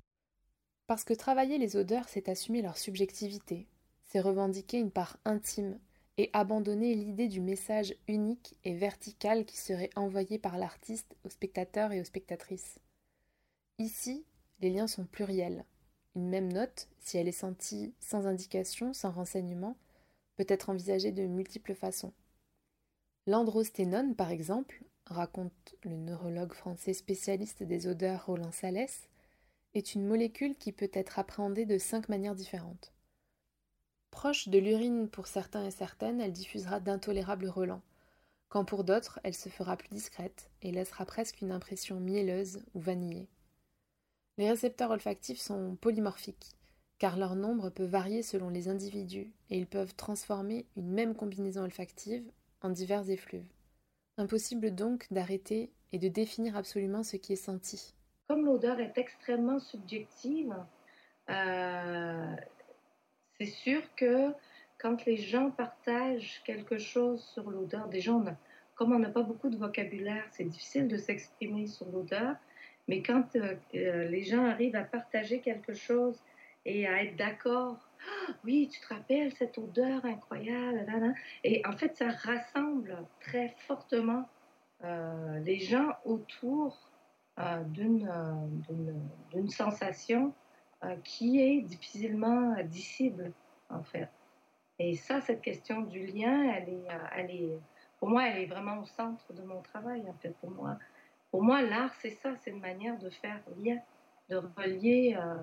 Parce 0.87 1.05
que 1.05 1.15
travailler 1.15 1.57
les 1.59 1.77
odeurs, 1.77 2.09
c'est 2.09 2.29
assumer 2.29 2.63
leur 2.63 2.77
subjectivité, 2.77 3.67
c'est 4.05 4.21
revendiquer 4.21 4.79
une 4.79 4.91
part 4.91 5.19
intime 5.25 5.79
et 6.19 6.31
abandonner 6.35 6.95
l'idée 6.95 7.29
du 7.29 7.41
message 7.41 7.95
unique 8.07 8.57
et 8.65 8.75
vertical 8.75 9.45
qui 9.45 9.57
serait 9.57 9.91
envoyé 9.97 10.39
par 10.39 10.59
l'artiste 10.59 11.17
aux 11.25 11.31
spectateurs 11.31 11.93
et 11.93 12.01
aux 12.01 12.05
spectatrices. 12.05 12.79
Ici, 13.79 14.25
les 14.61 14.71
liens 14.71 14.89
sont 14.89 15.05
pluriels. 15.05 15.65
Une 16.17 16.29
même 16.29 16.53
note, 16.53 16.89
si 16.99 17.17
elle 17.17 17.29
est 17.29 17.33
sentie 17.33 17.95
sans 18.01 18.27
indication, 18.27 18.93
sans 18.93 19.13
renseignement, 19.13 19.77
peut 20.37 20.47
être 20.49 20.71
envisagée 20.71 21.13
de 21.13 21.23
multiples 21.27 21.75
façons. 21.75 22.13
L'androsténone, 23.27 24.17
par 24.17 24.31
exemple, 24.31 24.83
raconte 25.07 25.77
le 25.83 25.97
neurologue 25.97 26.55
français 26.55 26.93
spécialiste 26.93 27.63
des 27.63 27.87
odeurs 27.87 28.27
Roland 28.27 28.51
Salès, 28.51 29.09
est 29.75 29.95
une 29.95 30.07
molécule 30.07 30.57
qui 30.57 30.73
peut 30.73 30.91
être 30.93 31.19
appréhendée 31.19 31.67
de 31.67 31.79
cinq 31.79 32.09
manières 32.09 32.35
différentes. 32.35 32.93
Proche 34.11 34.49
de 34.49 34.59
l'urine 34.59 35.09
pour 35.09 35.29
certains 35.29 35.67
et 35.67 35.71
certaines, 35.71 36.21
elle 36.21 36.33
diffusera 36.33 36.81
d'intolérables 36.81 37.49
relents, 37.49 37.83
quand 38.49 38.65
pour 38.65 38.83
d'autres, 38.83 39.21
elle 39.23 39.35
se 39.35 39.51
fera 39.51 39.77
plus 39.77 39.91
discrète 39.91 40.51
et 40.63 40.73
laissera 40.73 41.05
presque 41.05 41.43
une 41.43 41.53
impression 41.53 42.01
mielleuse 42.01 42.65
ou 42.75 42.81
vanillée. 42.81 43.29
Les 44.39 44.49
récepteurs 44.49 44.93
olfactifs 44.93 45.41
sont 45.41 45.77
polymorphiques, 45.81 46.53
car 46.99 47.17
leur 47.17 47.35
nombre 47.35 47.71
peut 47.71 47.85
varier 47.85 48.23
selon 48.23 48.51
les 48.51 48.69
individus 48.69 49.33
et 49.51 49.59
ils 49.59 49.67
peuvent 49.67 49.97
transformer 49.97 50.65
une 50.77 50.93
même 50.93 51.17
combinaison 51.17 51.63
olfactive 51.63 52.25
en 52.63 52.71
divers 52.71 53.11
effluves. 53.11 53.53
Impossible 54.17 54.73
donc 54.75 55.07
d'arrêter 55.13 55.73
et 55.93 55.99
de 55.99 56.07
définir 56.07 56.57
absolument 56.57 57.03
ce 57.03 57.17
qui 57.17 57.33
est 57.33 57.37
senti. 57.37 57.95
Comme 58.29 58.47
l'odeur 58.47 58.79
est 58.79 58.97
extrêmement 58.97 59.59
subjective, 59.59 60.55
euh, 61.31 62.37
c'est 63.39 63.47
sûr 63.47 63.83
que 63.97 64.33
quand 64.79 65.05
les 65.05 65.17
gens 65.17 65.51
partagent 65.51 66.43
quelque 66.45 66.79
chose 66.79 67.25
sur 67.35 67.51
l'odeur, 67.51 67.89
déjà, 67.89 68.13
comme 68.77 68.93
on 68.93 69.01
n'a 69.01 69.11
pas 69.11 69.23
beaucoup 69.23 69.51
de 69.51 69.57
vocabulaire, 69.57 70.25
c'est 70.31 70.45
difficile 70.45 70.87
de 70.87 70.97
s'exprimer 70.97 71.67
sur 71.67 71.87
l'odeur, 71.91 72.37
mais 72.89 73.03
quand 73.03 73.37
euh, 73.37 73.55
euh, 73.75 74.09
les 74.09 74.25
gens 74.25 74.45
arrivent 74.45 74.77
à 74.77 74.83
partager 74.83 75.41
quelque 75.41 75.75
chose 75.75 76.21
et 76.65 76.87
à 76.87 77.05
être 77.05 77.17
d'accord, 77.17 77.77
ah, 78.01 78.33
oui, 78.45 78.69
tu 78.69 78.81
te 78.81 78.93
rappelles 78.93 79.33
cette 79.35 79.59
odeur 79.59 80.05
incroyable, 80.05 81.15
et 81.45 81.63
en 81.67 81.73
fait, 81.73 81.97
ça 81.97 82.09
rassemble 82.09 82.97
très 83.21 83.55
fortement 83.67 84.29
euh, 84.85 85.39
les 85.41 85.59
gens 85.59 85.93
autour 86.05 86.91
d'une 87.69 89.49
sensation 89.49 90.35
euh, 90.85 90.97
qui 91.05 91.41
est 91.41 91.61
difficilement 91.63 92.57
dissible, 92.65 93.33
en 93.69 93.83
fait. 93.83 94.09
Et 94.79 94.95
ça, 94.95 95.21
cette 95.21 95.43
question 95.43 95.83
du 95.83 96.07
lien, 96.07 96.53
elle 96.53 96.69
est, 96.69 96.91
euh, 96.91 97.17
elle 97.17 97.31
est, 97.31 97.59
pour 97.99 98.09
moi, 98.09 98.29
elle 98.29 98.43
est 98.43 98.47
vraiment 98.47 98.79
au 98.79 98.87
centre 98.87 99.33
de 99.33 99.43
mon 99.43 99.61
travail, 99.61 100.03
en 100.09 100.15
fait, 100.15 100.37
pour 100.41 100.51
moi. 100.51 100.79
Pour 101.39 101.45
moi, 101.45 101.63
l'art, 101.63 101.95
c'est 102.03 102.11
ça, 102.11 102.35
c'est 102.35 102.51
une 102.51 102.59
manière 102.59 102.99
de 102.99 103.11
faire 103.11 103.41
lien, 103.63 103.79
de 104.29 104.43
relier. 104.57 105.17
Euh, 105.17 105.37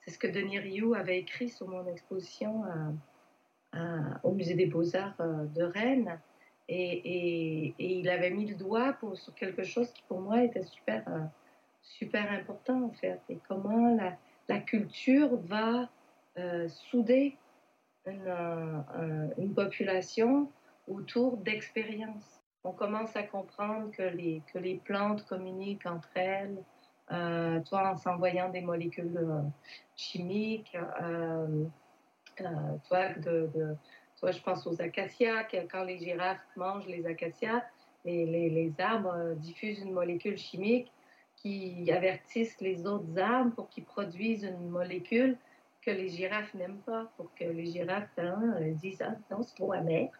c'est 0.00 0.10
ce 0.12 0.18
que 0.18 0.26
Denis 0.26 0.58
Rioux 0.58 0.94
avait 0.94 1.18
écrit 1.18 1.50
sur 1.50 1.68
mon 1.68 1.86
exposition 1.88 2.62
au 4.22 4.32
Musée 4.32 4.54
des 4.54 4.64
Beaux-Arts 4.64 5.22
de 5.54 5.62
Rennes. 5.62 6.18
Et, 6.70 7.74
il 7.78 8.08
avait 8.08 8.30
mis 8.30 8.46
le 8.46 8.54
doigt 8.54 8.96
sur 9.12 9.34
quelque 9.34 9.62
chose 9.62 9.92
qui, 9.92 10.02
pour 10.08 10.22
moi, 10.22 10.42
était 10.42 10.62
super, 10.62 11.04
important, 12.30 12.84
en 12.84 12.92
fait. 12.92 13.20
Et 13.28 13.36
comment 13.46 13.94
la, 14.48 14.58
culture 14.60 15.36
va 15.36 15.90
euh, 16.38 16.66
souder 16.68 17.36
euh, 18.06 19.28
une, 19.36 19.52
population 19.52 20.50
autour 20.88 21.36
d'expériences. 21.36 22.41
On 22.64 22.72
commence 22.72 23.16
à 23.16 23.24
comprendre 23.24 23.90
que 23.90 24.02
les, 24.02 24.80
plantes 24.84 25.24
communiquent 25.26 25.86
entre 25.86 26.10
elles, 26.14 26.62
euh, 27.10 27.60
toi 27.60 27.90
en 27.90 27.96
s'envoyant 27.96 28.48
des 28.50 28.60
molécules 28.60 29.18
chimiques, 29.96 30.76
toi, 32.36 33.08
de, 33.16 33.76
toi, 34.18 34.30
je 34.30 34.40
pense 34.40 34.66
aux 34.66 34.80
acacias, 34.80 35.44
quand 35.70 35.84
les 35.84 35.98
girafes 35.98 36.46
mangent 36.56 36.86
les 36.86 37.06
acacias, 37.06 37.64
les, 38.04 38.72
arbres 38.78 39.34
diffusent 39.36 39.80
une 39.80 39.92
molécule 39.92 40.38
chimique 40.38 40.92
qui 41.36 41.90
avertissent 41.90 42.60
les 42.60 42.86
autres 42.86 43.18
arbres 43.18 43.54
pour 43.54 43.68
qu'ils 43.68 43.84
produisent 43.84 44.44
une 44.44 44.68
molécule 44.68 45.36
que 45.80 45.90
les 45.90 46.08
girafes 46.08 46.54
n'aiment 46.54 46.82
pas, 46.86 47.10
pour 47.16 47.34
que 47.34 47.44
les 47.44 47.66
girafes 47.66 48.16
hein, 48.18 48.54
disent 48.80 49.02
ah, 49.02 49.16
non, 49.30 49.42
c'est 49.42 49.56
trop 49.56 49.72
amer, 49.72 50.10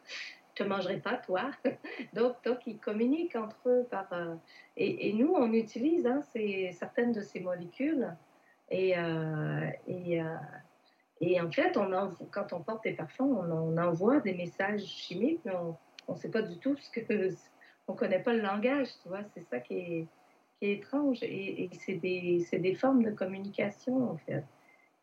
te 0.55 0.63
mangerai 0.63 0.99
pas 0.99 1.17
toi. 1.17 1.51
donc, 2.13 2.37
donc, 2.45 2.59
ils 2.67 2.79
communiquent 2.79 3.37
entre 3.37 3.57
eux 3.67 3.87
par. 3.91 4.13
Euh, 4.13 4.35
et, 4.77 5.13
nous, 5.13 5.33
on 5.35 5.53
utilise 5.53 6.07
hein, 6.07 6.21
certaines 6.73 7.13
de 7.13 7.21
ces 7.21 7.41
molécules. 7.41 8.15
Et, 8.71 8.97
euh, 8.97 9.69
et, 9.87 10.23
euh, 10.23 10.37
et, 11.21 11.41
en 11.41 11.51
fait, 11.51 11.77
on 11.77 12.15
quand 12.31 12.53
on 12.53 12.63
porte 12.63 12.85
des 12.85 12.93
parfums, 12.93 13.21
on, 13.21 13.77
envoie 13.77 14.21
des 14.21 14.35
messages 14.35 14.85
chimiques, 14.85 15.41
mais 15.45 15.53
on 16.09 16.13
ne 16.13 16.19
sait 16.19 16.31
pas 16.31 16.43
du 16.43 16.59
tout 16.59 16.77
ce 16.77 16.91
que. 16.91 17.01
On 17.89 17.95
ne 17.95 17.99
connaît 17.99 18.23
pas 18.23 18.33
le 18.33 18.43
langage, 18.43 18.87
tu 19.03 19.09
vois, 19.09 19.25
c'est 19.35 19.41
ça 19.41 19.59
qui 19.59 19.75
est 19.75 20.07
étrange. 20.61 21.19
Et, 21.23 21.69
c'est 21.81 21.95
des, 21.95 22.47
des, 22.53 22.75
formes 22.77 23.03
de 23.03 23.11
communication, 23.11 24.13
en 24.13 24.17
fait. 24.19 24.45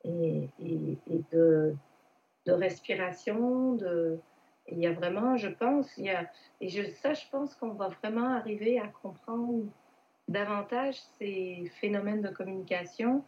Et, 0.06 0.48
et 0.62 1.22
de, 1.34 1.76
de, 2.46 2.52
respiration, 2.54 3.74
de... 3.74 4.18
Il 4.72 4.80
y 4.80 4.88
a 4.88 4.94
vraiment, 4.94 5.38
je 5.38 5.48
pense, 5.48 5.88
il 5.98 6.06
y 6.06 6.10
a, 6.10 6.30
et 6.62 6.70
je, 6.70 6.84
ça, 7.02 7.14
je 7.14 7.26
pense 7.32 7.56
qu'on 7.56 7.74
va 7.74 7.88
vraiment 7.88 8.28
arriver 8.28 8.80
à 8.80 8.88
comprendre 8.88 9.66
davantage 10.28 10.96
ces 11.18 11.72
phénomènes 11.80 12.22
de 12.22 12.30
communication 12.30 13.24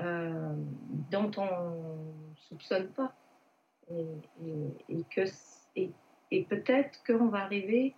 euh, 0.00 0.54
dont 1.10 1.30
on 1.36 2.34
soupçonne 2.36 2.88
pas. 2.88 3.12
Et, 3.90 5.04
que, 5.14 5.22
et, 5.76 6.44
peut-être 6.44 7.02
qu'on 7.04 7.28
va 7.28 7.42
arriver 7.42 7.94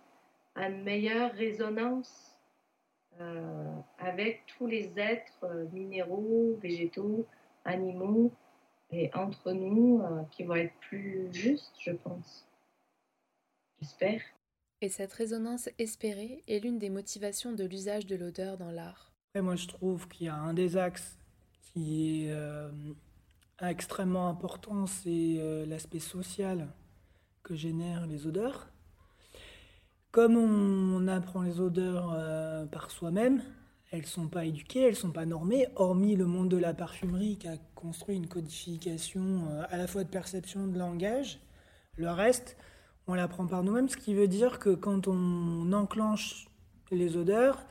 à 0.55 0.69
une 0.69 0.83
meilleure 0.83 1.31
résonance 1.33 2.37
euh, 3.19 3.75
avec 3.97 4.43
tous 4.45 4.67
les 4.67 4.91
êtres 4.97 5.43
euh, 5.43 5.65
minéraux, 5.73 6.57
végétaux, 6.61 7.25
animaux 7.65 8.31
et 8.91 9.11
entre 9.13 9.51
nous 9.51 10.01
qui 10.31 10.43
vont 10.43 10.55
être 10.55 10.73
plus 10.79 11.27
justes, 11.31 11.75
je 11.79 11.91
pense. 11.91 12.48
J'espère. 13.81 14.21
Et 14.81 14.89
cette 14.89 15.13
résonance 15.13 15.69
espérée 15.77 16.43
est 16.47 16.59
l'une 16.59 16.79
des 16.79 16.89
motivations 16.89 17.51
de 17.51 17.65
l'usage 17.65 18.05
de 18.05 18.15
l'odeur 18.15 18.57
dans 18.57 18.71
l'art. 18.71 19.11
moi, 19.35 19.55
je 19.55 19.67
trouve 19.67 20.07
qu'il 20.07 20.27
y 20.27 20.29
a 20.29 20.35
un 20.35 20.53
des 20.53 20.77
axes 20.77 21.17
qui 21.61 22.25
est 22.25 22.33
extrêmement 23.61 24.29
important, 24.29 24.87
c'est 24.87 25.65
l'aspect 25.67 25.99
social 25.99 26.69
que 27.43 27.55
génèrent 27.55 28.07
les 28.07 28.25
odeurs. 28.25 28.69
Comme 30.11 30.37
on 30.37 31.07
apprend 31.07 31.43
les 31.43 31.59
odeurs 31.59 32.11
euh, 32.15 32.65
par 32.65 32.89
soi-même, 32.89 33.43
elles 33.91 34.01
ne 34.01 34.05
sont 34.07 34.27
pas 34.27 34.45
éduquées, 34.45 34.81
elles 34.81 34.93
ne 34.93 34.95
sont 34.95 35.11
pas 35.11 35.27
normées, 35.27 35.67
hormis 35.75 36.15
le 36.15 36.25
monde 36.25 36.49
de 36.49 36.57
la 36.57 36.73
parfumerie 36.73 37.37
qui 37.37 37.47
a 37.47 37.57
construit 37.75 38.15
une 38.15 38.27
codification 38.27 39.47
euh, 39.51 39.63
à 39.69 39.77
la 39.77 39.85
fois 39.85 40.03
de 40.03 40.09
perception, 40.09 40.65
de 40.65 40.79
langage. 40.79 41.39
Le 41.95 42.09
reste, 42.09 42.57
on 43.09 43.15
l'apprend 43.15 43.45
par 43.45 43.63
nous-mêmes, 43.63 43.89
ce 43.89 43.97
qui 43.97 44.13
veut 44.13 44.27
dire 44.27 44.59
que 44.59 44.69
quand 44.69 45.07
on 45.07 45.73
enclenche 45.73 46.47
les 46.91 47.17
odeurs, 47.17 47.65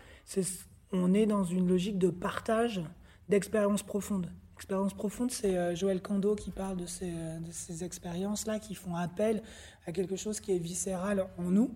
on 0.93 1.15
est 1.15 1.27
dans 1.27 1.45
une 1.45 1.69
logique 1.69 1.99
de 1.99 2.11
partage 2.11 2.83
d'expériences 3.29 3.83
profondes. 3.83 4.31
Expérience 4.57 4.93
profonde, 4.93 5.31
c'est 5.31 5.57
euh, 5.57 5.77
Joël 5.77 6.03
Cando 6.03 6.35
qui 6.35 6.51
parle 6.51 6.77
de 6.77 6.87
ces, 6.87 7.13
euh, 7.13 7.39
de 7.39 7.53
ces 7.53 7.85
expériences-là 7.85 8.59
qui 8.59 8.75
font 8.75 8.97
appel 8.97 9.43
à 9.87 9.93
quelque 9.93 10.17
chose 10.17 10.41
qui 10.41 10.53
est 10.53 10.59
viscéral 10.59 11.27
en 11.39 11.45
nous. 11.45 11.71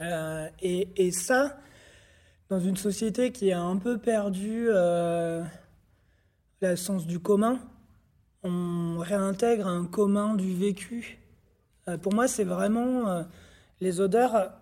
Euh, 0.00 0.48
et, 0.62 1.10
ça, 1.12 1.58
dans 2.48 2.60
une 2.60 2.76
société 2.76 3.32
qui 3.32 3.52
a 3.52 3.60
un 3.60 3.76
peu 3.76 3.98
perdu 3.98 4.68
euh, 4.70 5.44
sens 6.76 7.06
du 7.06 7.18
commun, 7.18 7.58
on 8.42 8.96
réintègre 8.98 9.66
un 9.66 9.84
commun 9.84 10.34
du 10.34 10.54
vécu. 10.54 11.19
Euh, 11.88 11.96
pour 11.98 12.14
moi, 12.14 12.28
c'est 12.28 12.44
vraiment 12.44 13.08
euh, 13.08 13.22
les 13.80 14.00
odeurs. 14.00 14.52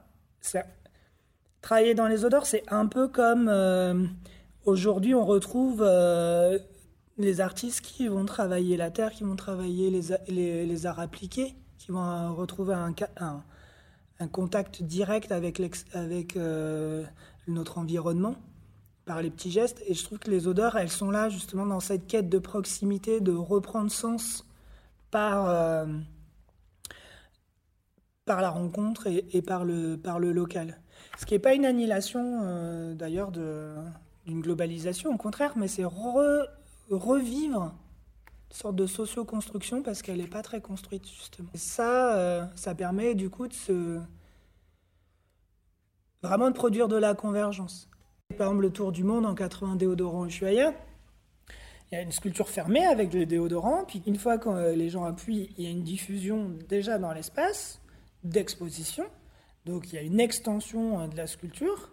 Travailler 1.60 1.94
dans 1.94 2.06
les 2.06 2.24
odeurs, 2.24 2.46
c'est 2.46 2.62
un 2.68 2.86
peu 2.86 3.08
comme 3.08 3.50
aujourd'hui 4.64 5.14
on 5.14 5.26
retrouve 5.26 5.82
les 7.18 7.40
artistes 7.40 7.80
qui 7.80 8.06
vont 8.08 8.24
travailler 8.24 8.76
la 8.76 8.90
terre, 8.90 9.10
qui 9.10 9.24
vont 9.24 9.36
travailler 9.36 9.90
les, 9.90 10.66
les, 10.66 10.86
arts 10.86 11.00
appliqués, 11.00 11.54
qui 11.78 11.90
vont 11.90 12.34
retrouver 12.34 12.74
un, 12.74 14.28
contact 14.28 14.82
direct 14.82 15.32
avec, 15.32 15.60
avec 15.92 16.36
euh, 16.36 17.04
notre 17.48 17.78
environnement 17.78 18.36
par 19.04 19.20
les 19.20 19.30
petits 19.30 19.50
gestes. 19.50 19.82
Et 19.86 19.94
je 19.94 20.04
trouve 20.04 20.18
que 20.18 20.30
les 20.30 20.46
odeurs, 20.46 20.76
elles 20.76 20.90
sont 20.90 21.10
là 21.10 21.28
justement 21.28 21.66
dans 21.66 21.80
cette 21.80 22.06
quête 22.06 22.28
de 22.28 22.38
proximité, 22.38 23.20
de 23.20 23.32
reprendre 23.32 23.90
sens 23.90 24.44
par, 25.10 25.48
euh, 25.48 25.86
par 28.29 28.43
la 28.43 28.51
rencontre 28.51 29.09
et, 29.09 29.41
par, 29.41 29.64
le, 29.64 29.97
par 29.97 30.20
le 30.20 30.33
local. 30.33 30.79
Ce 31.16 31.24
qui 31.24 31.33
n'est 31.33 31.41
pas 31.41 31.55
une 31.55 31.64
annihilation 31.64 32.43
euh, 32.43 32.95
d'ailleurs 32.95 33.33
d'une 33.33 34.43
globalisation, 34.43 35.14
au 35.14 35.16
contraire, 35.16 35.55
mais 35.57 35.66
c'est 35.66 35.87
re, 35.87 36.47
revivre 36.91 37.74
une 38.51 38.57
sorte 38.57 38.76
de 38.76 38.87
socio-construction 38.87 39.83
parce 39.83 40.03
qu'elle 40.03 40.18
n'est 40.18 40.26
pas 40.26 40.43
très 40.43 40.61
construite 40.61 41.09
justement. 41.09 41.49
Ça, 41.55 42.16
euh, 42.18 42.45
ça 42.55 42.74
permet 42.74 43.14
du 43.14 43.31
coup 43.31 43.49
de 43.49 43.55
se... 43.55 43.99
vraiment 46.22 46.51
de 46.51 46.55
produire 46.55 46.89
de 46.89 46.97
la 46.97 47.14
convergence. 47.14 47.89
Par 48.37 48.49
exemple, 48.49 48.62
le 48.62 48.70
tour 48.70 48.93
du 48.93 49.05
monde 49.05 49.24
en 49.24 49.35
80 49.35 49.76
déodorants 49.76 50.26
Ushuaïa, 50.26 50.74
il 51.91 51.95
y 51.95 51.97
a 51.97 52.03
une 52.03 52.12
sculpture 52.12 52.51
fermée 52.51 52.85
avec 52.85 53.09
des 53.09 53.24
déodorants, 53.24 53.87
puis 53.87 54.03
une 54.07 54.16
fois 54.16 54.37
que 54.37 54.51
euh, 54.51 54.76
les 54.76 54.91
gens 54.91 55.05
appuient, 55.05 55.49
il 55.57 55.64
y 55.64 55.66
a 55.66 55.70
une 55.70 55.83
diffusion 55.83 56.51
déjà 56.68 56.99
dans 56.99 57.14
l'espace 57.14 57.81
d'exposition, 58.24 59.04
donc 59.64 59.92
il 59.92 59.96
y 59.96 59.98
a 59.98 60.02
une 60.02 60.20
extension 60.20 61.06
de 61.08 61.16
la 61.16 61.26
sculpture, 61.26 61.90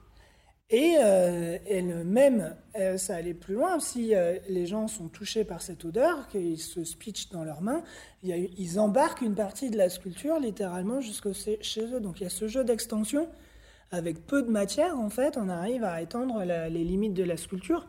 et 0.72 0.96
euh, 0.98 1.60
elle-même, 1.70 2.56
euh, 2.80 2.98
ça 2.98 3.16
allait 3.16 3.36
plus 3.36 3.54
loin. 3.54 3.80
Si 3.80 4.16
euh, 4.16 4.40
les 4.50 4.66
gens 4.66 4.88
sont 4.88 5.10
touchés 5.10 5.44
par 5.44 5.62
cette 5.62 5.86
odeur, 5.86 6.28
qu'ils 6.28 6.60
se 6.60 6.84
spitchent 6.84 7.30
dans 7.30 7.44
leurs 7.44 7.62
mains, 7.62 7.84
ils 8.24 8.80
embarquent 8.80 9.22
une 9.22 9.36
partie 9.36 9.70
de 9.70 9.78
la 9.78 9.90
sculpture 9.90 10.40
littéralement 10.40 11.02
jusque 11.02 11.30
chez 11.62 11.86
eux. 11.94 12.00
Donc 12.00 12.20
il 12.20 12.24
y 12.24 12.26
a 12.26 12.32
ce 12.32 12.48
jeu 12.48 12.64
d'extension. 12.64 13.30
Avec 13.92 14.26
peu 14.26 14.42
de 14.42 14.50
matière, 14.50 15.00
en 15.00 15.12
fait, 15.12 15.38
on 15.38 15.48
arrive 15.48 15.84
à 15.84 16.02
étendre 16.02 16.44
les 16.44 16.84
limites 16.84 17.14
de 17.14 17.24
la 17.24 17.38
sculpture. 17.38 17.88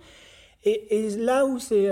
Et 0.65 1.09
là 1.17 1.47
où 1.47 1.59
c'est 1.59 1.89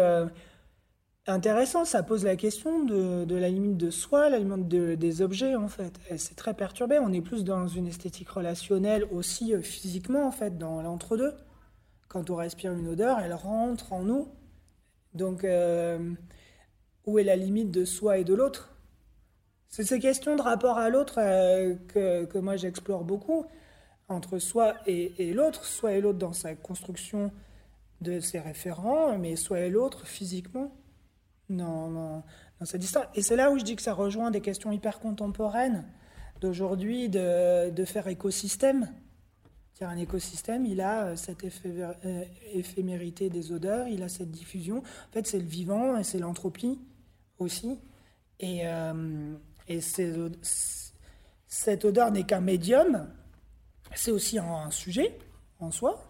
intéressant, 1.27 1.85
ça 1.85 2.03
pose 2.03 2.25
la 2.25 2.37
question 2.37 2.85
de, 2.85 3.35
la 3.35 3.49
limite 3.49 3.77
de 3.77 3.91
soi, 3.91 4.29
la 4.29 4.39
limite 4.39 4.69
de, 4.69 4.95
des 4.95 5.23
objets 5.23 5.57
en 5.57 5.69
fait. 5.69 5.99
C'est 6.17 6.37
très 6.37 6.55
perturbé. 6.55 6.99
On 6.99 7.13
est 7.13 7.23
plus 7.23 7.45
dans 7.45 7.67
une 7.67 7.87
esthétique 7.87 8.29
relationnelle 8.29 9.07
aussi 9.11 9.55
euh, 9.55 9.63
physiquement 9.63 10.27
en 10.27 10.31
fait, 10.31 10.59
dans 10.59 10.83
l'entre-deux. 10.83 11.35
Quand 12.09 12.31
on 12.31 12.37
respire 12.37 12.73
une 12.73 12.89
odeur, 12.89 13.19
elle 13.21 13.35
rentre 13.35 13.93
en 13.93 14.03
nous. 14.03 14.29
Donc, 15.15 15.45
euh, 15.45 16.13
où 17.07 17.19
est 17.19 17.25
la 17.25 17.37
limite 17.37 17.71
de 17.71 17.85
soi 17.85 18.19
et 18.19 18.25
de 18.25 18.35
l'autre? 18.35 18.71
C'est 19.69 19.85
ces 19.85 19.99
questions 19.99 20.37
de 20.37 20.43
rapport 20.43 20.79
à 20.79 20.91
l'autre 20.91 21.19
euh, 21.19 21.75
que, 21.89 22.25
que, 22.27 22.39
moi 22.39 22.57
j'explore 22.57 23.05
beaucoup, 23.05 23.47
entre 24.09 24.39
soi 24.39 24.75
et, 24.87 25.13
et 25.19 25.33
l'autre, 25.33 25.65
soi 25.65 25.95
et 25.95 26.01
l'autre 26.01 26.19
dans 26.19 26.33
sa 26.33 26.55
construction 26.55 27.33
de 28.01 28.21
ses 28.21 28.39
référents, 28.39 29.19
mais 29.19 29.35
soi 29.35 29.61
et 29.61 29.71
l'autre 29.71 30.07
physiquement 30.07 30.73
dans, 31.51 31.91
dans, 31.91 32.25
dans 32.61 32.67
cette. 32.67 32.83
Et 33.15 33.23
c'est 33.23 33.37
là 33.37 33.51
où 33.51 33.59
je 33.59 33.65
dis 33.65 33.77
que 33.77 33.83
ça 33.83 33.95
rejoint 33.95 34.31
des 34.31 34.41
questions 34.41 34.73
hyper 34.73 35.01
contemporaines 35.01 35.85
d'aujourd'hui, 36.41 37.09
de, 37.09 37.71
de, 37.71 37.85
faire 37.85 38.09
écosystème. 38.09 38.91
Car 39.79 39.91
un 39.91 39.97
écosystème, 39.97 40.67
il 40.67 40.81
a 40.81 41.17
cette 41.17 41.45
euh, 41.67 42.25
éphémérité 42.53 43.29
des 43.29 43.51
odeurs, 43.51 43.89
il 43.89 44.03
a 44.03 44.09
cette 44.09 44.31
diffusion. 44.31 44.79
En 44.79 45.13
fait, 45.13 45.27
c'est 45.27 45.39
le 45.39 45.47
vivant 45.47 45.97
et 45.97 46.05
c'est 46.05 46.19
l'entropie 46.19 46.79
aussi. 47.39 47.79
Et, 48.39 48.67
euh, 48.67 49.35
et 49.69 49.81
cette 51.49 51.85
odeur 51.85 52.13
n'est 52.13 52.25
qu'un 52.25 52.41
médium, 52.41 53.09
c'est 53.95 54.11
aussi 54.11 54.39
un, 54.39 54.71
sujet 54.71 55.19
en 55.61 55.71
soi, 55.71 56.05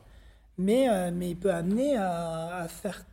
mais, 0.59 0.89
euh, 0.91 1.11
mais 1.13 1.31
il 1.31 1.37
peut 1.37 1.53
amener 1.53 1.97
à 1.97 2.67
faire 2.69 3.05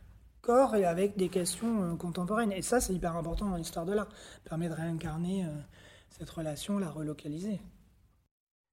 corps 0.42 0.74
et 0.74 0.84
avec 0.84 1.16
des 1.16 1.28
questions 1.28 1.82
euh, 1.82 1.96
contemporaines. 1.96 2.52
Et 2.52 2.62
ça, 2.62 2.80
c'est 2.80 2.92
hyper 2.92 3.16
important 3.16 3.48
dans 3.48 3.56
l'histoire 3.56 3.86
de 3.86 3.92
l'art. 3.92 4.08
Permet 4.44 4.68
de 4.68 4.74
réincarner 4.74 5.44
euh, 5.44 5.48
cette 6.10 6.28
relation, 6.28 6.78
la 6.78 6.90
relocaliser. 6.90 7.60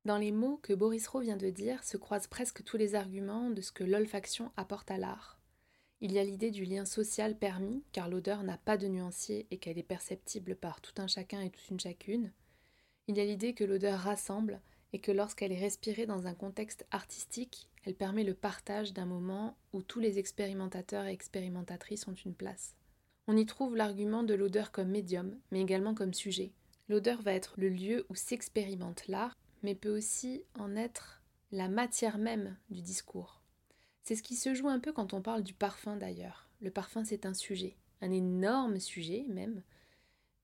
Dans 0.05 0.17
les 0.17 0.32
mots 0.32 0.59
que 0.63 0.74
Boris 0.74 1.07
Rowe 1.07 1.22
vient 1.22 1.38
de 1.38 1.49
dire 1.49 1.84
se 1.84 1.95
croisent 1.95 2.28
presque 2.28 2.63
tous 2.63 2.78
les 2.78 2.95
arguments 2.95 3.49
de 3.49 3.61
ce 3.61 3.72
que 3.72 3.84
l'olfaction 3.84 4.51
apporte 4.57 4.91
à 4.91 4.97
l'art. 4.97 5.39
Il 6.01 6.13
y 6.13 6.20
a 6.20 6.24
l'idée 6.24 6.49
du 6.49 6.63
lien 6.63 6.86
social 6.86 7.38
permis, 7.38 7.84
car 7.91 8.09
l'odeur 8.09 8.43
n'a 8.43 8.57
pas 8.57 8.78
de 8.78 8.88
nuancier 8.88 9.47
et 9.51 9.57
qu'elle 9.57 9.78
est 9.78 9.84
perceptible 9.84 10.55
par 10.55 10.82
tout 10.82 10.93
un 11.01 11.07
chacun 11.07 11.41
et 11.41 11.49
toute 11.49 11.70
une 11.70 11.80
chacune. 11.80 12.32
Il 13.07 13.17
y 13.17 13.22
a 13.22 13.26
l'idée 13.26 13.53
que 13.53 13.65
l'odeur 13.65 13.99
rassemble 13.99 14.61
et 14.93 14.99
que 14.99 15.11
lorsqu'elle 15.11 15.51
est 15.51 15.59
respirée 15.59 16.05
dans 16.05 16.26
un 16.26 16.34
contexte 16.34 16.88
artistique, 16.91 17.68
elle 17.89 17.95
permet 17.95 18.23
le 18.23 18.35
partage 18.35 18.93
d'un 18.93 19.07
moment 19.07 19.57
où 19.73 19.81
tous 19.81 19.99
les 19.99 20.19
expérimentateurs 20.19 21.05
et 21.05 21.11
expérimentatrices 21.11 22.07
ont 22.07 22.13
une 22.13 22.35
place. 22.35 22.75
On 23.25 23.35
y 23.35 23.47
trouve 23.47 23.75
l'argument 23.75 24.21
de 24.21 24.35
l'odeur 24.35 24.71
comme 24.71 24.89
médium, 24.89 25.35
mais 25.49 25.59
également 25.59 25.95
comme 25.95 26.13
sujet. 26.13 26.51
L'odeur 26.87 27.23
va 27.23 27.33
être 27.33 27.55
le 27.57 27.67
lieu 27.67 28.05
où 28.09 28.13
s'expérimente 28.13 29.07
l'art, 29.07 29.35
mais 29.63 29.73
peut 29.73 29.89
aussi 29.89 30.43
en 30.59 30.75
être 30.75 31.23
la 31.51 31.67
matière 31.67 32.19
même 32.19 32.55
du 32.69 32.83
discours. 32.83 33.41
C'est 34.03 34.15
ce 34.15 34.21
qui 34.21 34.35
se 34.35 34.53
joue 34.53 34.69
un 34.69 34.79
peu 34.79 34.93
quand 34.93 35.15
on 35.15 35.23
parle 35.23 35.41
du 35.41 35.55
parfum 35.55 35.97
d'ailleurs. 35.97 36.47
Le 36.61 36.69
parfum 36.69 37.03
c'est 37.03 37.25
un 37.25 37.33
sujet, 37.33 37.75
un 38.01 38.11
énorme 38.11 38.79
sujet 38.79 39.25
même, 39.29 39.63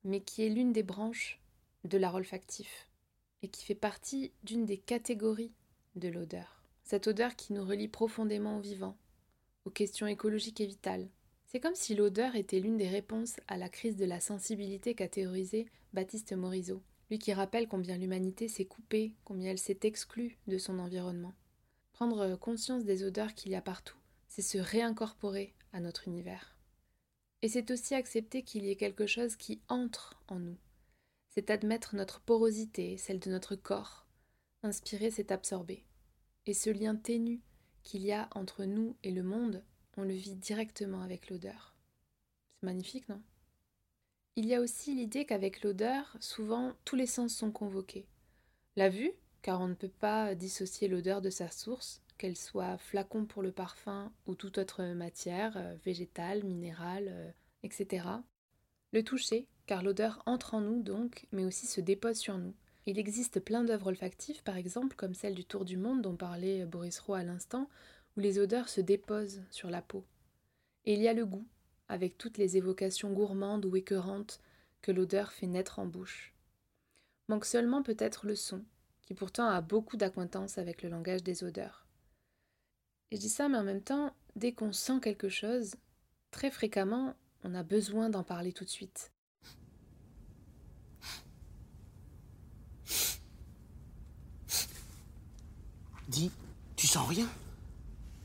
mais 0.03 0.21
qui 0.21 0.43
est 0.43 0.49
l'une 0.49 0.73
des 0.73 0.81
branches 0.81 1.39
de 1.83 1.99
l'art 1.99 2.15
olfactif 2.15 2.89
et 3.43 3.49
qui 3.49 3.65
fait 3.65 3.75
partie 3.75 4.31
d'une 4.41 4.65
des 4.65 4.79
catégories 4.79 5.53
de 5.93 6.07
l'odeur. 6.07 6.54
Cette 6.85 7.07
odeur 7.07 7.35
qui 7.35 7.51
nous 7.51 7.65
relie 7.65 7.89
profondément 7.89 8.57
au 8.57 8.61
vivant, 8.61 8.95
aux 9.65 9.71
questions 9.71 10.07
écologiques 10.07 10.61
et 10.61 10.65
vitales. 10.65 11.09
C'est 11.47 11.59
comme 11.59 11.75
si 11.75 11.95
l'odeur 11.95 12.35
était 12.35 12.59
l'une 12.59 12.77
des 12.77 12.87
réponses 12.87 13.35
à 13.47 13.57
la 13.57 13.67
crise 13.67 13.97
de 13.97 14.05
la 14.05 14.19
sensibilité 14.19 14.95
qu'a 14.95 15.09
théorisé 15.09 15.65
Baptiste 15.91 16.33
Morisot, 16.33 16.81
lui 17.09 17.19
qui 17.19 17.33
rappelle 17.33 17.67
combien 17.67 17.97
l'humanité 17.97 18.47
s'est 18.47 18.65
coupée, 18.65 19.13
combien 19.25 19.51
elle 19.51 19.59
s'est 19.59 19.79
exclue 19.83 20.37
de 20.47 20.57
son 20.57 20.79
environnement. 20.79 21.33
Prendre 21.91 22.37
conscience 22.37 22.85
des 22.85 23.03
odeurs 23.03 23.33
qu'il 23.33 23.51
y 23.51 23.55
a 23.55 23.61
partout, 23.61 23.97
c'est 24.27 24.41
se 24.41 24.57
réincorporer 24.57 25.53
à 25.73 25.79
notre 25.79 26.07
univers. 26.07 26.55
Et 27.41 27.49
c'est 27.49 27.71
aussi 27.71 27.95
accepter 27.95 28.43
qu'il 28.43 28.63
y 28.63 28.69
ait 28.69 28.77
quelque 28.77 29.07
chose 29.07 29.35
qui 29.35 29.59
entre 29.67 30.21
en 30.29 30.39
nous, 30.39 30.57
c'est 31.35 31.49
admettre 31.49 31.95
notre 31.97 32.21
porosité, 32.21 32.95
celle 32.95 33.19
de 33.19 33.29
notre 33.29 33.57
corps. 33.57 34.05
Inspirer, 34.63 35.11
c'est 35.11 35.33
absorber. 35.33 35.83
Et 36.45 36.53
ce 36.53 36.69
lien 36.69 36.95
ténu 36.95 37.41
qu'il 37.83 38.03
y 38.03 38.11
a 38.11 38.29
entre 38.35 38.65
nous 38.65 38.95
et 39.03 39.11
le 39.11 39.23
monde, 39.23 39.63
on 39.97 40.03
le 40.03 40.13
vit 40.13 40.35
directement 40.35 41.01
avec 41.01 41.29
l'odeur. 41.29 41.75
C'est 42.55 42.65
magnifique, 42.65 43.09
non? 43.09 43.21
Il 44.35 44.45
y 44.45 44.53
a 44.53 44.59
aussi 44.59 44.93
l'idée 44.93 45.25
qu'avec 45.25 45.63
l'odeur, 45.63 46.17
souvent 46.19 46.73
tous 46.83 46.95
les 46.97 47.07
sens 47.07 47.33
sont 47.33 47.51
convoqués. 47.51 48.05
La 48.75 48.89
vue, 48.89 49.11
car 49.41 49.61
on 49.61 49.67
ne 49.67 49.73
peut 49.73 49.87
pas 49.87 50.35
dissocier 50.35 50.87
l'odeur 50.87 51.21
de 51.21 51.29
sa 51.29 51.49
source, 51.49 52.01
qu'elle 52.17 52.35
soit 52.35 52.77
flacon 52.77 53.25
pour 53.25 53.41
le 53.41 53.51
parfum 53.51 54.11
ou 54.27 54.35
toute 54.35 54.57
autre 54.57 54.83
matière, 54.83 55.55
euh, 55.57 55.75
végétale, 55.85 56.43
minérale, 56.43 57.07
euh, 57.09 57.31
etc. 57.63 58.07
Le 58.91 59.03
toucher, 59.03 59.47
car 59.65 59.83
l'odeur 59.83 60.21
entre 60.25 60.53
en 60.53 60.61
nous 60.61 60.81
donc, 60.83 61.27
mais 61.31 61.45
aussi 61.45 61.67
se 61.67 61.81
dépose 61.81 62.17
sur 62.17 62.37
nous. 62.37 62.53
Il 62.87 62.99
existe 62.99 63.39
plein 63.39 63.63
d'œuvres 63.63 63.87
olfactives, 63.87 64.43
par 64.43 64.57
exemple, 64.57 64.95
comme 64.95 65.15
celle 65.15 65.33
du 65.33 65.43
Tour 65.43 65.65
du 65.65 65.75
Monde 65.75 66.01
dont 66.03 66.15
parlait 66.15 66.65
Boris 66.65 66.99
Rowe 66.99 67.15
à 67.15 67.23
l'instant, 67.23 67.69
où 68.15 68.19
les 68.19 68.37
odeurs 68.37 68.69
se 68.69 68.81
déposent 68.81 69.41
sur 69.49 69.71
la 69.71 69.81
peau. 69.81 70.03
Et 70.85 70.93
il 70.93 71.01
y 71.01 71.07
a 71.07 71.13
le 71.13 71.25
goût, 71.25 71.45
avec 71.87 72.17
toutes 72.17 72.37
les 72.37 72.57
évocations 72.57 73.11
gourmandes 73.11 73.65
ou 73.65 73.75
écœurantes 73.75 74.39
que 74.81 74.91
l'odeur 74.91 75.31
fait 75.31 75.47
naître 75.47 75.79
en 75.79 75.87
bouche. 75.87 76.33
Manque 77.27 77.45
seulement 77.45 77.81
peut-être 77.81 78.27
le 78.27 78.35
son, 78.35 78.63
qui 79.01 79.15
pourtant 79.15 79.47
a 79.47 79.61
beaucoup 79.61 79.97
d'acquaintance 79.97 80.59
avec 80.59 80.83
le 80.83 80.89
langage 80.89 81.23
des 81.23 81.43
odeurs. 81.43 81.87
Et 83.09 83.15
je 83.15 83.21
dis 83.21 83.29
ça, 83.29 83.49
mais 83.49 83.57
en 83.57 83.63
même 83.63 83.81
temps, 83.81 84.13
dès 84.35 84.51
qu'on 84.51 84.73
sent 84.73 84.99
quelque 85.01 85.29
chose, 85.29 85.73
très 86.29 86.51
fréquemment, 86.51 87.15
on 87.43 87.55
a 87.55 87.63
besoin 87.63 88.09
d'en 88.09 88.23
parler 88.23 88.53
tout 88.53 88.63
de 88.63 88.69
suite. 88.69 89.11
Dis, 96.07 96.31
tu 96.75 96.87
sens 96.87 97.07
rien? 97.07 97.27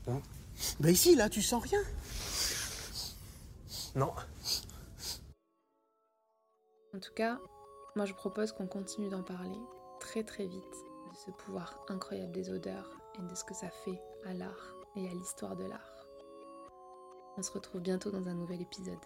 Hein? 0.07 0.21
Bah 0.79 0.91
ici, 0.91 1.15
là, 1.15 1.29
tu 1.29 1.41
sens 1.41 1.63
rien? 1.63 1.79
Non. 3.95 4.13
En 6.93 6.99
tout 6.99 7.13
cas, 7.15 7.39
moi 7.95 8.05
je 8.05 8.13
propose 8.13 8.51
qu'on 8.51 8.67
continue 8.67 9.09
d'en 9.09 9.23
parler 9.23 9.57
très 9.99 10.23
très 10.23 10.45
vite 10.45 10.61
de 10.61 11.15
ce 11.25 11.31
pouvoir 11.31 11.79
incroyable 11.89 12.31
des 12.31 12.49
odeurs 12.49 12.89
et 13.17 13.21
de 13.21 13.35
ce 13.35 13.43
que 13.43 13.53
ça 13.53 13.69
fait 13.69 13.99
à 14.25 14.33
l'art 14.33 14.75
et 14.95 15.07
à 15.07 15.13
l'histoire 15.13 15.55
de 15.55 15.65
l'art. 15.65 16.05
On 17.37 17.41
se 17.41 17.51
retrouve 17.51 17.81
bientôt 17.81 18.11
dans 18.11 18.27
un 18.27 18.33
nouvel 18.33 18.61
épisode. 18.61 18.99